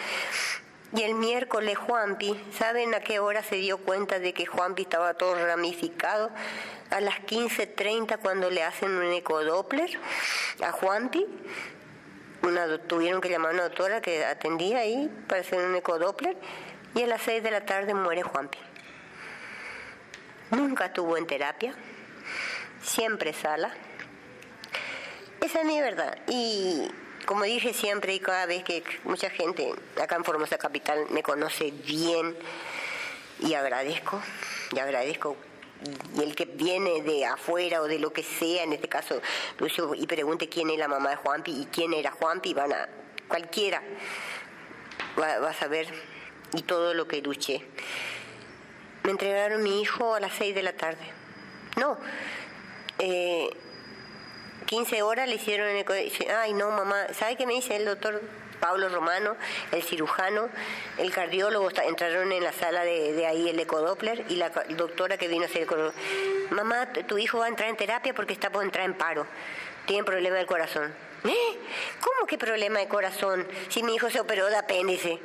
Y 0.93 1.03
el 1.03 1.15
miércoles 1.15 1.77
Juanpi, 1.77 2.41
¿saben 2.57 2.95
a 2.95 3.01
qué 3.01 3.19
hora 3.19 3.43
se 3.43 3.57
dio 3.57 3.77
cuenta 3.77 4.19
de 4.19 4.33
que 4.33 4.45
Juanpi 4.45 4.83
estaba 4.83 5.15
todo 5.15 5.35
ramificado? 5.35 6.31
A 6.91 7.01
las 7.01 7.15
15.30 7.25 8.19
cuando 8.19 8.49
le 8.49 8.63
hacen 8.63 8.91
un 8.91 9.11
ecodoppler 9.11 9.89
a 10.63 10.71
Juanpi. 10.71 11.25
Una, 12.43 12.77
tuvieron 12.77 13.19
que 13.19 13.29
llamar 13.29 13.51
a 13.51 13.53
una 13.55 13.63
doctora 13.63 14.01
que 14.01 14.23
atendía 14.23 14.79
ahí 14.79 15.11
para 15.27 15.41
hacer 15.41 15.59
un 15.65 15.75
ecodoppler 15.75 16.37
y 16.95 17.03
a 17.03 17.07
las 17.07 17.21
6 17.23 17.43
de 17.43 17.51
la 17.51 17.65
tarde 17.65 17.93
muere 17.93 18.23
Juanpi. 18.23 18.57
Nunca 20.51 20.85
estuvo 20.85 21.17
en 21.17 21.27
terapia, 21.27 21.73
siempre 22.81 23.33
sala. 23.33 23.73
Esa 25.41 25.59
es 25.59 25.65
mi 25.65 25.81
verdad. 25.81 26.17
Y 26.27 26.89
como 27.27 27.43
dije 27.43 27.73
siempre 27.73 28.15
y 28.15 28.19
cada 28.21 28.45
vez 28.45 28.63
que 28.63 28.81
mucha 29.03 29.29
gente 29.29 29.73
acá 30.01 30.15
en 30.15 30.23
Formosa 30.23 30.57
Capital 30.57 31.07
me 31.09 31.21
conoce 31.21 31.71
bien 31.85 32.37
y 33.39 33.53
agradezco, 33.53 34.21
y 34.71 34.79
agradezco 34.79 35.35
y 36.15 36.23
el 36.23 36.35
que 36.35 36.45
viene 36.45 37.01
de 37.01 37.25
afuera 37.25 37.81
o 37.81 37.87
de 37.87 37.99
lo 37.99 38.13
que 38.13 38.23
sea, 38.23 38.63
en 38.63 38.71
este 38.71 38.87
caso 38.87 39.21
Lucio, 39.59 39.93
y 39.93 40.07
pregunte 40.07 40.47
quién 40.47 40.69
es 40.69 40.79
la 40.79 40.87
mamá 40.87 41.09
de 41.09 41.15
Juanpi 41.17 41.51
y 41.51 41.65
quién 41.65 41.93
era 41.93 42.11
Juanpi, 42.11 42.53
van 42.53 42.71
a, 42.71 42.87
cualquiera 43.27 43.83
va, 45.19 45.49
a 45.49 45.53
saber 45.53 45.87
y 46.53 46.61
todo 46.61 46.93
lo 46.93 47.09
que 47.09 47.21
luché. 47.21 47.61
Me 49.03 49.11
entregaron 49.11 49.61
mi 49.63 49.81
hijo 49.81 50.15
a 50.15 50.21
las 50.21 50.33
seis 50.33 50.55
de 50.55 50.63
la 50.63 50.73
tarde. 50.73 51.03
No, 51.75 51.97
eh, 52.99 53.49
15 54.67 55.01
horas 55.01 55.27
le 55.29 55.35
hicieron 55.35 55.69
el 55.69 55.85
dice, 56.03 56.29
ay 56.29 56.53
no 56.53 56.69
mamá, 56.71 57.07
¿sabe 57.13 57.37
qué 57.37 57.45
me 57.45 57.53
dice 57.53 57.75
el 57.77 57.85
doctor 57.85 58.21
Pablo 58.59 58.89
Romano, 58.89 59.35
el 59.71 59.81
cirujano, 59.81 60.49
el 60.97 61.11
cardiólogo, 61.11 61.69
entraron 61.69 62.31
en 62.31 62.43
la 62.43 62.51
sala 62.51 62.83
de, 62.83 63.25
ahí 63.25 63.49
el 63.49 63.59
ecodoppler 63.59 64.25
y 64.29 64.35
la 64.35 64.49
doctora 64.49 65.17
que 65.17 65.27
vino 65.27 65.43
a 65.43 65.45
hacer 65.45 65.67
el 65.69 65.93
mamá, 66.49 66.91
tu 67.07 67.17
hijo 67.17 67.39
va 67.39 67.45
a 67.45 67.49
entrar 67.49 67.69
en 67.69 67.77
terapia 67.77 68.13
porque 68.13 68.33
está 68.33 68.49
por 68.49 68.63
entrar 68.63 68.85
en 68.85 68.93
paro, 68.93 69.25
tiene 69.85 70.03
problema 70.03 70.35
del 70.35 70.47
corazón. 70.47 70.93
¿Eh? 71.23 71.59
¿Cómo 72.01 72.27
que 72.27 72.37
problema 72.37 72.79
de 72.79 72.87
corazón? 72.87 73.47
Si 73.69 73.83
mi 73.83 73.95
hijo 73.95 74.09
se 74.09 74.19
operó 74.19 74.47
de 74.47 74.57
apéndice. 74.57 75.19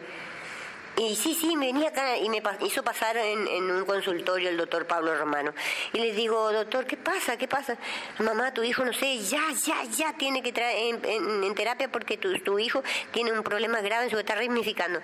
Y 0.96 1.16
sí, 1.16 1.35
sí, 1.35 1.57
me 1.57 1.66
venía 1.66 1.88
acá 1.88 2.18
y 2.18 2.28
me 2.28 2.42
hizo 2.66 2.83
pasar 2.83 3.16
en, 3.16 3.70
un 3.70 3.85
consultorio 3.87 4.50
el 4.50 4.59
doctor 4.59 4.87
Pablo 4.87 5.16
Romano. 5.16 5.55
Y 5.94 5.98
le 5.98 6.12
digo, 6.12 6.52
doctor, 6.52 6.87
¿qué 6.87 6.98
pasa? 6.98 7.38
¿Qué 7.38 7.48
pasa? 7.48 7.78
Mamá, 8.18 8.52
tu 8.52 8.62
hijo, 8.62 8.85
no 8.85 8.92
sé, 8.92 9.18
ya, 9.20 9.42
ya, 9.64 9.85
ya 9.85 10.12
tiene 10.18 10.42
que 10.42 10.52
traer 10.52 11.00
en, 11.02 11.55
terapia 11.55 11.90
porque 11.90 12.18
tu, 12.18 12.38
tu, 12.40 12.59
hijo 12.59 12.83
tiene 13.11 13.33
un 13.33 13.42
problema 13.42 13.81
grave, 13.81 14.11
se 14.11 14.18
está 14.18 14.35
ramificando. 14.35 15.00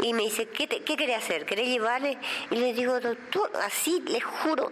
Y 0.00 0.12
me 0.12 0.22
dice, 0.22 0.46
¿qué, 0.48 0.68
qué 0.68 0.96
querés 0.96 1.18
hacer? 1.18 1.44
¿Querés 1.46 1.66
llevarle? 1.66 2.16
Y 2.50 2.56
le 2.56 2.72
digo, 2.72 3.00
doctor, 3.00 3.50
así, 3.64 4.02
le 4.06 4.20
juro. 4.20 4.70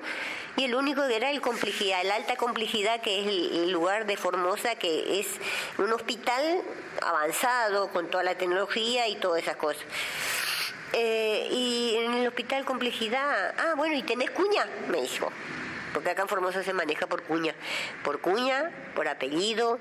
Y 0.57 0.65
el 0.65 0.75
único 0.75 1.07
que 1.09 1.17
era 1.17 1.31
el 1.31 1.41
complejidad, 1.41 2.03
el 2.03 2.11
alta 2.11 2.37
complejidad, 2.37 3.01
que 3.01 3.21
es 3.21 3.27
el 3.27 3.71
lugar 3.73 4.07
de 4.07 4.17
Formosa, 4.17 4.77
que 4.77 5.19
es 5.19 5.27
un 5.79 5.93
hospital 5.93 6.63
avanzado 7.01 7.89
con 7.89 8.09
toda 8.09 8.23
la 8.23 8.37
tecnología 8.37 9.09
y 9.09 9.17
todas 9.17 9.43
esas 9.43 9.57
cosas. 9.57 9.83
Eh, 10.93 11.49
y 11.51 11.97
en 11.97 12.15
el 12.15 12.29
hospital 12.29 12.65
complejidad, 12.65 13.55
ah, 13.59 13.75
bueno, 13.77 13.95
¿y 13.95 14.03
tenés 14.03 14.31
cuña? 14.31 14.67
Me 14.89 15.01
dijo. 15.01 15.33
Porque 15.93 16.11
acá 16.11 16.23
en 16.23 16.29
Formosa 16.29 16.63
se 16.63 16.73
maneja 16.73 17.07
por 17.07 17.23
cuña. 17.23 17.55
Por 18.05 18.21
cuña, 18.21 18.71
por 18.95 19.09
apellido, 19.09 19.79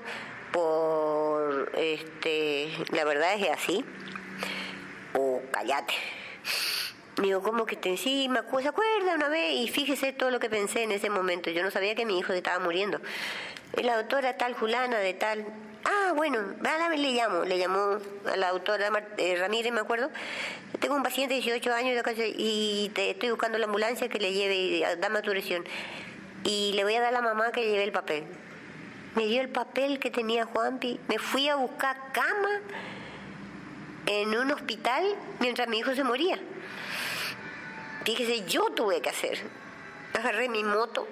por, 0.52 1.72
este, 1.76 2.70
la 2.90 3.04
verdad 3.04 3.34
es 3.34 3.50
así. 3.50 3.84
O 5.14 5.42
callate. 5.50 5.94
Digo, 7.20 7.42
¿cómo 7.42 7.66
que 7.66 7.76
te 7.76 7.90
me 7.90 7.96
¿se 7.96 8.68
acuerda 8.68 9.14
una 9.14 9.28
vez? 9.28 9.52
Y 9.52 9.68
fíjese 9.68 10.12
todo 10.12 10.30
lo 10.30 10.40
que 10.40 10.48
pensé 10.48 10.82
en 10.82 10.92
ese 10.92 11.10
momento. 11.10 11.50
Yo 11.50 11.62
no 11.62 11.70
sabía 11.70 11.94
que 11.94 12.06
mi 12.06 12.18
hijo 12.18 12.32
se 12.32 12.38
estaba 12.38 12.58
muriendo. 12.58 13.00
La 13.82 13.96
doctora 13.96 14.36
tal 14.36 14.54
fulana 14.54 14.98
de 14.98 15.14
tal, 15.14 15.46
Ah, 15.84 16.12
bueno, 16.14 16.38
le 16.96 17.12
llamo, 17.12 17.44
le 17.44 17.58
llamó 17.58 17.98
a 18.30 18.36
la 18.36 18.48
autora 18.50 18.90
eh, 19.16 19.36
Ramírez, 19.36 19.72
me 19.72 19.80
acuerdo. 19.80 20.10
Tengo 20.80 20.94
un 20.94 21.02
paciente 21.02 21.34
de 21.34 21.40
18 21.40 21.72
años 21.72 22.02
y 22.36 22.90
te 22.94 23.10
estoy 23.10 23.30
buscando 23.30 23.58
la 23.58 23.66
ambulancia 23.66 24.08
que 24.08 24.18
le 24.18 24.32
lleve, 24.32 24.96
dame 24.98 25.16
autorización. 25.16 25.64
Y 26.44 26.72
le 26.74 26.84
voy 26.84 26.94
a 26.94 27.00
dar 27.00 27.08
a 27.08 27.12
la 27.12 27.22
mamá 27.22 27.52
que 27.52 27.62
lleve 27.62 27.84
el 27.84 27.92
papel. 27.92 28.24
Me 29.14 29.26
dio 29.26 29.40
el 29.40 29.48
papel 29.48 29.98
que 29.98 30.10
tenía 30.10 30.44
Juanpi. 30.44 30.98
Me 31.08 31.18
fui 31.18 31.48
a 31.48 31.56
buscar 31.56 31.96
cama 32.12 32.60
en 34.06 34.36
un 34.36 34.50
hospital 34.50 35.04
mientras 35.40 35.68
mi 35.68 35.78
hijo 35.78 35.94
se 35.94 36.04
moría. 36.04 36.38
Fíjese, 38.04 38.44
yo 38.46 38.70
tuve 38.70 39.00
que 39.00 39.10
hacer. 39.10 39.38
Agarré 40.14 40.48
mi 40.48 40.64
moto, 40.64 41.06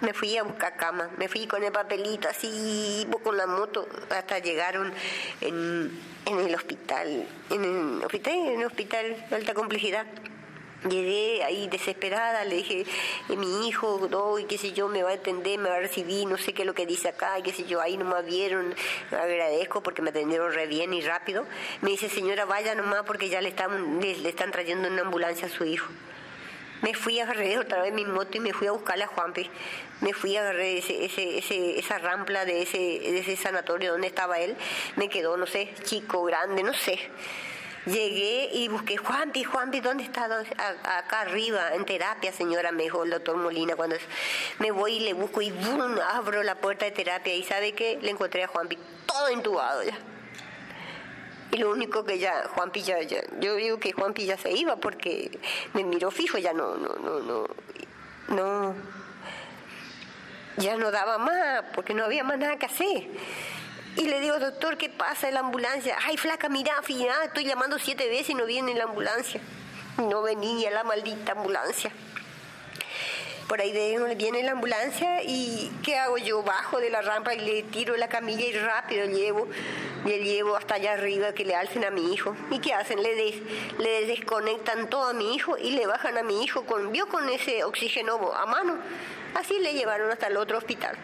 me 0.00 0.12
fui 0.12 0.36
a 0.36 0.42
buscar 0.42 0.76
cama, 0.76 1.10
me 1.16 1.28
fui 1.28 1.46
con 1.46 1.62
el 1.62 1.72
papelito 1.72 2.28
así, 2.28 3.06
con 3.22 3.36
la 3.36 3.46
moto, 3.46 3.88
hasta 4.10 4.38
llegaron 4.38 4.92
en, 5.40 5.90
en 6.26 6.38
el 6.38 6.54
hospital, 6.54 7.26
en 7.50 7.64
el 7.64 8.04
hospital, 8.04 8.34
en 8.34 8.60
el 8.60 8.66
hospital 8.66 9.26
de 9.28 9.36
alta 9.36 9.54
complejidad. 9.54 10.06
Llegué 10.88 11.42
ahí 11.42 11.66
desesperada, 11.66 12.44
le 12.44 12.54
dije, 12.54 12.86
eh, 13.28 13.36
mi 13.36 13.66
hijo, 13.66 14.06
no, 14.08 14.38
y 14.38 14.44
qué 14.44 14.58
sé 14.58 14.72
yo, 14.72 14.86
me 14.86 15.02
va 15.02 15.10
a 15.10 15.14
atender, 15.14 15.58
me 15.58 15.68
va 15.68 15.74
a 15.74 15.80
recibir, 15.80 16.28
no 16.28 16.38
sé 16.38 16.52
qué 16.52 16.62
es 16.62 16.66
lo 16.66 16.74
que 16.74 16.86
dice 16.86 17.08
acá, 17.08 17.36
y 17.36 17.42
qué 17.42 17.52
sé 17.52 17.64
yo, 17.64 17.80
ahí 17.80 17.96
no 17.96 18.04
me 18.04 18.22
vieron, 18.22 18.72
agradezco 19.10 19.82
porque 19.82 20.02
me 20.02 20.10
atendieron 20.10 20.52
re 20.52 20.68
bien 20.68 20.94
y 20.94 21.00
rápido. 21.00 21.44
Me 21.80 21.90
dice, 21.90 22.08
señora, 22.08 22.44
vaya 22.44 22.76
nomás 22.76 23.02
porque 23.02 23.28
ya 23.28 23.40
le 23.40 23.48
están, 23.48 24.00
le, 24.00 24.18
le 24.18 24.28
están 24.28 24.52
trayendo 24.52 24.86
una 24.86 25.02
ambulancia 25.02 25.48
a 25.48 25.50
su 25.50 25.64
hijo. 25.64 25.88
Me 26.82 26.94
fui, 26.94 27.18
agarré 27.18 27.58
otra 27.58 27.82
vez 27.82 27.92
mi 27.92 28.04
moto 28.04 28.36
y 28.36 28.40
me 28.40 28.52
fui 28.52 28.68
a 28.68 28.72
buscarle 28.72 29.04
a 29.04 29.08
Juanpi. 29.08 29.50
Me 30.00 30.12
fui, 30.12 30.36
agarré 30.36 30.78
ese, 30.78 31.04
ese, 31.04 31.38
ese, 31.38 31.78
esa 31.78 31.98
rampla 31.98 32.44
de 32.44 32.62
ese, 32.62 32.78
de 32.78 33.18
ese 33.18 33.36
sanatorio 33.36 33.92
donde 33.92 34.06
estaba 34.06 34.38
él. 34.38 34.56
Me 34.96 35.08
quedó, 35.08 35.36
no 35.36 35.46
sé, 35.46 35.74
chico, 35.82 36.22
grande, 36.24 36.62
no 36.62 36.72
sé. 36.74 36.98
Llegué 37.86 38.50
y 38.52 38.68
busqué, 38.68 38.96
Juanpi, 38.96 39.44
Juanpi, 39.44 39.80
¿dónde 39.80 40.04
está? 40.04 40.24
Acá 40.24 41.22
arriba, 41.22 41.74
en 41.74 41.84
terapia, 41.84 42.32
señora, 42.32 42.70
me 42.70 42.84
dijo 42.84 43.02
el 43.02 43.10
doctor 43.10 43.36
Molina. 43.36 43.76
Cuando 43.76 43.96
me 44.58 44.70
voy 44.70 44.96
y 44.96 45.00
le 45.00 45.14
busco 45.14 45.40
y 45.40 45.50
¡bum! 45.50 45.96
abro 46.12 46.42
la 46.42 46.56
puerta 46.56 46.84
de 46.84 46.90
terapia 46.92 47.34
y 47.34 47.42
¿sabe 47.42 47.72
qué? 47.72 47.98
Le 48.02 48.10
encontré 48.10 48.44
a 48.44 48.48
Juanpi 48.48 48.78
todo 49.06 49.28
entubado 49.28 49.82
ya. 49.82 49.98
Y 51.50 51.56
lo 51.56 51.70
único 51.70 52.04
que 52.04 52.18
ya, 52.18 52.44
Juanpi 52.54 52.82
ya, 52.82 53.00
ya, 53.02 53.22
yo 53.40 53.54
digo 53.54 53.78
que 53.78 53.92
Juanpi 53.92 54.26
ya 54.26 54.36
se 54.36 54.50
iba 54.52 54.76
porque 54.76 55.38
me 55.72 55.82
miró 55.82 56.10
fijo, 56.10 56.36
ya 56.36 56.52
no, 56.52 56.76
no, 56.76 56.94
no, 56.96 57.20
no, 57.20 57.46
no, 58.28 58.74
ya 60.58 60.76
no 60.76 60.90
daba 60.90 61.16
más, 61.18 61.64
porque 61.74 61.94
no 61.94 62.04
había 62.04 62.22
más 62.22 62.38
nada 62.38 62.58
que 62.58 62.66
hacer. 62.66 63.08
Y 63.96 64.02
le 64.02 64.20
digo, 64.20 64.38
doctor, 64.38 64.76
¿qué 64.76 64.90
pasa 64.90 65.28
en 65.28 65.34
la 65.34 65.40
ambulancia? 65.40 65.96
Ay, 66.04 66.16
flaca, 66.16 66.48
mira, 66.48 66.82
fina, 66.82 67.14
estoy 67.24 67.44
llamando 67.44 67.78
siete 67.78 68.08
veces 68.08 68.30
y 68.30 68.34
no 68.34 68.44
viene 68.44 68.74
la 68.74 68.84
ambulancia. 68.84 69.40
No 69.96 70.22
venía 70.22 70.70
la 70.70 70.84
maldita 70.84 71.32
ambulancia. 71.32 71.90
Por 73.48 73.62
ahí 73.62 73.72
viene 74.14 74.42
la 74.42 74.52
ambulancia 74.52 75.22
y 75.22 75.72
¿qué 75.82 75.96
hago 75.96 76.18
yo? 76.18 76.42
Bajo 76.42 76.80
de 76.80 76.90
la 76.90 77.00
rampa 77.00 77.32
y 77.32 77.40
le 77.40 77.62
tiro 77.62 77.96
la 77.96 78.06
camilla 78.06 78.44
y 78.44 78.52
rápido 78.52 79.06
llevo, 79.06 79.48
le 80.04 80.22
llevo 80.22 80.54
hasta 80.54 80.74
allá 80.74 80.92
arriba 80.92 81.32
que 81.32 81.46
le 81.46 81.54
alcen 81.54 81.82
a 81.86 81.90
mi 81.90 82.12
hijo. 82.12 82.36
¿Y 82.50 82.58
qué 82.58 82.74
hacen? 82.74 83.02
Le, 83.02 83.14
le 83.78 84.06
desconectan 84.06 84.90
todo 84.90 85.04
a 85.04 85.12
mi 85.14 85.34
hijo 85.34 85.56
y 85.56 85.70
le 85.70 85.86
bajan 85.86 86.18
a 86.18 86.22
mi 86.22 86.44
hijo 86.44 86.66
con, 86.66 86.92
vio 86.92 87.08
con 87.08 87.26
ese 87.30 87.64
oxígeno 87.64 88.34
a 88.34 88.44
mano. 88.44 88.76
Así 89.34 89.58
le 89.60 89.72
llevaron 89.72 90.10
hasta 90.10 90.26
el 90.26 90.36
otro 90.36 90.58
hospital. 90.58 90.94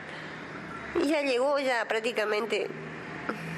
Y 1.03 1.09
ya 1.09 1.23
llegó 1.23 1.59
ya 1.61 1.89
prácticamente 1.89 2.69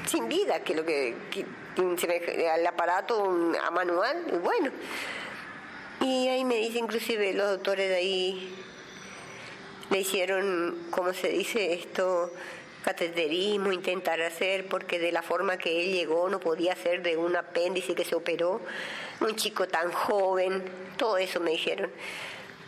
sin 0.05 0.29
vida, 0.29 0.61
que 0.61 0.73
lo 0.73 0.85
que, 0.85 1.13
que 1.29 2.49
al 2.49 2.65
aparato 2.65 3.25
a 3.61 3.69
manual, 3.69 4.39
bueno. 4.41 4.71
Y 5.99 6.29
ahí 6.29 6.45
me 6.45 6.55
dice 6.55 6.79
inclusive 6.79 7.33
los 7.33 7.49
doctores 7.49 7.89
de 7.89 7.95
ahí 7.95 8.56
le 9.89 9.99
hicieron, 9.99 10.87
como 10.91 11.13
se 11.13 11.29
dice 11.29 11.73
esto, 11.73 12.31
cateterismo, 12.83 13.71
intentar 13.71 14.21
hacer, 14.21 14.67
porque 14.67 14.99
de 14.99 15.11
la 15.11 15.21
forma 15.21 15.57
que 15.57 15.81
él 15.81 15.93
llegó 15.93 16.29
no 16.29 16.39
podía 16.39 16.75
ser 16.75 17.01
de 17.01 17.17
un 17.17 17.35
apéndice 17.35 17.95
que 17.95 18.05
se 18.05 18.15
operó, 18.15 18.61
un 19.19 19.35
chico 19.35 19.67
tan 19.67 19.91
joven, 19.91 20.63
todo 20.97 21.17
eso 21.17 21.39
me 21.39 21.51
dijeron. 21.51 21.91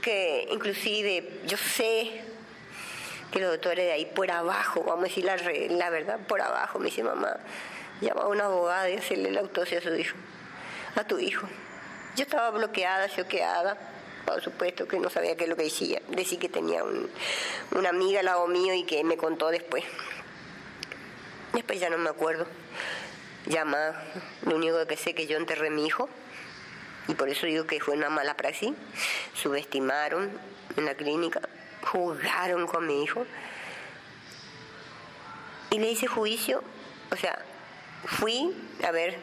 Que 0.01 0.47
inclusive 0.51 1.41
yo 1.45 1.57
sé 1.57 2.21
que 3.31 3.39
los 3.39 3.51
doctores 3.51 3.85
de 3.85 3.91
ahí 3.91 4.05
por 4.05 4.31
abajo, 4.31 4.83
vamos 4.83 5.05
a 5.05 5.07
decir 5.07 5.25
la, 5.25 5.37
la 5.37 5.89
verdad, 5.89 6.19
por 6.27 6.41
abajo, 6.41 6.79
me 6.79 6.85
dice 6.85 7.03
mamá, 7.03 7.37
llama 8.01 8.21
a 8.23 8.27
una 8.27 8.45
abogada 8.45 8.89
y 8.89 8.95
hacerle 8.95 9.31
la 9.31 9.41
autopsia 9.41 9.79
a 9.79 9.81
su 9.81 9.95
hijo, 9.95 10.17
a 10.95 11.03
tu 11.03 11.19
hijo. 11.19 11.47
Yo 12.15 12.23
estaba 12.23 12.49
bloqueada, 12.51 13.07
choqueada, 13.07 13.77
por 14.29 14.43
supuesto 14.43 14.87
que 14.87 14.99
no 14.99 15.09
sabía 15.09 15.35
qué 15.35 15.45
es 15.45 15.49
lo 15.49 15.55
que 15.55 15.63
decía. 15.63 16.01
Decía 16.09 16.39
que 16.39 16.49
tenía 16.49 16.83
una 17.71 17.89
amiga 17.89 18.19
al 18.19 18.27
lado 18.27 18.47
mío 18.47 18.73
y 18.75 18.83
que 18.83 19.03
me 19.03 19.17
contó 19.17 19.49
después. 19.49 19.83
Después 21.53 21.79
ya 21.79 21.89
no 21.89 21.97
me 21.97 22.09
acuerdo. 22.09 22.45
Llama, 23.47 23.95
lo 24.45 24.55
único 24.55 24.85
que 24.85 24.97
sé 24.97 25.15
que 25.15 25.25
yo 25.25 25.37
enterré 25.37 25.67
a 25.67 25.71
mi 25.71 25.85
hijo 25.85 26.07
y 27.07 27.15
por 27.15 27.27
eso 27.29 27.47
digo 27.47 27.65
que 27.65 27.79
fue 27.79 27.95
una 27.95 28.09
mala 28.09 28.35
praxis. 28.35 28.73
Subestimaron 29.33 30.29
en 30.77 30.85
la 30.85 30.93
clínica, 30.93 31.41
jugaron 31.81 32.67
con 32.67 32.85
mi 32.85 33.03
hijo 33.03 33.25
y 35.71 35.79
le 35.79 35.89
hice 35.89 36.05
juicio. 36.05 36.63
O 37.11 37.15
sea, 37.15 37.39
fui 38.05 38.55
a 38.83 38.91
ver, 38.91 39.17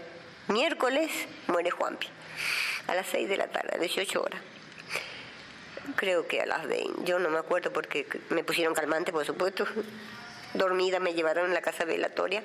miércoles 0.49 1.13
muere 1.47 1.71
Juanpi 1.71 2.09
a 2.89 2.95
las 2.97 3.07
6 3.07 3.29
de 3.29 3.37
la 3.37 3.47
tarde, 3.47 3.79
18 3.79 4.21
horas. 4.21 4.56
Creo 5.95 6.27
que 6.27 6.43
a 6.43 6.47
las 6.47 6.67
20, 6.67 7.05
yo 7.05 7.19
no 7.19 7.31
me 7.31 7.39
acuerdo 7.39 7.73
porque 7.73 8.07
me 8.31 8.43
pusieron 8.45 8.75
calmante, 8.75 9.13
por 9.13 9.25
supuesto. 9.25 9.67
Dormida 10.55 11.01
me 11.01 11.15
llevaron 11.15 11.51
a 11.51 11.55
la 11.55 11.61
casa 11.61 11.85
velatoria. 11.85 12.43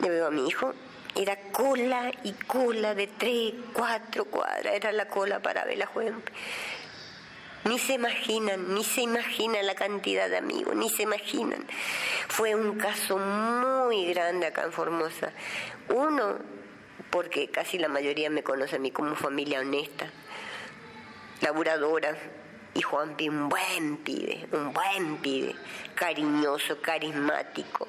Le 0.00 0.08
veo 0.08 0.26
a 0.26 0.30
mi 0.30 0.46
hijo. 0.46 0.72
Era 1.14 1.36
cola 1.50 2.12
y 2.22 2.32
cola 2.32 2.94
de 2.94 3.06
tres, 3.06 3.54
cuatro 3.72 4.26
cuadras. 4.26 4.74
Era 4.74 4.92
la 4.92 5.08
cola 5.08 5.40
para 5.40 5.64
ver 5.64 5.78
la. 5.78 5.88
Ni 7.64 7.80
se 7.80 7.94
imaginan, 7.94 8.74
ni 8.74 8.84
se 8.84 9.00
imaginan 9.00 9.66
la 9.66 9.74
cantidad 9.74 10.28
de 10.28 10.36
amigos, 10.36 10.76
ni 10.76 10.88
se 10.88 11.02
imaginan. 11.02 11.66
Fue 12.28 12.54
un 12.54 12.78
caso 12.78 13.18
muy 13.18 14.06
grande 14.06 14.46
acá 14.46 14.62
en 14.62 14.72
Formosa. 14.72 15.32
Uno, 15.88 16.36
porque 17.10 17.48
casi 17.48 17.78
la 17.78 17.88
mayoría 17.88 18.30
me 18.30 18.44
conoce 18.44 18.76
a 18.76 18.78
mí 18.78 18.92
como 18.92 19.16
familia 19.16 19.58
honesta, 19.60 20.06
laburadora, 21.40 22.16
y 22.76 22.82
Juanpi 22.82 23.28
un 23.28 23.48
buen 23.48 23.96
pibe, 23.98 24.46
un 24.52 24.72
buen 24.72 25.16
pibe, 25.18 25.54
cariñoso, 25.94 26.80
carismático. 26.82 27.88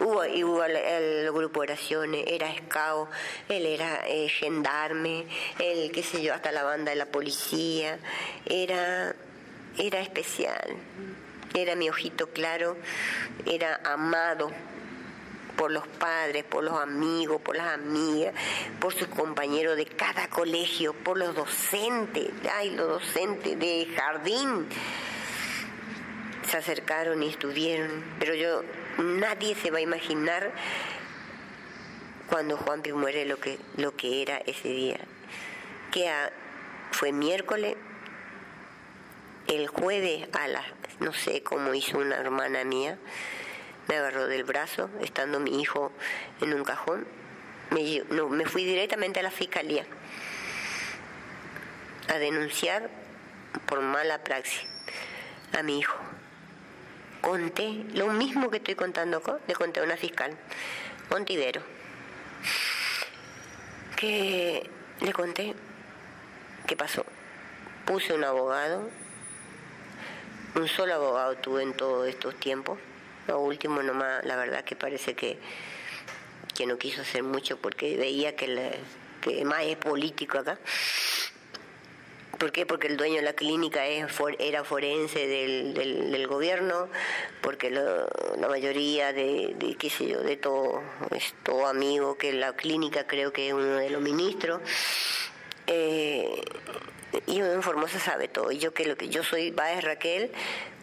Hubo, 0.00 0.22
hubo 0.22 0.64
el, 0.64 1.30
grupo 1.32 1.60
de 1.60 1.72
oraciones, 1.72 2.24
era 2.26 2.50
escao, 2.50 3.10
él 3.48 3.66
era 3.66 4.06
eh, 4.06 4.28
gendarme, 4.30 5.26
él, 5.58 5.92
qué 5.92 6.02
sé 6.02 6.22
yo, 6.22 6.32
hasta 6.32 6.50
la 6.50 6.62
banda 6.62 6.92
de 6.92 6.96
la 6.96 7.06
policía, 7.06 7.98
era, 8.46 9.14
era 9.76 10.00
especial, 10.00 10.76
era 11.54 11.74
mi 11.74 11.90
ojito 11.90 12.28
claro, 12.30 12.78
era 13.44 13.80
amado 13.84 14.50
por 15.56 15.70
los 15.70 15.86
padres, 15.86 16.44
por 16.44 16.64
los 16.64 16.78
amigos, 16.80 17.40
por 17.40 17.56
las 17.56 17.74
amigas, 17.74 18.34
por 18.80 18.94
sus 18.94 19.08
compañeros 19.08 19.76
de 19.76 19.86
cada 19.86 20.28
colegio, 20.28 20.92
por 20.94 21.18
los 21.18 21.34
docentes, 21.34 22.30
ay, 22.52 22.70
los 22.70 22.88
docentes 22.88 23.58
de 23.58 23.86
jardín. 23.96 24.66
Se 26.48 26.56
acercaron 26.56 27.22
y 27.22 27.28
estuvieron, 27.28 28.04
pero 28.18 28.34
yo, 28.34 28.62
nadie 28.98 29.54
se 29.54 29.70
va 29.70 29.78
a 29.78 29.82
imaginar 29.82 30.52
cuando 32.28 32.56
Juan 32.56 32.82
Pi 32.82 32.92
muere 32.92 33.24
lo 33.26 33.38
que, 33.38 33.58
lo 33.76 33.96
que 33.96 34.22
era 34.22 34.38
ese 34.38 34.68
día. 34.68 35.00
Que 35.90 36.10
fue 36.90 37.12
miércoles, 37.12 37.76
el 39.46 39.66
jueves 39.68 40.28
a 40.32 40.48
las, 40.48 40.64
no 41.00 41.12
sé 41.12 41.42
cómo 41.42 41.74
hizo 41.74 41.98
una 41.98 42.16
hermana 42.16 42.64
mía, 42.64 42.98
me 43.92 43.98
agarró 43.98 44.26
del 44.26 44.44
brazo, 44.44 44.88
estando 45.02 45.38
mi 45.38 45.60
hijo 45.60 45.92
en 46.40 46.54
un 46.54 46.64
cajón. 46.64 47.06
Me, 47.70 48.46
fui 48.46 48.64
directamente 48.64 49.20
a 49.20 49.22
la 49.22 49.30
fiscalía 49.30 49.84
a 52.08 52.18
denunciar 52.18 52.88
por 53.66 53.82
mala 53.82 54.24
praxis 54.24 54.66
a 55.52 55.62
mi 55.62 55.78
hijo. 55.78 55.98
Conté 57.20 57.84
lo 57.92 58.06
mismo 58.08 58.50
que 58.50 58.56
estoy 58.56 58.76
contando 58.76 59.22
le 59.46 59.54
conté 59.54 59.80
a 59.80 59.82
una 59.82 59.98
fiscal, 59.98 60.38
Montivero, 61.10 61.60
que 63.96 64.70
le 65.02 65.12
conté 65.12 65.54
qué 66.66 66.76
pasó. 66.76 67.04
Puse 67.84 68.14
un 68.14 68.24
abogado, 68.24 68.88
un 70.54 70.66
solo 70.66 70.94
abogado 70.94 71.36
tuve 71.36 71.62
en 71.62 71.74
todos 71.74 72.08
estos 72.08 72.34
tiempos 72.36 72.78
lo 73.28 73.40
último 73.40 73.82
nomás, 73.82 74.24
la 74.24 74.36
verdad 74.36 74.64
que 74.64 74.76
parece 74.76 75.14
que, 75.14 75.38
que 76.54 76.66
no 76.66 76.78
quiso 76.78 77.02
hacer 77.02 77.22
mucho 77.22 77.56
porque 77.56 77.96
veía 77.96 78.36
que, 78.36 78.72
que 79.20 79.44
más 79.44 79.62
es 79.62 79.76
político 79.76 80.38
acá. 80.38 80.58
¿Por 82.38 82.50
qué? 82.50 82.66
Porque 82.66 82.88
el 82.88 82.96
dueño 82.96 83.16
de 83.16 83.22
la 83.22 83.34
clínica 83.34 83.86
es, 83.86 84.06
era 84.40 84.64
forense 84.64 85.28
del, 85.28 85.74
del, 85.74 86.26
gobierno, 86.26 86.88
porque 87.40 87.70
la 87.70 88.48
mayoría 88.48 89.12
de, 89.12 89.54
de, 89.56 89.76
qué 89.76 89.88
sé 89.88 90.08
yo, 90.08 90.22
de 90.22 90.36
todo, 90.36 90.82
es 91.14 91.34
todo 91.44 91.68
amigo, 91.68 92.18
que 92.18 92.32
la 92.32 92.56
clínica 92.56 93.06
creo 93.06 93.32
que 93.32 93.48
es 93.48 93.54
uno 93.54 93.76
de 93.76 93.90
los 93.90 94.02
ministros. 94.02 94.60
Eh, 95.68 96.42
y 97.26 97.38
en 97.38 97.62
Formosa 97.62 98.00
sabe 98.00 98.28
todo. 98.28 98.50
Y 98.50 98.58
yo 98.58 98.74
que 98.74 98.86
lo 98.86 98.96
que 98.96 99.08
yo 99.08 99.22
soy, 99.22 99.50
va 99.50 99.72
es 99.72 99.84
Raquel, 99.84 100.32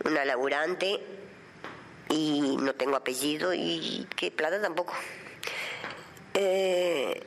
una 0.06 0.24
laburante, 0.24 1.02
y 2.10 2.58
no 2.58 2.74
tengo 2.74 2.96
apellido 2.96 3.54
y 3.54 4.08
que 4.16 4.32
plata 4.32 4.62
tampoco. 4.62 4.94
Eh, 6.34 7.22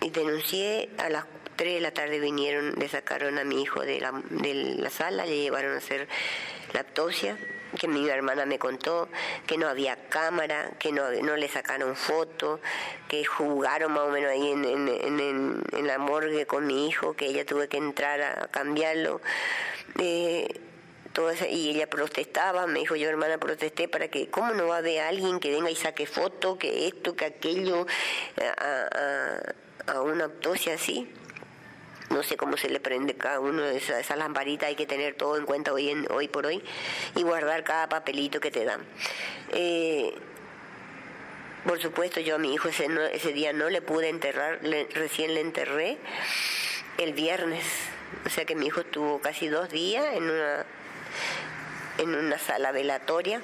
y 0.00 0.10
denuncié 0.10 0.90
a 0.98 1.08
las 1.08 1.24
3 1.56 1.74
de 1.74 1.80
la 1.80 1.92
tarde 1.92 2.18
vinieron, 2.18 2.74
le 2.74 2.88
sacaron 2.88 3.38
a 3.38 3.44
mi 3.44 3.62
hijo 3.62 3.80
de 3.80 4.00
la, 4.00 4.12
de 4.30 4.54
la 4.78 4.90
sala, 4.90 5.24
le 5.24 5.38
llevaron 5.38 5.74
a 5.74 5.78
hacer 5.78 6.08
la 6.72 6.80
autopsia, 6.80 7.38
que 7.78 7.88
mi 7.88 8.08
hermana 8.08 8.46
me 8.46 8.58
contó, 8.58 9.08
que 9.46 9.56
no 9.56 9.68
había 9.68 9.96
cámara, 10.08 10.72
que 10.78 10.92
no, 10.92 11.10
no 11.22 11.36
le 11.36 11.48
sacaron 11.48 11.96
foto, 11.96 12.60
que 13.08 13.24
jugaron 13.24 13.92
más 13.92 14.04
o 14.04 14.10
menos 14.10 14.30
ahí 14.30 14.50
en, 14.50 14.64
en, 14.64 14.88
en, 14.88 15.62
en, 15.72 15.86
la 15.86 15.98
morgue 15.98 16.46
con 16.46 16.66
mi 16.66 16.88
hijo, 16.88 17.14
que 17.14 17.26
ella 17.26 17.44
tuve 17.44 17.68
que 17.68 17.76
entrar 17.76 18.20
a 18.22 18.48
cambiarlo. 18.48 19.20
Eh, 19.98 20.60
y 21.48 21.70
ella 21.70 21.88
protestaba, 21.88 22.66
me 22.66 22.80
dijo 22.80 22.96
yo 22.96 23.08
hermana 23.08 23.38
protesté 23.38 23.88
para 23.88 24.08
que, 24.08 24.28
¿cómo 24.30 24.52
no 24.52 24.68
va 24.68 24.76
a 24.76 24.78
haber 24.78 25.00
alguien 25.00 25.38
que 25.38 25.50
venga 25.50 25.70
y 25.70 25.76
saque 25.76 26.06
foto, 26.06 26.58
que 26.58 26.88
esto, 26.88 27.14
que 27.14 27.24
aquello, 27.26 27.86
a, 28.58 29.92
a, 29.92 30.00
una 30.00 30.24
autopsia 30.24 30.74
así? 30.74 31.08
no 32.10 32.22
sé 32.22 32.36
cómo 32.36 32.56
se 32.56 32.68
le 32.68 32.80
prende 32.80 33.14
cada 33.14 33.40
uno 33.40 33.62
de 33.62 33.78
esas, 33.78 34.00
esas, 34.00 34.18
lamparitas, 34.18 34.68
hay 34.68 34.76
que 34.76 34.86
tener 34.86 35.14
todo 35.14 35.36
en 35.36 35.46
cuenta 35.46 35.72
hoy, 35.72 35.88
en, 35.88 36.06
hoy 36.12 36.28
por 36.28 36.46
hoy 36.46 36.62
y 37.16 37.22
guardar 37.22 37.64
cada 37.64 37.88
papelito 37.88 38.40
que 38.40 38.50
te 38.50 38.64
dan. 38.64 38.84
Eh, 39.52 40.14
por 41.64 41.80
supuesto, 41.80 42.20
yo 42.20 42.36
a 42.36 42.38
mi 42.38 42.52
hijo 42.52 42.68
ese, 42.68 42.88
ese 43.12 43.32
día 43.32 43.52
no 43.52 43.70
le 43.70 43.80
pude 43.80 44.10
enterrar, 44.10 44.60
recién 44.92 45.34
le 45.34 45.40
enterré 45.40 45.96
el 46.98 47.14
viernes, 47.14 47.64
o 48.26 48.28
sea 48.28 48.44
que 48.44 48.54
mi 48.54 48.66
hijo 48.66 48.82
estuvo 48.82 49.20
casi 49.20 49.48
dos 49.48 49.70
días 49.70 50.04
en 50.14 50.24
una 50.24 50.66
en 51.98 52.14
una 52.14 52.38
sala 52.38 52.72
velatoria. 52.72 53.40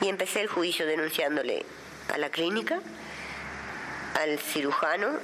Y 0.00 0.08
empecé 0.08 0.40
el 0.40 0.48
juicio 0.48 0.86
denunciándole 0.86 1.64
a 2.12 2.18
la 2.18 2.30
clínica, 2.30 2.80
al 4.14 4.38
cirujano 4.38 5.18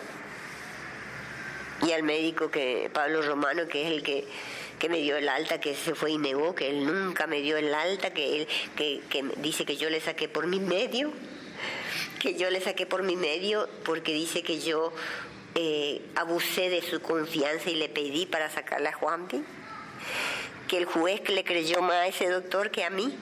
y 1.83 1.92
al 1.92 2.02
médico 2.02 2.50
que 2.50 2.90
Pablo 2.92 3.22
Romano, 3.22 3.66
que 3.68 3.87
es 3.87 3.92
el 3.92 4.02
que, 4.02 4.26
que 4.78 4.88
me 4.88 4.98
dio 4.98 5.16
el 5.16 5.28
alta, 5.28 5.61
que 5.61 5.74
se 5.74 5.94
fue 5.94 6.12
y 6.12 6.18
negó, 6.18 6.54
que 6.54 6.70
él 6.70 6.87
nunca 6.87 7.26
me 7.26 7.40
dio 7.40 7.57
el 7.57 7.74
alta, 7.74 8.11
que 8.11 8.42
él 8.42 8.48
que, 8.76 9.02
dice 9.37 9.64
que 9.64 9.76
yo 9.76 9.90
le 9.90 10.00
saqué 10.00 10.28
por 10.28 10.46
mi 10.46 10.61
medio, 10.61 11.12
que 12.20 12.35
yo 12.35 12.50
le 12.50 12.61
saqué 12.61 12.87
por 12.87 13.02
mi 13.02 13.16
medio 13.16 13.68
porque 13.85 14.12
dice 14.12 14.42
que 14.42 14.61
yo 14.61 14.92
eh, 15.54 16.00
abusé 16.16 16.68
de 16.68 16.83
su 16.83 17.00
confianza 17.00 17.70
y 17.70 17.76
le 17.76 17.88
pedí 17.88 18.26
para 18.26 18.50
sacarla 18.50 18.90
a 18.90 18.94
Juanpi 18.94 19.44
que 20.74 20.78
el 20.78 20.87
juez 20.87 21.20
le 21.28 21.44
creyó 21.44 21.82
más 21.82 21.94
a 21.94 22.06
ese 22.08 22.28
doctor 22.28 22.72
que 22.72 22.82
a 22.82 22.90
mí. 22.90 23.16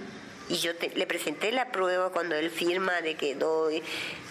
Y 0.49 0.57
yo 0.57 0.73
le 0.95 1.07
presenté 1.07 1.53
la 1.53 1.71
prueba 1.71 2.11
cuando 2.11 2.35
él 2.35 2.51
firma 2.51 3.03
de 3.03 3.15
que 3.15 3.35
doy, 3.35 3.83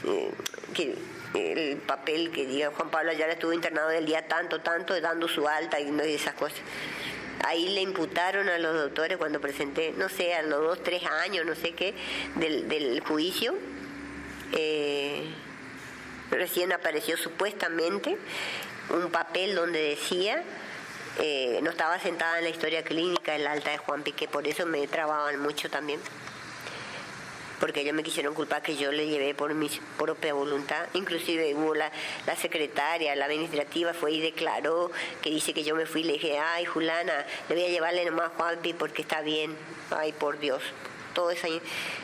eh, 0.07 0.31
que 0.73 0.95
el 1.35 1.77
papel 1.77 2.31
que 2.31 2.47
diga 2.47 2.71
Juan 2.71 2.89
Pablo 2.89 3.11
Ayala 3.11 3.33
estuvo 3.33 3.53
internado 3.53 3.89
del 3.89 4.07
día 4.07 4.27
tanto, 4.27 4.61
tanto, 4.61 4.99
dando 4.99 5.27
su 5.27 5.47
alta 5.47 5.79
y, 5.79 5.87
esas 6.13 6.33
cosas. 6.33 6.57
Ahí 7.45 7.69
le 7.69 7.81
imputaron 7.81 8.49
a 8.49 8.57
los 8.57 8.73
doctores 8.75 9.17
cuando 9.17 9.39
presenté, 9.39 9.93
no 9.97 10.09
sé, 10.09 10.33
a 10.33 10.41
los 10.41 10.59
dos, 10.61 10.83
tres 10.83 11.03
años, 11.05 11.45
no 11.45 11.53
sé 11.53 11.73
qué, 11.73 11.93
del, 12.37 12.67
del 12.67 13.01
juicio. 13.01 13.53
Eh, 14.53 15.27
recién 16.31 16.71
apareció 16.71 17.17
supuestamente 17.17 18.17
un 18.89 19.11
papel 19.11 19.53
donde 19.53 19.89
decía 19.89 20.43
eh, 21.23 21.59
no 21.61 21.69
estaba 21.69 21.99
sentada 21.99 22.39
en 22.39 22.45
la 22.45 22.49
historia 22.49 22.83
clínica 22.83 23.35
el 23.35 23.45
alta 23.45 23.69
de 23.69 23.77
Juan 23.77 24.01
Piqué, 24.01 24.27
por 24.27 24.47
eso 24.47 24.65
me 24.65 24.87
trababan 24.87 25.39
mucho 25.39 25.69
también. 25.69 25.99
Porque 27.59 27.81
ellos 27.81 27.93
me 27.93 28.01
quisieron 28.01 28.33
culpar 28.33 28.63
que 28.63 28.75
yo 28.75 28.91
le 28.91 29.05
llevé 29.05 29.35
por 29.35 29.53
mi 29.53 29.69
propia 29.99 30.33
voluntad. 30.33 30.87
Inclusive 30.95 31.53
hubo 31.53 31.75
la, 31.75 31.91
secretaria, 32.35 33.15
la 33.15 33.25
administrativa 33.25 33.93
fue 33.93 34.13
y 34.13 34.19
declaró 34.19 34.89
que 35.21 35.29
dice 35.29 35.53
que 35.53 35.63
yo 35.63 35.75
me 35.75 35.85
fui 35.85 36.01
y 36.01 36.05
le 36.05 36.13
dije, 36.13 36.39
ay 36.39 36.65
Julana, 36.65 37.23
le 37.49 37.55
voy 37.55 37.65
a 37.65 37.69
llevarle 37.69 38.03
nomás 38.03 38.31
a 38.31 38.35
Juanpi 38.35 38.73
porque 38.73 39.03
está 39.03 39.21
bien. 39.21 39.55
Ay, 39.91 40.13
por 40.13 40.39
Dios. 40.39 40.63
Todo 41.13 41.29
eso, 41.29 41.47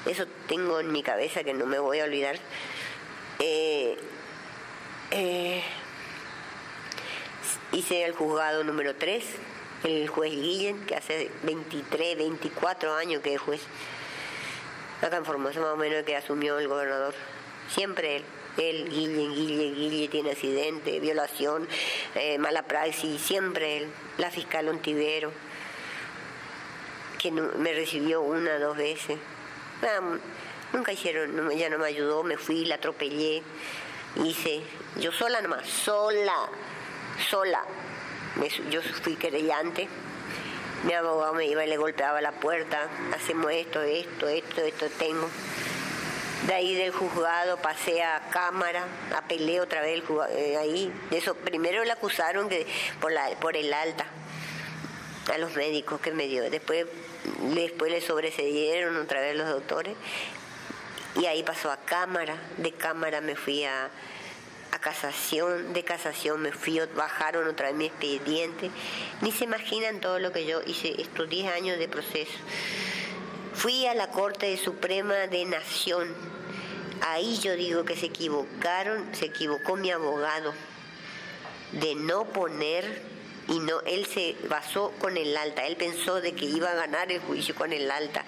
eso 0.05 0.27
tengo 0.47 0.79
en 0.79 0.91
mi 0.91 1.01
cabeza 1.01 1.43
que 1.43 1.55
no 1.55 1.65
me 1.65 1.79
voy 1.79 2.01
a 2.01 2.03
olvidar. 2.03 2.37
Eh, 3.39 3.97
eh, 5.09 5.63
hice 7.71 8.03
el 8.03 8.13
juzgado 8.13 8.63
número 8.63 8.95
3, 8.95 9.23
el 9.83 10.07
juez 10.07 10.31
Guillen, 10.31 10.85
que 10.85 10.95
hace 10.95 11.29
23, 11.43 12.17
24 12.17 12.93
años 12.95 13.21
que 13.21 13.33
es 13.33 13.41
juez. 13.41 13.61
Acá 15.01 15.17
en 15.17 15.25
Formosa 15.25 15.59
más 15.59 15.73
o 15.73 15.77
menos 15.77 16.03
que 16.03 16.15
asumió 16.15 16.57
el 16.59 16.67
gobernador. 16.67 17.13
Siempre 17.69 18.17
él. 18.17 18.23
Él, 18.57 18.89
Guillen, 18.89 19.35
Guille, 19.35 19.71
Guille 19.71 20.07
tiene 20.07 20.31
accidente, 20.31 20.99
violación, 20.99 21.67
eh, 22.15 22.39
mala 22.39 22.63
praxis, 22.63 23.21
siempre 23.21 23.77
él. 23.77 23.91
La 24.17 24.31
fiscal 24.31 24.67
Ontivero, 24.67 25.31
que 27.19 27.31
me 27.31 27.73
recibió 27.73 28.21
una, 28.21 28.57
dos 28.57 28.75
veces. 28.75 29.19
nunca 30.73 30.91
hicieron, 30.91 31.51
ya 31.51 31.69
no 31.69 31.77
me 31.77 31.85
ayudó, 31.85 32.23
me 32.23 32.37
fui, 32.37 32.65
la 32.65 32.75
atropellé, 32.75 33.43
hice, 34.25 34.63
yo 34.99 35.11
sola 35.11 35.39
nomás, 35.41 35.67
sola 35.67 36.49
sola. 37.29 37.63
yo 38.69 38.81
fui 39.03 39.15
querellante. 39.15 39.87
Mi 40.83 40.93
abogado 40.93 41.33
me 41.33 41.45
iba 41.45 41.65
y 41.65 41.69
le 41.69 41.77
golpeaba 41.77 42.21
la 42.21 42.31
puerta. 42.33 42.87
Hacemos 43.15 43.51
esto, 43.51 43.81
esto, 43.81 44.27
esto, 44.27 44.61
esto 44.61 44.87
tengo. 44.97 45.27
De 46.45 46.53
ahí 46.53 46.75
del 46.75 46.91
juzgado 46.91 47.57
pasé 47.57 48.03
a 48.03 48.21
cámara, 48.29 48.85
apelé 49.15 49.59
otra 49.59 49.81
vez 49.81 50.03
eh, 50.29 50.55
ahí. 50.57 50.93
eso, 51.09 51.33
primero 51.35 51.83
le 51.83 51.91
acusaron 51.91 52.47
que, 52.47 52.67
por, 53.01 53.11
la, 53.11 53.27
por 53.41 53.57
el 53.57 53.73
alta 53.73 54.05
a 55.33 55.37
los 55.39 55.55
médicos 55.55 55.99
que 55.99 56.11
me 56.11 56.27
dio. 56.27 56.49
Después, 56.49 56.85
después 57.53 57.91
le 57.91 58.01
sobrecedieron 58.01 58.95
otra 58.97 59.19
vez 59.19 59.35
los 59.35 59.49
doctores. 59.49 59.95
Y 61.19 61.25
ahí 61.25 61.41
pasó 61.43 61.71
a 61.71 61.77
cámara. 61.77 62.35
De 62.57 62.71
cámara 62.71 63.19
me 63.19 63.35
fui 63.35 63.65
a, 63.65 63.89
a 64.77 64.79
casación, 64.79 65.73
de 65.73 65.83
casación 65.83 66.39
me 66.39 66.51
fui, 66.51 66.79
bajaron 66.95 67.47
otra 67.47 67.67
vez 67.67 67.75
mi 67.75 67.85
expediente. 67.85 68.69
Ni 69.21 69.31
se 69.31 69.45
imaginan 69.45 69.99
todo 69.99 70.19
lo 70.19 70.31
que 70.31 70.45
yo 70.45 70.61
hice 70.65 71.01
estos 71.01 71.27
10 71.27 71.51
años 71.51 71.79
de 71.79 71.87
proceso. 71.87 72.37
Fui 73.55 73.87
a 73.87 73.95
la 73.95 74.11
Corte 74.11 74.55
Suprema 74.57 75.15
de 75.27 75.45
Nación. 75.45 76.13
Ahí 77.01 77.39
yo 77.39 77.55
digo 77.55 77.85
que 77.85 77.95
se 77.95 78.07
equivocaron, 78.07 79.15
se 79.15 79.25
equivocó 79.25 79.75
mi 79.77 79.89
abogado 79.89 80.53
de 81.71 81.95
no 81.95 82.25
poner 82.25 83.01
y 83.47 83.59
no 83.59 83.81
él 83.81 84.05
se 84.05 84.35
basó 84.47 84.91
con 84.99 85.17
el 85.17 85.35
alta, 85.37 85.65
él 85.65 85.75
pensó 85.75 86.21
de 86.21 86.33
que 86.33 86.45
iba 86.45 86.69
a 86.69 86.75
ganar 86.75 87.11
el 87.11 87.19
juicio 87.19 87.55
con 87.55 87.73
el 87.73 87.89
alta. 87.89 88.23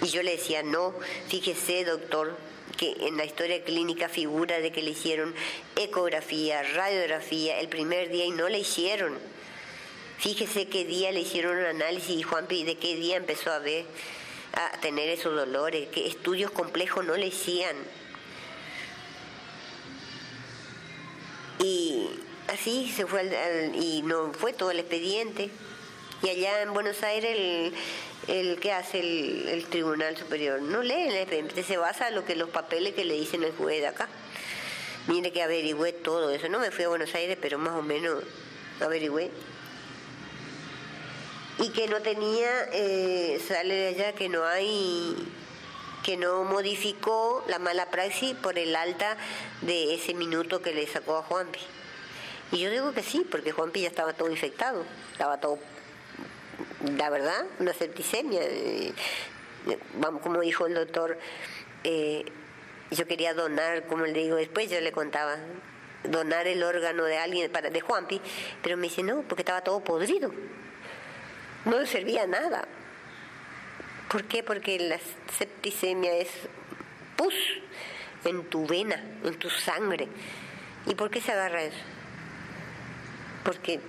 Y 0.00 0.06
yo 0.06 0.22
le 0.22 0.36
decía, 0.36 0.62
"No, 0.62 0.94
fíjese, 1.28 1.84
doctor, 1.84 2.36
que 2.78 2.96
en 3.00 3.16
la 3.18 3.26
historia 3.26 3.62
clínica 3.62 4.08
figura 4.08 4.60
de 4.60 4.72
que 4.72 4.82
le 4.82 4.90
hicieron 4.90 5.34
ecografía, 5.76 6.62
radiografía 6.62 7.60
el 7.60 7.68
primer 7.68 8.08
día 8.08 8.24
y 8.24 8.30
no 8.30 8.48
le 8.48 8.60
hicieron. 8.60 9.18
Fíjese 10.18 10.68
qué 10.68 10.84
día 10.84 11.12
le 11.12 11.20
hicieron 11.20 11.58
un 11.58 11.64
análisis 11.64 12.16
y 12.16 12.22
Juan 12.22 12.46
de 12.48 12.76
qué 12.80 12.96
día 12.96 13.16
empezó 13.16 13.52
a 13.52 13.58
ver 13.58 13.84
a 14.54 14.80
tener 14.80 15.08
esos 15.08 15.34
dolores, 15.34 15.88
qué 15.92 16.06
estudios 16.06 16.50
complejos 16.50 17.04
no 17.04 17.16
le 17.16 17.28
hacían. 17.28 17.76
Y 21.60 22.08
así 22.46 22.90
se 22.94 23.06
fue 23.06 23.28
y 23.74 24.02
no 24.02 24.32
fue 24.32 24.52
todo 24.52 24.70
el 24.70 24.78
expediente. 24.78 25.50
Y 26.22 26.28
allá 26.30 26.62
en 26.62 26.72
Buenos 26.74 27.02
Aires 27.04 27.36
el, 27.36 27.74
el 28.26 28.58
que 28.60 28.72
hace 28.72 28.98
el, 29.00 29.66
Tribunal 29.66 30.16
Superior. 30.16 30.60
No 30.60 30.82
lee 30.82 31.08
el 31.08 31.16
expediente, 31.16 31.62
se 31.62 31.76
basa 31.76 32.08
en 32.08 32.16
lo 32.16 32.24
que 32.24 32.34
los 32.34 32.50
papeles 32.50 32.94
que 32.94 33.04
le 33.04 33.14
dicen 33.14 33.44
el 33.44 33.52
juez 33.52 33.80
de 33.80 33.86
acá. 33.86 34.08
Mire 35.06 35.32
que 35.32 35.42
averigüé 35.42 35.92
todo 35.92 36.30
eso. 36.30 36.48
No 36.48 36.58
me 36.58 36.70
fui 36.70 36.84
a 36.84 36.88
Buenos 36.88 37.14
Aires, 37.14 37.38
pero 37.40 37.58
más 37.58 37.74
o 37.74 37.82
menos 37.82 38.22
averigüé. 38.80 39.30
Y 41.60 41.70
que 41.70 41.88
no 41.88 42.02
tenía, 42.02 42.68
eh, 42.72 43.40
sale 43.46 43.74
de 43.74 43.88
allá 43.88 44.12
que 44.12 44.28
no 44.28 44.44
hay, 44.44 45.16
que 46.04 46.16
no 46.16 46.44
modificó 46.44 47.44
la 47.48 47.58
mala 47.58 47.90
praxis 47.90 48.34
por 48.36 48.58
el 48.58 48.76
alta 48.76 49.16
de 49.62 49.94
ese 49.94 50.14
minuto 50.14 50.62
que 50.62 50.72
le 50.74 50.86
sacó 50.86 51.16
a 51.16 51.22
Juanpi. 51.22 51.60
Y 52.52 52.58
yo 52.58 52.70
digo 52.70 52.92
que 52.92 53.02
sí, 53.02 53.26
porque 53.30 53.52
Juanpi 53.52 53.82
ya 53.82 53.88
estaba 53.88 54.12
todo 54.12 54.30
infectado, 54.30 54.84
estaba 55.12 55.38
todo 55.38 55.58
la 56.84 57.10
verdad, 57.10 57.46
una 57.58 57.72
septicemia. 57.72 58.40
Eh, 58.42 58.92
como 60.22 60.40
dijo 60.40 60.66
el 60.66 60.74
doctor, 60.74 61.18
eh, 61.84 62.24
yo 62.90 63.06
quería 63.06 63.34
donar, 63.34 63.86
como 63.86 64.06
le 64.06 64.12
digo 64.12 64.36
después, 64.36 64.70
yo 64.70 64.80
le 64.80 64.92
contaba, 64.92 65.36
donar 66.04 66.46
el 66.46 66.62
órgano 66.62 67.04
de 67.04 67.18
alguien, 67.18 67.50
para, 67.50 67.70
de 67.70 67.80
Juanpi, 67.80 68.20
pero 68.62 68.76
me 68.76 68.84
dice 68.84 69.02
no, 69.02 69.22
porque 69.22 69.42
estaba 69.42 69.62
todo 69.62 69.80
podrido. 69.80 70.32
No 71.64 71.78
le 71.78 71.86
servía 71.86 72.26
nada. 72.26 72.66
¿Por 74.08 74.24
qué? 74.24 74.42
Porque 74.42 74.78
la 74.78 74.98
septicemia 75.36 76.16
es 76.16 76.28
pus 77.16 77.34
en 78.24 78.44
tu 78.44 78.66
vena, 78.66 79.02
en 79.24 79.34
tu 79.34 79.50
sangre. 79.50 80.08
¿Y 80.86 80.94
por 80.94 81.10
qué 81.10 81.20
se 81.20 81.32
agarra 81.32 81.62
eso? 81.62 81.76
Porque 83.44 83.80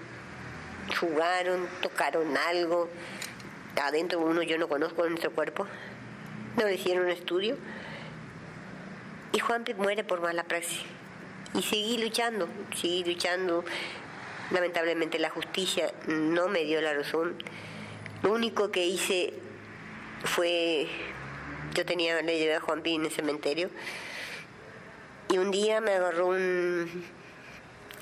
jugaron, 0.95 1.67
tocaron 1.81 2.37
algo. 2.37 2.89
Adentro 3.81 4.19
uno 4.19 4.41
yo 4.43 4.57
no 4.57 4.67
conozco 4.67 5.07
nuestro 5.07 5.31
cuerpo. 5.31 5.65
No 6.57 6.69
hicieron 6.69 7.05
un 7.05 7.11
estudio. 7.11 7.57
Y 9.31 9.39
Juan 9.39 9.63
muere 9.77 10.03
por 10.03 10.21
mala 10.21 10.43
praxis. 10.43 10.81
Y 11.53 11.61
seguí 11.61 11.97
luchando, 11.97 12.47
seguí 12.75 13.03
luchando. 13.03 13.63
Lamentablemente 14.51 15.19
la 15.19 15.29
justicia 15.29 15.91
no 16.07 16.47
me 16.47 16.63
dio 16.63 16.81
la 16.81 16.93
razón. 16.93 17.35
Lo 18.23 18.33
único 18.33 18.71
que 18.71 18.85
hice 18.85 19.33
fue, 20.23 20.87
yo 21.75 21.85
tenía, 21.85 22.21
le 22.21 22.37
llevé 22.37 22.55
a 22.55 22.59
Juan 22.59 22.81
Pi 22.81 22.95
en 22.95 23.05
el 23.05 23.11
cementerio 23.11 23.69
y 25.31 25.37
un 25.37 25.51
día 25.51 25.79
me 25.79 25.91
agarró 25.91 26.27
un 26.27 27.05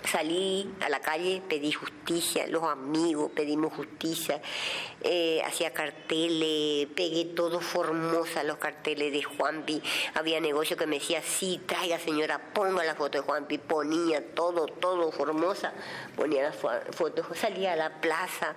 salí 0.05 0.73
a 0.81 0.89
la 0.89 0.99
calle, 0.99 1.41
pedí 1.47 1.71
justicia, 1.71 2.47
los 2.47 2.63
amigos 2.63 3.31
pedimos 3.35 3.73
justicia, 3.73 4.41
eh, 5.01 5.41
hacía 5.45 5.73
carteles, 5.73 6.87
pegué 6.95 7.25
todo 7.35 7.59
Formosa 7.59 8.43
los 8.43 8.57
carteles 8.57 9.11
de 9.11 9.23
Juanpi, 9.23 9.81
había 10.13 10.39
negocio 10.39 10.77
que 10.77 10.85
me 10.85 10.99
decía, 10.99 11.21
sí, 11.21 11.61
traiga 11.65 11.99
señora, 11.99 12.39
ponga 12.53 12.83
la 12.83 12.95
foto 12.95 13.17
de 13.17 13.23
Juanpi, 13.23 13.57
ponía 13.57 14.33
todo, 14.33 14.67
todo 14.67 15.11
Formosa, 15.11 15.73
ponía 16.15 16.43
las 16.43 16.55
fotos, 16.55 17.25
salía 17.35 17.73
a 17.73 17.75
la 17.75 18.01
plaza, 18.01 18.55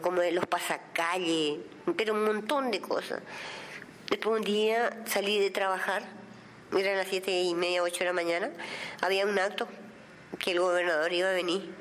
como 0.00 0.20
de 0.20 0.32
los 0.32 0.46
pasacalles, 0.46 1.58
pero 1.96 2.14
un 2.14 2.24
montón 2.24 2.70
de 2.70 2.80
cosas. 2.80 3.22
Después 4.10 4.40
un 4.40 4.44
día 4.44 5.04
salí 5.06 5.38
de 5.38 5.50
trabajar, 5.50 6.02
eran 6.76 6.96
las 6.96 7.08
siete 7.08 7.30
y 7.42 7.54
media, 7.54 7.82
ocho 7.82 8.00
de 8.00 8.06
la 8.06 8.12
mañana, 8.12 8.50
había 9.00 9.26
un 9.26 9.38
acto 9.38 9.68
que 10.38 10.52
el 10.52 10.60
gobernador 10.60 11.12
iba 11.12 11.30
a 11.30 11.32
venir. 11.32 11.74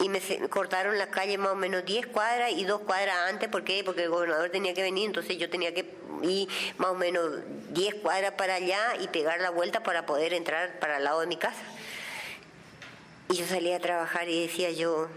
Y 0.00 0.08
me 0.08 0.20
cortaron 0.48 0.98
la 0.98 1.08
calle 1.08 1.38
más 1.38 1.52
o 1.52 1.56
menos 1.56 1.84
10 1.84 2.08
cuadras 2.08 2.50
y 2.50 2.64
dos 2.64 2.80
cuadras 2.80 3.16
antes. 3.28 3.48
¿Por 3.48 3.64
qué? 3.64 3.82
Porque 3.84 4.02
el 4.02 4.10
gobernador 4.10 4.50
tenía 4.50 4.74
que 4.74 4.82
venir, 4.82 5.06
entonces 5.06 5.38
yo 5.38 5.48
tenía 5.48 5.72
que 5.72 5.94
ir 6.22 6.48
más 6.78 6.90
o 6.90 6.94
menos 6.94 7.30
10 7.70 7.96
cuadras 7.96 8.32
para 8.32 8.56
allá 8.56 8.96
y 9.00 9.08
pegar 9.08 9.40
la 9.40 9.50
vuelta 9.50 9.82
para 9.82 10.04
poder 10.06 10.34
entrar 10.34 10.78
para 10.80 10.98
el 10.98 11.04
lado 11.04 11.20
de 11.20 11.26
mi 11.26 11.36
casa. 11.36 11.62
Y 13.30 13.36
yo 13.36 13.46
salía 13.46 13.76
a 13.76 13.80
trabajar 13.80 14.28
y 14.28 14.42
decía 14.42 14.70
yo, 14.70 15.08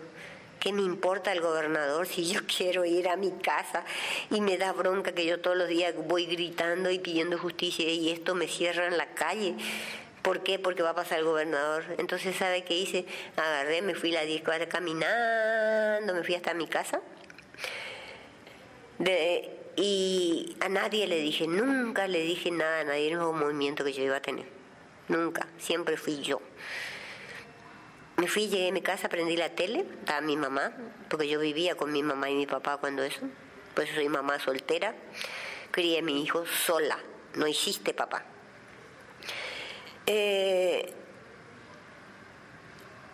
¿qué 0.59 0.71
me 0.71 0.81
importa 0.81 1.31
el 1.31 1.41
gobernador 1.41 2.07
si 2.07 2.25
yo 2.25 2.41
quiero 2.57 2.85
ir 2.85 3.09
a 3.09 3.15
mi 3.15 3.31
casa? 3.31 3.83
Y 4.29 4.41
me 4.41 4.57
da 4.57 4.71
bronca 4.73 5.11
que 5.11 5.25
yo 5.25 5.39
todos 5.39 5.57
los 5.57 5.67
días 5.67 5.93
voy 6.07 6.25
gritando 6.25 6.89
y 6.91 6.99
pidiendo 6.99 7.37
justicia 7.37 7.87
y 7.89 8.11
esto 8.11 8.35
me 8.35 8.47
cierra 8.47 8.87
en 8.87 8.97
la 8.97 9.07
calle. 9.13 9.55
¿Por 10.27 10.43
qué? 10.43 10.59
Porque 10.59 10.83
va 10.83 10.89
a 10.89 10.93
pasar 10.93 11.19
el 11.19 11.23
gobernador. 11.23 11.85
Entonces, 11.97 12.35
¿sabe 12.35 12.65
qué 12.65 12.73
hice? 12.73 13.05
Agarré, 13.37 13.81
me 13.81 13.95
fui 13.95 14.11
la 14.11 14.23
10 14.23 14.43
cuadras 14.43 14.67
caminando, 14.67 16.13
me 16.13 16.21
fui 16.21 16.35
hasta 16.35 16.53
mi 16.53 16.67
casa. 16.67 16.99
y 19.77 20.57
a 20.59 20.67
nadie 20.67 21.07
le 21.07 21.21
dije, 21.21 21.47
nunca 21.47 22.09
le 22.09 22.19
dije 22.23 22.51
nada 22.51 22.81
a 22.81 22.83
nadie 22.83 23.13
el 23.13 23.17
movimiento 23.17 23.85
que 23.85 23.93
yo 23.93 24.03
iba 24.03 24.17
a 24.17 24.21
tener. 24.21 24.45
Nunca, 25.07 25.47
siempre 25.59 25.95
fui 25.95 26.21
yo. 26.21 26.41
Me 28.17 28.27
fui, 28.27 28.49
llegué 28.49 28.67
a 28.67 28.73
mi 28.73 28.81
casa, 28.81 29.07
prendí 29.07 29.37
la 29.37 29.55
tele, 29.55 29.85
estaba 29.99 30.19
mi 30.19 30.35
mamá, 30.35 30.73
porque 31.09 31.29
yo 31.29 31.39
vivía 31.39 31.75
con 31.75 31.93
mi 31.93 32.03
mamá 32.03 32.29
y 32.29 32.35
mi 32.35 32.47
papá 32.47 32.75
cuando 32.79 33.01
eso. 33.01 33.21
Pues 33.75 33.89
soy 33.95 34.09
mamá 34.09 34.39
soltera. 34.39 34.93
Crié 35.71 35.99
a 35.99 36.01
mi 36.01 36.21
hijo 36.21 36.45
sola, 36.45 36.99
no 37.35 37.47
hiciste 37.47 37.93
papá. 37.93 38.25
Eh, 40.09 40.93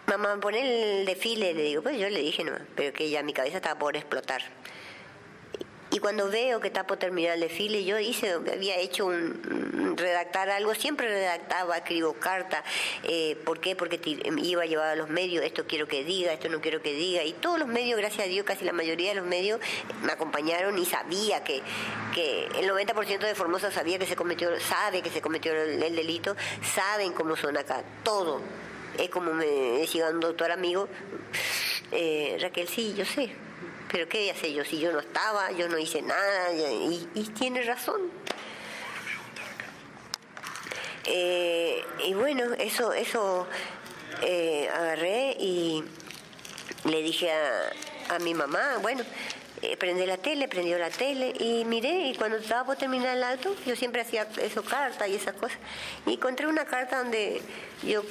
mamá, 0.06 0.40
pone 0.40 1.00
el 1.00 1.06
desfile, 1.06 1.56
le 1.56 1.64
digo, 1.64 1.82
pues 1.82 2.00
yo 2.00 2.08
le 2.08 2.20
dije, 2.20 2.44
no, 2.44 2.54
pero 2.76 2.94
que 2.94 3.10
ya 3.10 3.24
mi 3.24 3.34
cabeza 3.34 3.58
estaba 3.58 3.80
por 3.80 3.98
explotar. 3.98 4.44
Y 5.94 6.00
cuando 6.00 6.28
veo 6.28 6.60
que 6.60 6.72
por 6.72 6.98
terminar 6.98 7.36
el 7.36 7.42
desfile, 7.42 7.86
yo 7.86 8.00
hice, 8.00 8.34
había 8.34 8.78
hecho 8.78 9.06
un, 9.06 9.94
redactar 9.96 10.50
algo, 10.50 10.74
siempre 10.74 11.08
redactaba, 11.08 11.78
escribo 11.78 12.14
carta. 12.14 12.64
Eh, 13.04 13.38
¿Por 13.46 13.60
qué? 13.60 13.76
Porque 13.76 14.02
iba 14.42 14.64
a 14.64 14.66
llevar 14.66 14.88
a 14.88 14.96
los 14.96 15.10
medios, 15.10 15.46
esto 15.46 15.68
quiero 15.68 15.88
que 15.88 16.04
diga, 16.04 16.34
esto 16.34 16.50
no 16.50 16.62
quiero 16.62 16.82
que 16.82 16.94
diga. 16.94 17.24
Y 17.24 17.34
todos 17.34 17.60
los 17.60 17.68
medios, 17.68 18.00
gracias 18.00 18.26
a 18.26 18.28
Dios, 18.28 18.44
casi 18.44 18.66
la 18.66 18.74
mayoría 18.74 19.10
de 19.10 19.16
los 19.18 19.26
medios 19.28 19.60
me 20.02 20.12
acompañaron 20.12 20.80
y 20.80 20.86
sabía 20.86 21.44
que, 21.44 21.62
que 22.16 22.46
el 22.60 22.68
90% 22.68 23.20
de 23.20 23.36
Formosa 23.36 23.70
sabía 23.70 24.00
que 24.00 24.08
se 24.08 24.16
cometió, 24.16 24.60
sabe 24.60 25.04
que 25.04 25.12
se 25.12 25.22
cometió 25.22 25.54
el, 25.54 25.96
delito, 25.96 26.36
saben 26.74 27.14
cómo 27.14 27.36
son 27.36 27.56
acá, 27.56 27.84
todo. 28.02 28.42
Es 28.98 29.12
como 29.12 29.32
me 29.32 29.46
decía 29.46 30.10
un 30.10 30.20
doctor 30.20 30.50
amigo, 30.50 30.88
eh, 31.92 32.36
Raquel, 32.42 32.68
sí, 32.68 32.96
yo 32.98 33.06
sé, 33.06 33.32
pero 33.94 34.10
¿qué 34.10 34.32
hacer 34.32 34.52
yo 34.52 34.66
si 34.66 34.80
yo 34.80 34.92
no 34.92 35.02
estaba, 35.02 35.52
yo 35.52 35.70
no 35.70 35.78
hice 35.78 36.02
nada? 36.02 36.52
Y, 36.52 37.08
tiene 37.38 37.62
razón. 37.62 38.02
Eh, 41.06 41.86
y 42.04 42.16
bueno, 42.16 42.56
eso, 42.58 42.92
eso 42.92 43.46
eh, 44.24 44.68
agarré 44.74 45.38
y 45.40 45.84
le 46.86 47.04
dije 47.04 47.32
a, 47.32 48.16
a 48.16 48.20
mi 48.20 48.34
mamá, 48.34 48.80
bueno, 48.82 49.04
eh, 49.64 49.78
prendí 49.78 50.06
la 50.06 50.18
tele, 50.18 50.50
prendió 50.50 50.78
la 50.78 50.90
tele 50.90 51.34
y 51.40 51.64
miré 51.64 52.10
y 52.10 52.16
cuando 52.16 52.36
estaba 52.36 52.66
por 52.66 52.76
terminar 52.76 53.16
el 53.16 53.24
alto, 53.24 53.56
yo 53.66 53.78
siempre 53.78 54.02
hacía 54.02 54.28
eso, 54.42 54.62
carta 54.62 55.08
y 55.08 55.16
esas 55.16 55.36
cosas, 55.36 55.58
y 56.06 56.16
encontré 56.16 56.48
una 56.48 56.66
carta 56.66 56.98
donde 56.98 57.42
yo 57.82 58.04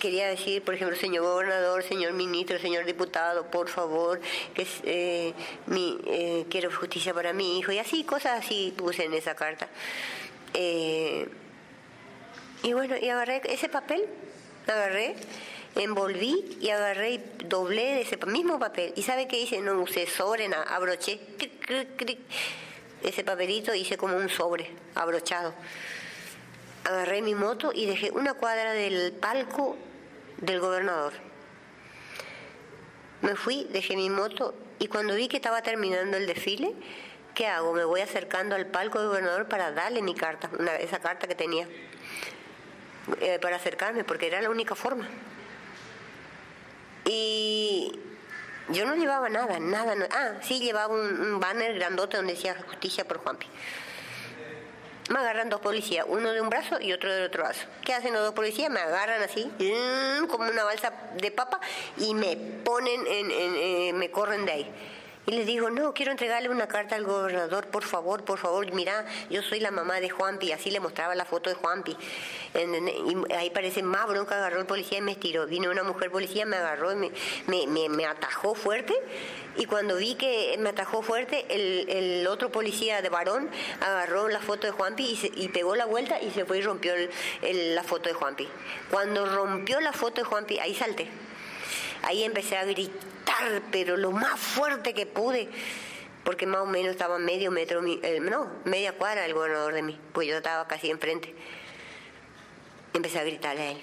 quería 0.00 0.28
decir, 0.28 0.62
por 0.62 0.74
ejemplo, 0.74 0.96
señor 0.96 1.24
gobernador, 1.24 1.82
señor 1.82 2.14
ministro, 2.14 2.58
señor 2.58 2.86
diputado, 2.86 3.50
por 3.50 3.68
favor, 3.68 4.18
que 4.54 4.66
eh, 4.84 5.34
mi, 5.66 5.98
eh, 6.06 6.46
quiero 6.48 6.70
justicia 6.70 7.12
para 7.12 7.34
mi 7.34 7.58
hijo, 7.58 7.70
y 7.70 7.78
así, 7.78 8.04
cosas 8.04 8.42
así 8.42 8.72
puse 8.74 9.04
en 9.04 9.12
esa 9.12 9.34
carta. 9.34 9.68
y 10.54 11.26
bueno, 12.72 12.96
y 12.96 13.10
agarré 13.10 13.42
ese 13.44 13.68
papel, 13.68 14.06
agarré 14.66 15.16
envolví 15.76 16.58
y 16.60 16.70
agarré 16.70 17.10
y 17.14 17.24
doblé 17.44 18.00
ese 18.00 18.16
mismo 18.26 18.58
papel. 18.58 18.92
¿Y 18.96 19.02
sabe 19.02 19.26
qué 19.26 19.40
hice? 19.40 19.60
No 19.60 19.80
usé 19.80 20.06
sobre, 20.06 20.48
nada, 20.48 20.64
abroché 20.64 21.20
ese 23.04 23.22
papelito 23.22 23.74
hice 23.74 23.96
como 23.96 24.16
un 24.16 24.28
sobre 24.28 24.70
abrochado. 24.94 25.54
Agarré 26.84 27.22
mi 27.22 27.34
moto 27.34 27.70
y 27.74 27.86
dejé 27.86 28.10
una 28.10 28.34
cuadra 28.34 28.72
del 28.72 29.12
palco 29.12 29.76
del 30.38 30.60
gobernador. 30.60 31.12
Me 33.20 33.36
fui, 33.36 33.66
dejé 33.70 33.96
mi 33.96 34.10
moto 34.10 34.54
y 34.78 34.88
cuando 34.88 35.14
vi 35.14 35.28
que 35.28 35.36
estaba 35.36 35.62
terminando 35.62 36.16
el 36.16 36.26
desfile, 36.26 36.74
¿qué 37.34 37.46
hago? 37.46 37.72
Me 37.72 37.84
voy 37.84 38.00
acercando 38.00 38.54
al 38.54 38.66
palco 38.66 38.98
del 38.98 39.08
gobernador 39.08 39.48
para 39.48 39.70
darle 39.72 40.02
mi 40.02 40.14
carta, 40.14 40.50
esa 40.80 40.98
carta 40.98 41.26
que 41.26 41.34
tenía, 41.34 41.68
eh, 43.20 43.38
para 43.40 43.56
acercarme, 43.56 44.04
porque 44.04 44.26
era 44.26 44.40
la 44.42 44.50
única 44.50 44.74
forma. 44.74 45.08
Y 47.06 47.92
yo 48.70 48.86
no 48.86 48.94
llevaba 48.94 49.28
nada, 49.28 49.58
nada. 49.58 49.94
ah, 50.10 50.32
sí, 50.42 50.60
llevaba 50.60 50.94
un, 50.94 51.38
banner 51.38 51.74
grandote 51.74 52.16
donde 52.16 52.34
decía 52.34 52.56
justicia 52.66 53.06
por 53.06 53.18
Juanpi. 53.18 53.46
Me 55.10 55.18
agarran 55.18 55.50
dos 55.50 55.60
policías, 55.60 56.06
uno 56.08 56.32
de 56.32 56.40
un 56.40 56.48
brazo 56.48 56.80
y 56.80 56.94
otro 56.94 57.12
del 57.12 57.26
otro 57.26 57.44
brazo. 57.44 57.66
¿Qué 57.84 57.92
hacen 57.92 58.14
los 58.14 58.22
dos 58.22 58.32
policías? 58.32 58.70
Me 58.70 58.80
agarran 58.80 59.22
así, 59.22 59.44
mm, 59.44 60.26
como 60.28 60.48
una 60.48 60.64
balsa 60.64 60.94
de 61.20 61.30
papa, 61.30 61.60
y 61.98 62.14
me 62.14 62.36
ponen, 62.36 63.06
en, 63.06 63.30
eh, 63.30 63.92
me 63.92 64.10
corren 64.10 64.46
de 64.46 64.52
ahí. 64.52 64.74
Y 65.26 65.30
le 65.30 65.46
digo, 65.46 65.70
no, 65.70 65.94
quiero 65.94 66.12
entregarle 66.12 66.50
una 66.50 66.68
carta 66.68 66.96
al 66.96 67.04
gobernador, 67.04 67.68
por 67.68 67.82
favor, 67.82 68.24
por 68.24 68.38
favor, 68.38 68.70
mira, 68.72 69.06
yo 69.30 69.40
soy 69.40 69.58
la 69.58 69.70
mamá 69.70 69.98
de 70.00 70.10
Juanpi, 70.10 70.52
así 70.52 70.70
le 70.70 70.80
mostraba 70.80 71.14
la 71.14 71.24
foto 71.24 71.48
de 71.48 71.56
Juanpi. 71.56 71.96
Y 72.54 73.32
ahí 73.32 73.48
parece 73.48 73.82
más 73.82 74.06
bronca, 74.06 74.36
agarró 74.36 74.60
el 74.60 74.66
policía 74.66 74.98
y 74.98 75.00
me 75.00 75.12
estiró. 75.12 75.46
Vino 75.46 75.70
una 75.70 75.82
mujer 75.82 76.10
policía, 76.10 76.44
me 76.44 76.56
agarró 76.56 76.92
y 76.92 77.10
me, 77.46 77.88
me, 77.88 78.06
atajó 78.06 78.54
fuerte. 78.54 78.94
Y 79.56 79.64
cuando 79.64 79.96
vi 79.96 80.14
que 80.16 80.56
me 80.58 80.68
atajó 80.68 81.00
fuerte, 81.00 81.46
el, 81.48 81.88
el 81.88 82.26
otro 82.26 82.52
policía 82.52 83.00
de 83.00 83.08
varón 83.08 83.48
agarró 83.80 84.28
la 84.28 84.40
foto 84.40 84.66
de 84.66 84.72
Juanpi 84.72 85.04
y, 85.04 85.42
y 85.42 85.48
pegó 85.48 85.74
la 85.74 85.86
vuelta 85.86 86.20
y 86.20 86.32
se 86.32 86.44
fue 86.44 86.58
y 86.58 86.62
rompió 86.62 86.92
la 87.42 87.82
foto 87.82 88.10
de 88.10 88.14
Juanpi. 88.14 88.46
Cuando 88.90 89.24
rompió 89.24 89.80
la 89.80 89.94
foto 89.94 90.20
de 90.20 90.24
Juanpi, 90.26 90.58
ahí 90.58 90.74
salté. 90.74 91.08
Ahí 92.02 92.24
empecé 92.24 92.58
a 92.58 92.64
gritar 92.64 93.13
pero 93.70 93.96
lo 93.96 94.10
más 94.10 94.38
fuerte 94.38 94.94
que 94.94 95.06
pude, 95.06 95.48
porque 96.24 96.46
más 96.46 96.62
o 96.62 96.66
menos 96.66 96.92
estaba 96.92 97.18
medio 97.18 97.50
metro, 97.50 97.82
eh, 97.86 98.20
no, 98.20 98.50
media 98.64 98.92
cuadra 98.92 99.24
el 99.26 99.34
gobernador 99.34 99.74
de 99.74 99.82
mí, 99.82 99.98
pues 100.12 100.28
yo 100.28 100.36
estaba 100.36 100.66
casi 100.66 100.90
enfrente. 100.90 101.34
Empecé 102.92 103.18
a 103.18 103.24
gritarle 103.24 103.62
a 103.62 103.70
él. 103.72 103.80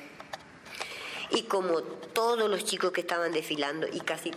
Y 1.31 1.43
como 1.43 1.81
todos 1.81 2.49
los 2.49 2.65
chicos 2.65 2.91
que 2.91 3.01
estaban 3.01 3.31
desfilando 3.31 3.87
y 3.87 4.01
casi 4.01 4.31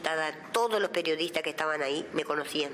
todos 0.53 0.81
los 0.81 0.91
periodistas 0.91 1.43
que 1.43 1.51
estaban 1.51 1.83
ahí 1.83 2.07
me 2.13 2.25
conocían. 2.25 2.73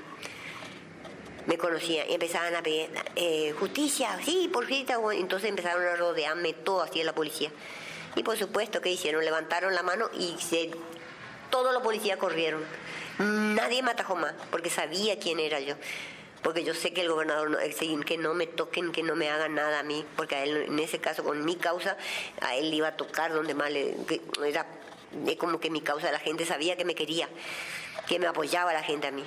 Me 1.47 1.57
conocían 1.57 2.07
y 2.07 2.13
empezaban 2.13 2.55
a 2.55 2.61
pedir 2.61 2.91
eh, 3.15 3.55
justicia, 3.57 4.19
sí, 4.23 4.47
por 4.53 4.67
justicia. 4.67 5.11
Entonces 5.11 5.49
empezaron 5.49 5.83
a 5.83 5.95
rodearme 5.95 6.53
todo 6.53 6.83
así 6.83 6.99
en 6.99 7.07
la 7.07 7.15
policía. 7.15 7.51
Y 8.15 8.21
por 8.21 8.37
supuesto, 8.37 8.79
que 8.79 8.91
hicieron? 8.91 9.25
Levantaron 9.25 9.73
la 9.73 9.81
mano 9.81 10.09
y 10.13 10.35
se 10.39 10.69
todos 11.51 11.73
los 11.73 11.83
policías 11.83 12.17
corrieron. 12.17 12.63
Nadie 13.19 13.83
me 13.83 13.91
atajó 13.91 14.15
más, 14.15 14.33
porque 14.49 14.69
sabía 14.69 15.19
quién 15.19 15.39
era 15.39 15.59
yo. 15.59 15.75
porque 16.41 16.63
yo 16.63 16.73
sé 16.73 16.91
que 16.91 17.01
el 17.01 17.09
gobernador, 17.09 17.51
no, 17.51 17.59
que 18.05 18.17
no 18.17 18.33
me 18.33 18.47
toquen, 18.47 18.91
que 18.91 19.03
no 19.03 19.15
me 19.15 19.29
hagan 19.29 19.53
nada 19.53 19.79
a 19.79 19.83
mí, 19.83 20.03
porque 20.15 20.35
a 20.35 20.43
él, 20.43 20.65
en 20.69 20.79
ese 20.79 20.97
caso, 20.99 21.23
con 21.23 21.45
mi 21.45 21.55
causa, 21.55 21.97
a 22.41 22.55
él 22.55 22.73
iba 22.73 22.87
a 22.87 22.97
tocar 22.97 23.31
donde 23.31 23.53
más 23.53 23.69
le... 23.69 23.95
era 24.43 24.65
como 25.37 25.59
que 25.59 25.69
mi 25.69 25.81
causa, 25.81 26.11
la 26.11 26.19
gente 26.19 26.45
sabía 26.45 26.75
que 26.77 26.85
me 26.85 26.95
quería, 26.95 27.29
que 28.07 28.17
me 28.17 28.25
apoyaba 28.25 28.73
la 28.73 28.81
gente 28.81 29.07
a 29.07 29.11
mí. 29.11 29.23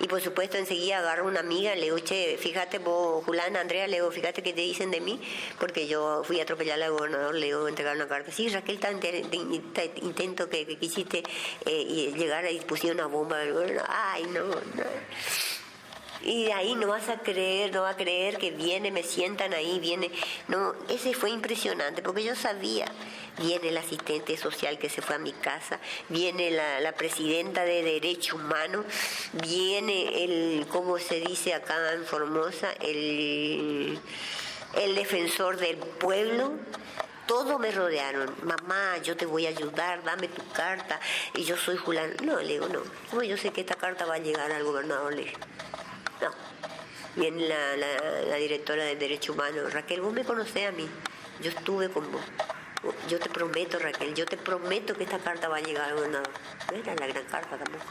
Y 0.00 0.06
por 0.06 0.20
supuesto 0.20 0.56
enseguida 0.56 0.98
agarro 0.98 1.26
una 1.26 1.40
amiga, 1.40 1.74
le 1.74 1.82
digo, 1.82 1.98
che, 1.98 2.36
fíjate 2.38 2.78
vos, 2.78 3.24
Julana, 3.24 3.60
Andrea, 3.60 3.86
le 3.86 3.96
digo, 3.96 4.10
fíjate 4.10 4.42
qué 4.42 4.52
te 4.52 4.60
dicen 4.60 4.90
de 4.90 5.00
mí, 5.00 5.20
porque 5.58 5.88
yo 5.88 6.22
fui 6.24 6.38
a 6.40 6.44
atropellar 6.44 6.80
al 6.80 6.92
gobernador, 6.92 7.34
le 7.34 7.46
digo, 7.46 7.66
entregar 7.66 7.96
una 7.96 8.06
carta. 8.06 8.30
Sí, 8.30 8.48
Raquel, 8.48 8.78
tan 8.78 9.00
intento 10.02 10.48
que, 10.48 10.66
quisiste 10.78 11.22
eh, 11.66 12.12
llegar 12.16 12.50
y 12.50 12.60
pusieron 12.60 12.98
una 12.98 13.08
bomba 13.08 13.40
al 13.40 13.52
gobernador. 13.52 13.88
Ay, 13.88 14.24
no, 14.24 14.44
no. 14.44 15.57
Y 16.22 16.46
de 16.46 16.52
ahí 16.52 16.74
no 16.74 16.88
vas 16.88 17.08
a 17.08 17.18
creer, 17.18 17.72
no 17.72 17.82
va 17.82 17.90
a 17.90 17.96
creer 17.96 18.38
que 18.38 18.50
viene, 18.50 18.90
me 18.90 19.02
sientan 19.02 19.52
ahí, 19.52 19.78
viene. 19.78 20.10
No, 20.48 20.74
ese 20.88 21.14
fue 21.14 21.30
impresionante, 21.30 22.02
porque 22.02 22.24
yo 22.24 22.34
sabía 22.34 22.86
viene 23.38 23.68
el 23.68 23.76
asistente 23.76 24.36
social 24.36 24.78
que 24.78 24.88
se 24.88 25.02
fue 25.02 25.16
a 25.16 25.18
mi 25.18 25.32
casa, 25.32 25.78
viene 26.08 26.50
la, 26.50 26.92
presidenta 26.92 27.64
de 27.64 27.82
Derecho 27.82 28.36
Humano, 28.36 28.84
viene 29.32 30.24
el, 30.24 30.66
¿cómo 30.66 30.98
se 30.98 31.20
dice 31.20 31.54
acá 31.54 31.92
en 31.92 32.04
Formosa? 32.04 32.72
El, 32.80 33.98
el 34.76 34.94
defensor 34.94 35.56
del 35.56 35.76
pueblo. 35.76 36.52
Todos 37.26 37.60
me 37.60 37.70
rodearon. 37.70 38.34
Mamá, 38.42 38.96
yo 39.02 39.14
te 39.14 39.26
voy 39.26 39.44
a 39.46 39.50
ayudar, 39.50 40.02
dame 40.02 40.28
tu 40.28 40.42
carta. 40.50 40.98
Y 41.34 41.44
yo 41.44 41.58
soy 41.58 41.76
Julián. 41.76 42.16
No, 42.24 42.40
le 42.40 42.54
digo, 42.54 42.68
no. 42.68 42.80
¿Cómo 43.10 43.22
yo 43.22 43.36
sé 43.36 43.52
que 43.52 43.60
esta 43.60 43.74
carta 43.74 44.06
va 44.06 44.14
a 44.14 44.18
llegar 44.18 44.50
al 44.50 44.64
gobernador? 44.64 45.14
Le. 45.14 45.30
Viene 47.18 47.48
la, 47.48 47.76
la, 47.76 48.22
la 48.28 48.36
directora 48.36 48.84
de 48.84 48.94
Derecho 48.94 49.32
Humano. 49.32 49.68
Raquel, 49.70 50.00
vos 50.00 50.12
me 50.12 50.24
conocés 50.24 50.68
a 50.68 50.72
mí. 50.72 50.88
Yo 51.40 51.50
estuve 51.50 51.88
con 51.90 52.10
vos. 52.12 52.22
Yo 53.08 53.18
te 53.18 53.28
prometo, 53.28 53.78
Raquel, 53.78 54.14
yo 54.14 54.24
te 54.24 54.36
prometo 54.36 54.94
que 54.94 55.02
esta 55.02 55.18
carta 55.18 55.48
va 55.48 55.56
a 55.56 55.60
llegar. 55.60 55.94
Bueno, 55.94 56.20
no 56.70 56.76
era 56.76 56.94
la 56.94 57.06
gran 57.08 57.24
carta 57.24 57.58
tampoco. 57.58 57.84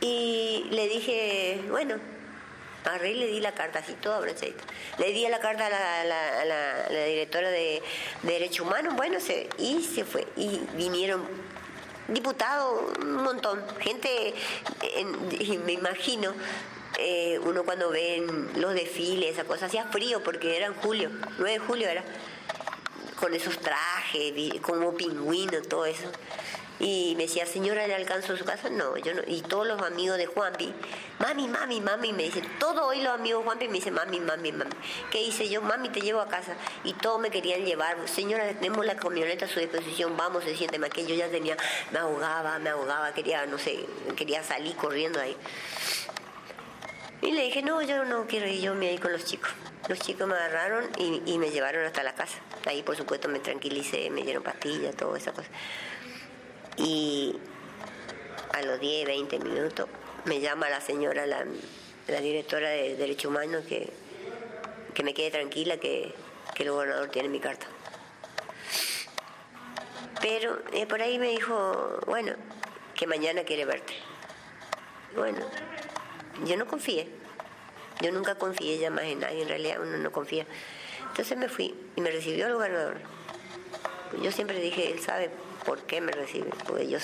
Y 0.00 0.66
le 0.70 0.88
dije, 0.88 1.62
bueno, 1.70 1.94
a 2.84 2.98
Rey 2.98 3.14
le 3.14 3.26
di 3.26 3.40
la 3.40 3.52
carta 3.52 3.78
así, 3.78 3.94
toda 3.94 4.20
brochadita. 4.20 4.64
Le 4.98 5.12
di 5.12 5.26
la 5.28 5.38
carta 5.38 5.66
a 5.66 6.04
la, 6.04 7.06
directora 7.06 7.48
de, 7.48 7.82
Derechos 8.22 8.66
Humanos, 8.66 8.94
bueno, 8.96 9.18
se, 9.20 9.48
y 9.58 9.82
se 9.82 10.04
fue. 10.04 10.26
Y 10.36 10.60
vinieron 10.74 11.26
diputados, 12.08 12.96
un 12.98 13.22
montón, 13.22 13.64
gente, 13.80 14.34
me 15.64 15.72
imagino, 15.72 16.32
eh, 16.98 17.38
uno 17.44 17.64
cuando 17.64 17.90
ve 17.90 18.24
los 18.56 18.74
desfiles, 18.74 19.30
esa 19.30 19.44
cosa, 19.44 19.66
hacía 19.66 19.84
frío 19.86 20.22
porque 20.22 20.56
era 20.56 20.66
en 20.66 20.74
julio, 20.74 21.10
9 21.38 21.52
de 21.52 21.58
julio 21.58 21.88
era, 21.88 22.04
con 23.18 23.34
esos 23.34 23.58
trajes, 23.58 24.60
como 24.60 24.94
pingüino, 24.94 25.62
todo 25.62 25.86
eso. 25.86 26.10
Y 26.82 27.14
me 27.16 27.22
decía, 27.22 27.46
señora, 27.46 27.86
¿le 27.86 27.94
alcanzo 27.94 28.36
su 28.36 28.44
casa? 28.44 28.68
No, 28.68 28.96
yo 28.96 29.14
no. 29.14 29.22
Y 29.28 29.40
todos 29.42 29.64
los 29.68 29.80
amigos 29.82 30.18
de 30.18 30.26
Juanpi, 30.26 30.74
mami, 31.20 31.46
mami, 31.46 31.80
mami, 31.80 32.12
me 32.12 32.24
dicen, 32.24 32.44
todo 32.58 32.88
hoy 32.88 33.00
los 33.02 33.14
amigos 33.14 33.42
de 33.42 33.44
Juanpi 33.44 33.68
me 33.68 33.74
dicen, 33.74 33.94
mami, 33.94 34.18
mami, 34.18 34.50
mami. 34.50 34.72
¿Qué 35.12 35.22
hice 35.22 35.48
yo? 35.48 35.62
Mami, 35.62 35.90
te 35.90 36.00
llevo 36.00 36.20
a 36.20 36.26
casa. 36.26 36.56
Y 36.82 36.94
todos 36.94 37.20
me 37.20 37.30
querían 37.30 37.64
llevar. 37.64 37.96
Señora, 38.08 38.48
tenemos 38.48 38.84
la 38.84 38.96
camioneta 38.96 39.44
a 39.44 39.48
su 39.48 39.60
disposición, 39.60 40.16
vamos, 40.16 40.42
se 40.42 40.56
siente 40.56 40.80
más 40.80 40.90
que 40.90 41.06
yo 41.06 41.14
ya 41.14 41.28
tenía, 41.28 41.56
me 41.92 42.00
ahogaba, 42.00 42.58
me 42.58 42.70
ahogaba, 42.70 43.14
quería, 43.14 43.46
no 43.46 43.58
sé, 43.58 43.86
quería 44.16 44.42
salir 44.42 44.74
corriendo 44.74 45.20
ahí. 45.20 45.36
Y 47.20 47.30
le 47.30 47.44
dije, 47.44 47.62
no, 47.62 47.80
yo 47.80 48.04
no 48.04 48.26
quiero 48.26 48.48
ir, 48.48 48.60
yo 48.60 48.74
me 48.74 48.88
voy 48.88 48.98
con 48.98 49.12
los 49.12 49.24
chicos. 49.24 49.50
Los 49.88 50.00
chicos 50.00 50.26
me 50.26 50.34
agarraron 50.34 50.90
y, 50.98 51.38
me 51.38 51.50
llevaron 51.50 51.84
hasta 51.84 52.02
la 52.02 52.16
casa. 52.16 52.38
Ahí, 52.66 52.82
por 52.82 52.96
supuesto, 52.96 53.28
me 53.28 53.38
tranquilicé, 53.38 54.10
me 54.10 54.22
dieron 54.22 54.42
pastillas, 54.42 54.96
toda 54.96 55.16
esa 55.16 55.32
cosa. 55.32 55.48
Y 56.76 57.36
a 58.52 58.62
los 58.62 58.80
10, 58.80 59.06
20 59.06 59.38
minutos 59.40 59.88
me 60.24 60.40
llama 60.40 60.68
la 60.68 60.80
señora, 60.80 61.26
la, 61.26 61.44
directora 62.20 62.70
de 62.70 62.96
Derecho 62.96 63.28
Humano, 63.28 63.58
que, 63.68 63.90
que 64.94 65.02
me 65.02 65.14
quede 65.14 65.30
tranquila, 65.30 65.76
que, 65.78 66.14
que 66.54 66.62
el 66.62 66.70
gobernador 66.70 67.08
tiene 67.08 67.28
mi 67.28 67.40
carta. 67.40 67.66
Pero 70.20 70.58
eh, 70.72 70.86
por 70.86 71.02
ahí 71.02 71.18
me 71.18 71.28
dijo, 71.28 72.00
bueno, 72.06 72.34
que 72.94 73.06
mañana 73.06 73.42
quiere 73.42 73.64
verte. 73.64 73.94
Bueno, 75.16 75.40
yo 76.46 76.56
no 76.56 76.66
confié. 76.66 77.08
Yo 78.00 78.12
nunca 78.12 78.36
confié 78.36 78.78
ya 78.78 78.90
más 78.90 79.04
en 79.04 79.20
nadie, 79.20 79.42
en 79.42 79.48
realidad 79.48 79.80
uno 79.80 79.98
no 79.98 80.12
confía. 80.12 80.46
Entonces 81.08 81.36
me 81.36 81.48
fui 81.48 81.74
y 81.96 82.00
me 82.00 82.10
recibió 82.10 82.46
el 82.46 82.54
gobernador. 82.54 82.98
Yo 84.22 84.30
siempre 84.32 84.58
dije, 84.60 84.92
él 84.92 85.00
sabe 85.00 85.30
por 85.64 85.80
qué 85.82 86.00
me 86.00 86.12
recibe, 86.12 86.50
porque 86.66 86.88
yo, 86.88 86.98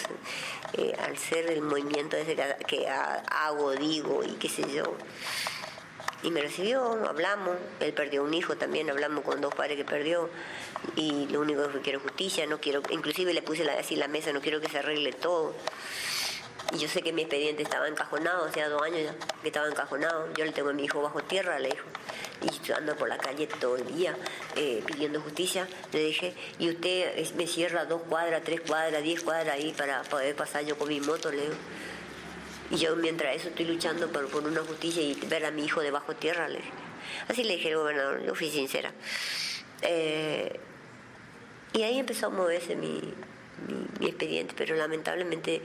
eh, 0.75 0.95
al 1.01 1.17
ser 1.17 1.51
el 1.51 1.63
movimiento 1.63 2.17
ese 2.17 2.37
que 2.67 2.89
hago, 2.89 3.73
digo 3.73 4.23
y 4.25 4.33
qué 4.33 4.49
sé 4.49 4.63
yo, 4.73 4.97
y 6.23 6.31
me 6.31 6.41
recibió, 6.41 6.83
hablamos, 7.09 7.57
él 7.81 7.93
perdió 7.93 8.25
un 8.25 8.35
hijo 8.35 8.57
también, 8.57 8.91
hablamos 8.91 9.25
con 9.25 9.41
dos 9.41 9.55
padres 9.55 9.77
que 9.77 9.85
perdió, 9.85 10.29
y 10.97 11.27
lo 11.29 11.41
único 11.41 11.69
que 11.71 11.81
quiero 11.81 11.99
es 11.99 12.05
justicia, 12.05 12.47
no 12.47 12.61
quiero, 12.61 12.83
inclusive 12.91 13.33
le 13.33 13.43
puse 13.43 13.65
la, 13.65 13.75
así 13.75 13.95
la 13.95 14.09
mesa, 14.09 14.33
no 14.33 14.41
quiero 14.41 14.61
que 14.61 14.69
se 14.69 14.79
arregle 14.79 15.13
todo. 15.13 15.55
Y 16.73 16.79
yo 16.79 16.89
sé 16.89 17.03
que 17.03 17.13
mi 17.13 17.23
expediente 17.23 17.63
estaba 17.63 17.89
encajonado, 17.89 18.45
hacía 18.45 18.69
dos 18.69 18.83
años 18.83 19.01
ya 19.03 19.15
que 19.41 19.49
estaba 19.49 19.69
encajonado. 19.69 20.31
Yo 20.35 20.45
le 20.45 20.53
tengo 20.53 20.69
a 20.69 20.73
mi 20.75 20.85
hijo 20.85 21.01
bajo 21.01 21.23
tierra, 21.23 21.59
le 21.59 21.71
dijo. 21.71 21.87
Y 22.43 22.67
yo 22.67 22.77
ando 22.77 22.97
por 22.97 23.09
la 23.09 23.19
calle 23.19 23.47
todo 23.47 23.77
el 23.77 23.87
día 23.97 24.17
eh, 24.55 24.83
pidiendo 24.87 25.21
justicia. 25.21 25.67
Le 25.93 26.05
dije, 26.05 26.35
y 26.59 26.71
usted 26.71 27.35
me 27.35 27.47
cierra 27.47 27.85
dos 27.85 28.03
cuadras, 28.03 28.43
tres 28.45 28.61
cuadras, 28.61 29.03
diez 29.03 29.23
cuadras 29.23 29.55
ahí 29.55 29.75
para 29.77 30.03
poder 30.05 30.35
pasar 30.37 30.65
yo 30.65 30.79
con 30.79 30.89
mi 30.89 31.01
moto, 31.01 31.31
le 31.31 31.43
digo. 31.43 31.55
Y 32.71 32.77
yo 32.77 32.95
mientras 32.97 33.35
eso 33.35 33.49
estoy 33.49 33.65
luchando 33.65 34.09
por, 34.13 34.29
por 34.29 34.45
una 34.47 34.61
justicia 34.61 35.03
y 35.03 35.15
ver 35.27 35.47
a 35.47 35.51
mi 35.51 35.65
hijo 35.65 35.81
de 35.81 35.91
bajo 35.91 36.15
tierra, 36.15 36.49
le 36.49 36.59
dije. 36.59 36.71
Así 37.29 37.45
le 37.45 37.57
dije 37.57 37.69
al 37.69 37.79
gobernador, 37.79 38.23
yo 38.25 38.35
fui 38.35 38.51
sincera. 38.51 38.93
Eh, 39.83 40.61
y 41.73 41.83
ahí 41.83 41.99
empezó 41.99 42.27
a 42.27 42.31
moverse 42.31 42.77
mi, 42.77 43.01
mi, 44.01 44.07
expediente, 44.07 44.55
pero 44.57 44.75
lamentablemente 44.75 45.63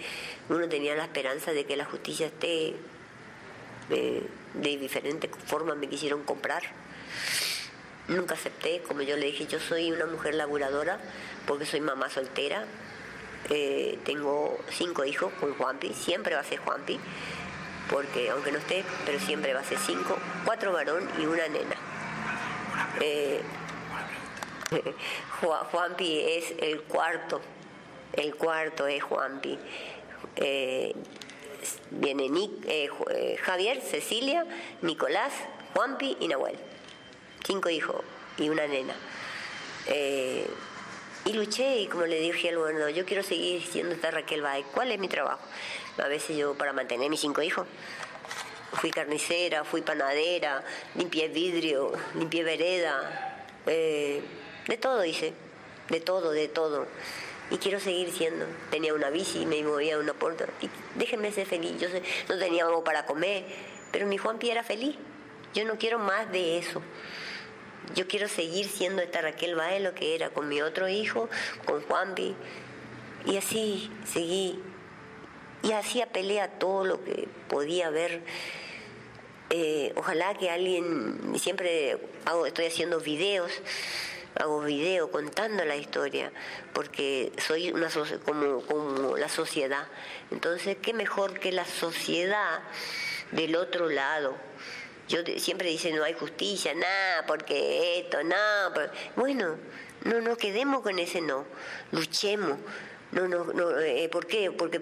uno 0.49 0.67
tenía 0.67 0.95
la 0.95 1.03
esperanza 1.03 1.51
de 1.53 1.65
que 1.65 1.75
la 1.75 1.85
justicia 1.85 2.27
esté 2.27 2.75
de, 3.89 4.23
de 4.53 4.77
diferentes 4.77 5.29
formas, 5.45 5.77
me 5.77 5.87
quisieron 5.87 6.23
comprar. 6.23 6.63
Nunca 8.07 8.35
acepté, 8.35 8.81
como 8.83 9.01
yo 9.01 9.15
le 9.15 9.27
dije, 9.27 9.47
yo 9.47 9.59
soy 9.59 9.91
una 9.91 10.05
mujer 10.05 10.35
laburadora 10.35 10.99
porque 11.47 11.65
soy 11.65 11.81
mamá 11.81 12.09
soltera, 12.09 12.65
eh, 13.49 13.97
tengo 14.05 14.57
cinco 14.69 15.05
hijos 15.05 15.31
con 15.39 15.53
Juanpi, 15.53 15.93
siempre 15.93 16.35
va 16.35 16.41
a 16.41 16.43
ser 16.43 16.59
Juanpi, 16.59 16.99
porque 17.89 18.29
aunque 18.29 18.51
no 18.51 18.57
esté, 18.57 18.83
pero 19.05 19.19
siempre 19.19 19.53
va 19.53 19.61
a 19.61 19.63
ser 19.63 19.77
cinco, 19.77 20.17
cuatro 20.45 20.73
varón 20.73 21.09
y 21.19 21.25
una 21.25 21.47
nena. 21.47 21.75
Eh, 22.99 23.41
Juanpi 25.71 26.19
es 26.19 26.53
el 26.59 26.81
cuarto 26.81 27.41
el 28.13 28.35
cuarto 28.35 28.87
es 28.87 29.03
Juanpi. 29.03 29.57
Eh, 30.35 30.93
viene 31.91 32.25
eh, 32.67 32.89
eh, 33.11 33.37
Javier, 33.41 33.81
Cecilia, 33.81 34.45
Nicolás, 34.81 35.33
Juanpi 35.73 36.17
y 36.19 36.27
Nahuel. 36.27 36.55
Cinco 37.45 37.69
hijos 37.69 37.97
y 38.37 38.49
una 38.49 38.67
nena. 38.67 38.95
y 41.25 41.33
luché 41.33 41.77
y 41.77 41.87
como 41.87 42.05
le 42.05 42.19
dije 42.19 42.49
al 42.49 42.57
bueno, 42.57 42.89
yo 42.89 43.05
quiero 43.05 43.23
seguir 43.23 43.61
siendo 43.63 43.95
esta 43.95 44.11
Raquel 44.11 44.41
Baez. 44.41 44.65
¿Cuál 44.73 44.91
es 44.91 44.99
mi 44.99 45.07
trabajo? 45.07 45.41
A 45.97 46.07
veces 46.07 46.37
yo 46.37 46.55
para 46.55 46.73
mantener 46.73 47.09
mis 47.09 47.19
cinco 47.19 47.41
hijos. 47.41 47.67
Fui 48.73 48.89
carnicera, 48.89 49.63
fui 49.63 49.81
panadera, 49.81 50.63
limpié 50.95 51.27
vidrio, 51.27 51.91
limpié 52.15 52.43
vereda, 52.43 53.45
de 53.65 54.77
todo 54.81 55.05
hice, 55.05 55.33
de 55.89 55.99
todo, 55.99 56.31
de 56.31 56.47
todo 56.47 56.87
y 57.53 57.57
quiero 57.57 57.79
seguir 57.79 58.11
siendo. 58.11 58.47
Tenía 58.71 58.95
una 58.95 59.11
bici 59.11 59.45
me 59.45 59.61
movía 59.61 59.95
a 59.95 59.99
una 59.99 60.15
puerta. 60.15 60.47
Y 60.59 60.69
déjenme 60.95 61.31
ser 61.31 61.45
feliz. 61.45 61.79
Yo 61.79 61.87
no 62.27 62.39
tenía 62.39 62.65
algo 62.65 62.83
para 62.83 63.05
comer, 63.05 63.45
pero 63.91 64.07
mi 64.07 64.17
Juanpi 64.17 64.49
era 64.49 64.63
feliz. 64.63 64.95
Yo 65.53 65.63
no 65.63 65.77
quiero 65.77 65.99
más 65.99 66.31
de 66.31 66.57
eso. 66.57 66.81
Yo 67.93 68.07
quiero 68.07 68.27
seguir 68.27 68.65
siendo 68.65 69.03
esta 69.03 69.21
Raquel 69.21 69.53
Baez 69.53 69.83
lo 69.83 69.93
que 69.93 70.15
era 70.15 70.31
con 70.31 70.49
mi 70.49 70.61
otro 70.63 70.89
hijo, 70.89 71.29
con 71.65 71.83
Juanpi. 71.83 72.35
Y 73.27 73.37
así 73.37 73.91
seguí. 74.03 74.59
Y 75.61 75.73
hacía 75.73 76.07
pelea 76.07 76.57
todo 76.57 76.85
lo 76.85 77.03
que 77.03 77.27
podía 77.49 77.91
ver. 77.91 78.23
Eh, 79.51 79.93
ojalá 79.95 80.33
que 80.33 80.49
alguien, 80.49 81.35
siempre 81.37 81.99
hago, 82.25 82.47
estoy 82.47 82.65
haciendo 82.65 82.99
videos 82.99 83.51
hago 84.35 84.61
video 84.61 85.11
contando 85.11 85.63
la 85.65 85.75
historia, 85.75 86.31
porque 86.73 87.31
soy 87.37 87.71
una 87.71 87.89
como, 88.25 88.61
como 88.61 89.17
la 89.17 89.29
sociedad. 89.29 89.87
Entonces, 90.31 90.77
¿qué 90.81 90.93
mejor 90.93 91.39
que 91.39 91.51
la 91.51 91.65
sociedad 91.65 92.61
del 93.31 93.55
otro 93.55 93.89
lado? 93.89 94.35
Yo 95.09 95.19
siempre 95.37 95.69
dice 95.69 95.91
no 95.91 96.03
hay 96.03 96.13
justicia, 96.13 96.73
nada, 96.73 97.25
porque 97.25 97.99
esto, 97.99 98.23
nada. 98.23 98.91
Bueno, 99.15 99.57
no 100.03 100.21
nos 100.21 100.37
quedemos 100.37 100.81
con 100.81 100.99
ese 100.99 101.21
no, 101.21 101.45
luchemos. 101.91 102.57
No, 103.13 103.27
no, 103.27 103.43
no, 103.43 103.79
eh, 103.79 104.09
¿por 104.09 104.25
qué? 104.25 104.51
Porque, 104.51 104.81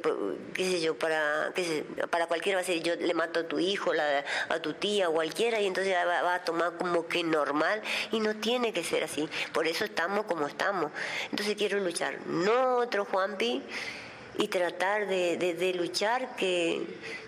qué 0.53 0.63
sé 0.63 0.79
yo, 0.79 0.97
para, 0.97 1.51
qué 1.53 1.83
para 2.09 2.27
cualquiera 2.27 2.57
va 2.57 2.61
a 2.61 2.65
ser, 2.65 2.81
yo 2.81 2.95
le 2.95 3.13
mato 3.13 3.41
a 3.41 3.43
tu 3.47 3.59
hijo, 3.59 3.91
a 4.47 4.59
tu 4.59 4.73
tía, 4.73 5.09
cualquiera, 5.09 5.59
y 5.59 5.67
entonces 5.67 5.93
va, 5.93 6.33
a 6.33 6.43
tomar 6.45 6.77
como 6.77 7.07
que 7.07 7.23
normal, 7.23 7.81
y 8.11 8.21
no 8.21 8.35
tiene 8.35 8.71
que 8.71 8.85
ser 8.85 9.03
así. 9.03 9.27
Por 9.53 9.67
eso 9.67 9.83
estamos 9.83 10.25
como 10.25 10.47
estamos. 10.47 10.91
Entonces 11.29 11.55
quiero 11.57 11.79
luchar. 11.79 12.25
No 12.25 12.77
otro 12.77 13.03
Juanpi, 13.03 13.63
y 14.37 14.47
tratar 14.47 15.07
de, 15.07 15.37
de, 15.37 15.73
luchar 15.73 16.35
que, 16.37 16.81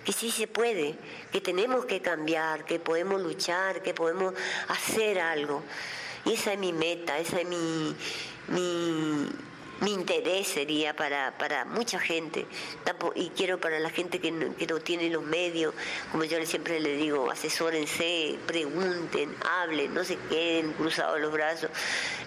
que, 0.06 0.14
sí 0.14 0.32
se 0.32 0.48
puede, 0.48 0.96
que 1.34 1.42
tenemos 1.42 1.84
que 1.86 2.02
cambiar, 2.02 2.64
que 2.64 2.80
podemos 2.80 3.22
luchar, 3.22 3.82
que 3.82 3.94
podemos 3.94 4.34
hacer 4.70 5.20
algo. 5.20 5.64
Y 6.24 6.34
esa 6.34 6.54
es 6.54 6.60
mi 6.60 6.72
meta, 6.72 7.20
esa 7.20 7.42
es 7.42 7.48
mi, 7.48 7.94
mi 8.48 9.28
mi 9.82 9.92
interés 9.92 10.48
sería 10.48 10.96
para, 10.96 11.38
para 11.38 11.66
mucha 11.66 12.00
gente 12.00 12.46
y 13.16 13.30
quiero 13.30 13.60
para 13.60 13.80
la 13.80 13.90
gente 13.90 14.20
que 14.20 14.32
no, 14.32 14.56
que 14.56 14.68
no 14.68 14.80
tiene 14.80 15.10
los 15.10 15.24
medios, 15.24 15.74
como 16.12 16.24
yo 16.24 16.44
siempre 16.46 16.80
le 16.80 16.96
digo, 16.96 17.30
asesórense, 17.32 18.38
pregunten, 18.46 19.36
hablen, 19.50 19.94
no 19.94 20.04
se 20.04 20.18
queden 20.30 20.74
cruzados 20.74 21.20
los 21.20 21.32
brazos, 21.32 21.70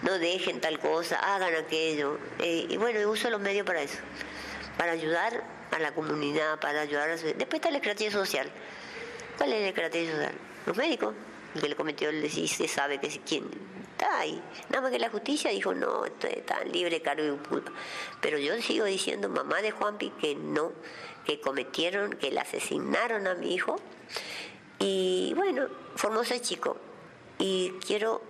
no 0.03 0.19
dejen 0.19 0.61
tal 0.61 0.79
cosa, 0.79 1.17
hagan 1.17 1.55
aquello. 1.55 2.19
Eh, 2.39 2.67
y 2.69 2.77
bueno, 2.77 3.09
uso 3.11 3.31
los 3.31 3.41
medios 3.41 3.67
para 3.67 3.83
eso, 3.83 3.99
para 4.77 4.93
ayudar 4.93 5.45
a 5.71 5.79
la 5.79 5.93
comunidad, 5.93 6.59
para 6.61 6.83
ayudar 6.83 7.11
a... 7.11 7.17
Después 7.17 7.55
está 7.55 7.71
la 7.71 7.79
estrategia 7.79 8.13
social. 8.13 8.51
¿Cuál 9.37 9.53
es 9.53 9.61
la 9.63 9.69
estrategia 9.69 10.13
social? 10.13 10.35
Los 10.67 10.77
médicos, 10.77 11.15
el 11.55 11.61
que 11.61 11.69
le 11.69 11.77
cometió 11.77 12.11
el 12.11 12.31
se 12.31 12.69
sabe 12.69 12.99
que 12.99 13.07
es 13.07 13.21
quién 13.27 13.45
está 13.97 14.19
ahí. 14.19 14.43
Nada 14.69 14.83
más 14.83 14.91
que 14.91 14.99
la 14.99 15.09
justicia 15.09 15.51
dijo, 15.51 15.75
no, 15.75 16.05
esto 16.05 16.27
está 16.27 16.63
libre, 16.65 17.01
cargo 17.01 17.25
y 17.25 17.49
culpa. 17.49 17.73
Pero 18.21 18.39
yo 18.39 18.61
sigo 18.61 18.85
diciendo, 18.85 19.29
mamá 19.29 19.63
de 19.63 19.71
Juanpi, 19.71 20.11
que 20.11 20.35
no, 20.35 20.73
que 21.25 21.41
cometieron, 21.41 22.13
que 22.13 22.31
le 22.31 22.41
asesinaron 22.41 23.27
a 23.27 23.35
mi 23.35 23.55
hijo. 23.55 23.77
Y 24.79 25.33
bueno, 25.35 25.69
formó 25.97 26.21
ese 26.21 26.41
chico. 26.41 26.77
Y 27.39 27.73
quiero 27.87 28.21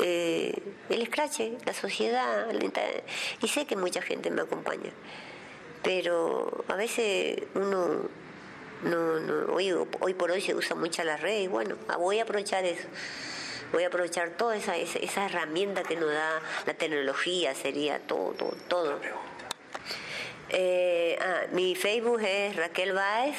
eh, 0.00 0.60
el 0.88 1.02
escrache, 1.02 1.56
la 1.64 1.72
sociedad, 1.72 2.48
y 3.42 3.48
sé 3.48 3.66
que 3.66 3.76
mucha 3.76 4.02
gente 4.02 4.30
me 4.30 4.42
acompaña, 4.42 4.90
pero 5.82 6.64
a 6.68 6.74
veces 6.76 7.42
uno 7.54 8.08
no, 8.84 9.20
no 9.20 9.52
hoy, 9.52 9.72
hoy 9.72 10.14
por 10.14 10.30
hoy 10.30 10.42
se 10.42 10.54
usa 10.54 10.76
mucho 10.76 11.02
la 11.02 11.16
red 11.16 11.40
y 11.40 11.48
bueno, 11.48 11.76
voy 11.98 12.20
a 12.20 12.22
aprovechar 12.22 12.64
eso 12.64 12.86
voy 13.76 13.84
a 13.84 13.88
aprovechar 13.88 14.30
toda 14.30 14.56
esa, 14.56 14.74
esa, 14.74 15.26
herramienta 15.26 15.82
que 15.82 15.96
nos 15.96 16.10
da 16.10 16.40
la 16.64 16.72
tecnología, 16.72 17.54
sería 17.54 17.98
todo, 17.98 18.32
todo. 18.32 18.56
todo. 18.68 18.98
Eh, 20.48 21.18
ah, 21.20 21.42
mi 21.52 21.74
Facebook 21.74 22.22
es 22.22 22.56
Raquel 22.56 22.94
Baez 22.94 23.36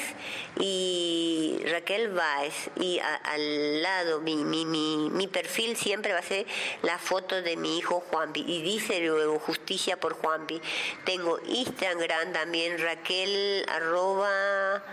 y 0.59 1.59
Raquel 1.71 2.09
Baez 2.09 2.69
y 2.79 2.99
al 2.99 3.81
lado 3.81 4.21
mi, 4.21 4.35
mi, 4.35 4.65
mi, 4.65 5.09
mi, 5.09 5.25
perfil 5.25 5.75
siempre 5.75 6.13
va 6.13 6.19
a 6.19 6.21
ser 6.21 6.45
la 6.83 6.99
foto 6.99 7.41
de 7.41 7.57
mi 7.57 7.79
hijo 7.79 8.03
Juanpi 8.11 8.45
y 8.45 8.61
dice 8.61 8.99
luego 8.99 9.39
justicia 9.39 9.99
por 9.99 10.13
Juanpi. 10.13 10.61
Tengo 11.03 11.39
Instagram 11.47 12.31
también 12.31 12.77
Raquel 12.77 13.65
arroba 13.69 14.83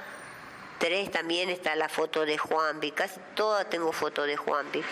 También 1.10 1.48
está 1.48 1.74
la 1.76 1.88
foto 1.88 2.26
de 2.26 2.36
Juanpi, 2.36 2.90
casi 2.90 3.18
toda 3.34 3.64
tengo 3.64 3.90
foto 3.90 4.24
de 4.24 4.36
Juanpi. 4.36 4.82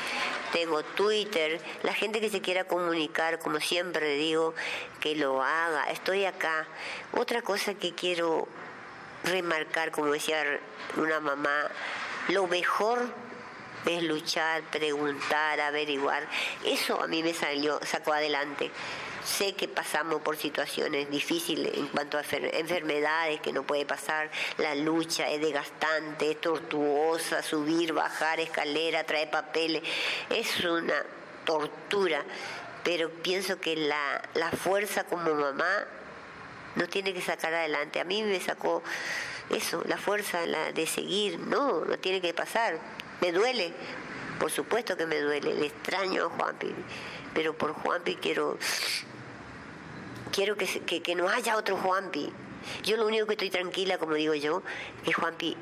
Tengo 0.50 0.82
Twitter, 0.82 1.60
la 1.82 1.92
gente 1.92 2.18
que 2.18 2.30
se 2.30 2.40
quiera 2.40 2.64
comunicar, 2.64 3.38
como 3.38 3.60
siempre 3.60 4.14
digo, 4.14 4.54
que 5.00 5.14
lo 5.14 5.42
haga. 5.42 5.90
Estoy 5.90 6.24
acá. 6.24 6.66
Otra 7.12 7.42
cosa 7.42 7.74
que 7.74 7.94
quiero 7.94 8.48
remarcar, 9.24 9.90
como 9.90 10.12
decía 10.12 10.42
una 10.96 11.20
mamá, 11.20 11.70
lo 12.28 12.46
mejor 12.46 13.12
es 13.84 14.02
luchar, 14.02 14.62
preguntar, 14.70 15.60
averiguar. 15.60 16.26
Eso 16.64 17.02
a 17.02 17.06
mí 17.06 17.22
me 17.22 17.34
salió, 17.34 17.78
sacó 17.84 18.14
adelante. 18.14 18.70
Sé 19.24 19.54
que 19.54 19.68
pasamos 19.68 20.20
por 20.22 20.36
situaciones 20.36 21.08
difíciles 21.10 21.76
en 21.76 21.86
cuanto 21.88 22.18
a 22.18 22.22
enfermedades 22.22 23.40
que 23.40 23.52
no 23.52 23.62
puede 23.62 23.86
pasar. 23.86 24.30
La 24.58 24.74
lucha 24.74 25.28
es 25.30 25.40
desgastante, 25.40 26.32
es 26.32 26.40
tortuosa, 26.40 27.42
subir, 27.42 27.92
bajar 27.92 28.40
escalera, 28.40 29.04
traer 29.04 29.30
papeles. 29.30 29.82
Es 30.28 30.64
una 30.64 31.04
tortura. 31.44 32.24
Pero 32.82 33.10
pienso 33.10 33.60
que 33.60 33.76
la, 33.76 34.22
la 34.34 34.50
fuerza 34.50 35.04
como 35.04 35.32
mamá 35.34 35.86
nos 36.74 36.88
tiene 36.88 37.14
que 37.14 37.20
sacar 37.20 37.54
adelante. 37.54 38.00
A 38.00 38.04
mí 38.04 38.22
me 38.22 38.40
sacó 38.40 38.82
eso, 39.50 39.82
la 39.86 39.98
fuerza 39.98 40.40
de 40.40 40.86
seguir. 40.86 41.38
No, 41.38 41.84
no 41.84 41.98
tiene 41.98 42.20
que 42.20 42.34
pasar. 42.34 42.78
Me 43.20 43.30
duele, 43.30 43.72
por 44.40 44.50
supuesto 44.50 44.96
que 44.96 45.06
me 45.06 45.20
duele, 45.20 45.54
le 45.54 45.66
extraño 45.66 46.26
a 46.26 46.28
Juanpi, 46.30 46.74
pero 47.34 47.56
por 47.56 47.72
Juanpi 47.72 48.16
quiero 48.16 48.58
quiero 50.32 50.56
que, 50.56 50.66
que, 50.66 51.14
no 51.14 51.28
haya 51.28 51.56
otro 51.56 51.76
Juanpi. 51.76 52.32
Yo 52.82 52.96
lo 52.96 53.06
único 53.06 53.26
que 53.26 53.32
estoy 53.32 53.50
tranquila, 53.50 53.98
como 53.98 54.14
digo 54.14 54.34
yo, 54.34 54.62
que 55.04 55.12
Juanpi 55.12 55.56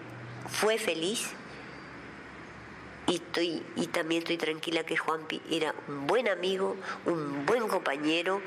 fue 0.48 0.78
feliz 0.78 1.30
y, 3.06 3.16
estoy, 3.16 3.62
y 3.76 3.86
también 3.88 4.22
estoy 4.22 4.36
tranquila 4.36 4.84
que 4.84 4.96
Juanpi 4.96 5.40
era 5.50 5.74
un 5.88 6.06
buen 6.06 6.28
amigo, 6.28 6.76
un 7.06 7.44
buen 7.44 7.66
compañero 7.68 8.40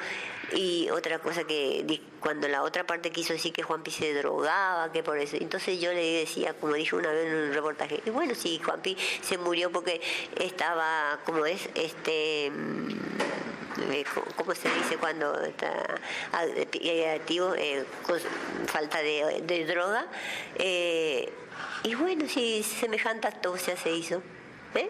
y 0.54 0.90
otra 0.92 1.20
cosa 1.20 1.44
que 1.44 2.02
cuando 2.20 2.48
la 2.48 2.64
otra 2.64 2.86
parte 2.86 3.12
quiso 3.12 3.34
decir 3.34 3.52
que 3.52 3.64
Juanpi 3.64 3.92
se 3.92 4.14
drogaba, 4.14 4.92
que 4.92 5.04
por 5.04 5.18
eso, 5.18 5.36
entonces 5.38 5.82
yo 5.82 5.92
le 5.92 6.20
decía, 6.20 6.54
como 6.54 6.74
dije 6.74 6.96
una 6.96 7.12
vez 7.12 7.28
en 7.28 7.50
un 7.50 7.54
reportaje, 7.54 8.02
y 8.06 8.10
bueno, 8.12 8.36
sí, 8.36 8.62
Juanpi 8.64 8.96
se 9.22 9.38
murió 9.38 9.72
porque 9.72 10.00
estaba, 10.40 11.20
como 11.26 11.46
es, 11.46 11.70
este 11.76 12.52
¿cómo 14.36 14.54
se 14.56 14.70
dice 14.70 14.98
cuando 14.98 15.40
está 15.42 15.72
activo, 17.16 17.54
eh, 17.56 17.86
falta 18.68 19.00
de, 19.00 19.66
droga? 19.68 20.06
Eh, 20.56 21.32
y 21.84 21.96
bueno, 21.96 22.28
si 22.28 22.64
semejante 22.64 23.28
astucia 23.28 23.76
se 23.78 23.92
hizo. 23.92 24.22
¿eh? 24.76 24.90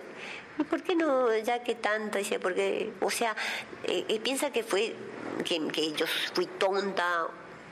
¿Y 0.57 0.63
por 0.63 0.84
qué 0.84 0.95
no, 0.95 1.36
ya 1.38 1.63
que 1.63 1.75
tanto? 1.75 2.17
Dice, 2.17 2.39
porque, 2.39 2.91
o 3.01 3.09
sea, 3.09 3.36
piensa 4.23 4.51
que 4.51 4.63
fue, 4.63 4.95
que, 5.43 5.67
que 5.69 5.93
yo 5.93 6.05
fui 6.34 6.45
tonta, 6.45 7.27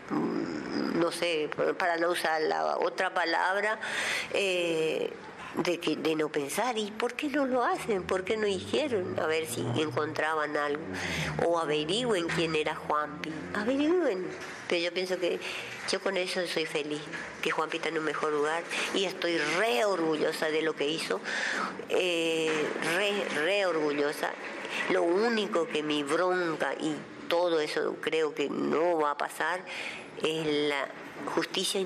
mm, 0.09 0.99
no 0.99 1.11
sé, 1.11 1.49
para 1.77 1.97
no 1.97 2.09
usar 2.09 2.41
la 2.41 2.77
otra 2.77 3.13
palabra, 3.13 3.79
eh, 4.33 5.11
de, 5.55 5.79
que, 5.79 5.95
de 5.95 6.15
no 6.15 6.29
pensar, 6.29 6.77
¿y 6.77 6.91
por 6.91 7.13
qué 7.13 7.29
no 7.29 7.45
lo 7.45 7.63
hacen? 7.63 8.03
¿Por 8.03 8.23
qué 8.23 8.37
no 8.37 8.47
hicieron? 8.47 9.19
A 9.19 9.27
ver 9.27 9.45
si 9.47 9.61
encontraban 9.77 10.55
algo. 10.57 10.81
O 11.45 11.59
averigüen 11.59 12.27
quién 12.29 12.55
era 12.55 12.75
Juanpi. 12.75 13.31
Averigüen. 13.53 14.25
Pero 14.67 14.81
yo 14.81 14.93
pienso 14.93 15.19
que 15.19 15.39
yo 15.89 15.99
con 15.99 16.15
eso 16.15 16.45
soy 16.47 16.65
feliz, 16.65 17.01
que 17.41 17.51
Juanpi 17.51 17.77
está 17.77 17.89
en 17.89 17.97
un 17.97 18.05
mejor 18.05 18.31
lugar 18.31 18.63
y 18.93 19.03
estoy 19.03 19.37
re 19.37 19.83
orgullosa 19.83 20.49
de 20.49 20.61
lo 20.61 20.73
que 20.75 20.87
hizo, 20.87 21.19
eh, 21.89 22.65
re, 22.95 23.41
re 23.41 23.65
orgullosa. 23.65 24.31
Lo 24.91 25.03
único 25.03 25.67
que 25.67 25.83
mi 25.83 26.03
bronca 26.03 26.73
y 26.79 26.95
todo 27.27 27.59
eso 27.59 27.97
creo 27.99 28.33
que 28.33 28.49
no 28.49 28.99
va 28.99 29.11
a 29.11 29.17
pasar 29.17 29.61
es 30.23 30.69
la 30.69 30.87
justicia 31.35 31.81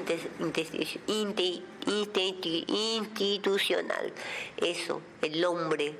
institucional. 1.85 4.13
Eso, 4.57 5.01
el 5.21 5.45
hombre, 5.45 5.95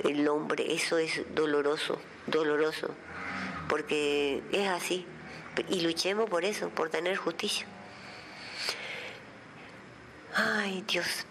el 0.00 0.28
hombre, 0.28 0.74
eso 0.74 0.98
es 0.98 1.22
doloroso, 1.34 1.98
doloroso, 2.26 2.88
porque 3.68 4.42
es 4.52 4.68
así. 4.68 5.06
Y 5.70 5.80
luchemos 5.82 6.28
por 6.28 6.44
eso, 6.44 6.68
por 6.70 6.90
tener 6.90 7.16
justicia. 7.16 7.64
Ay, 10.34 10.82
Dios, 10.88 11.24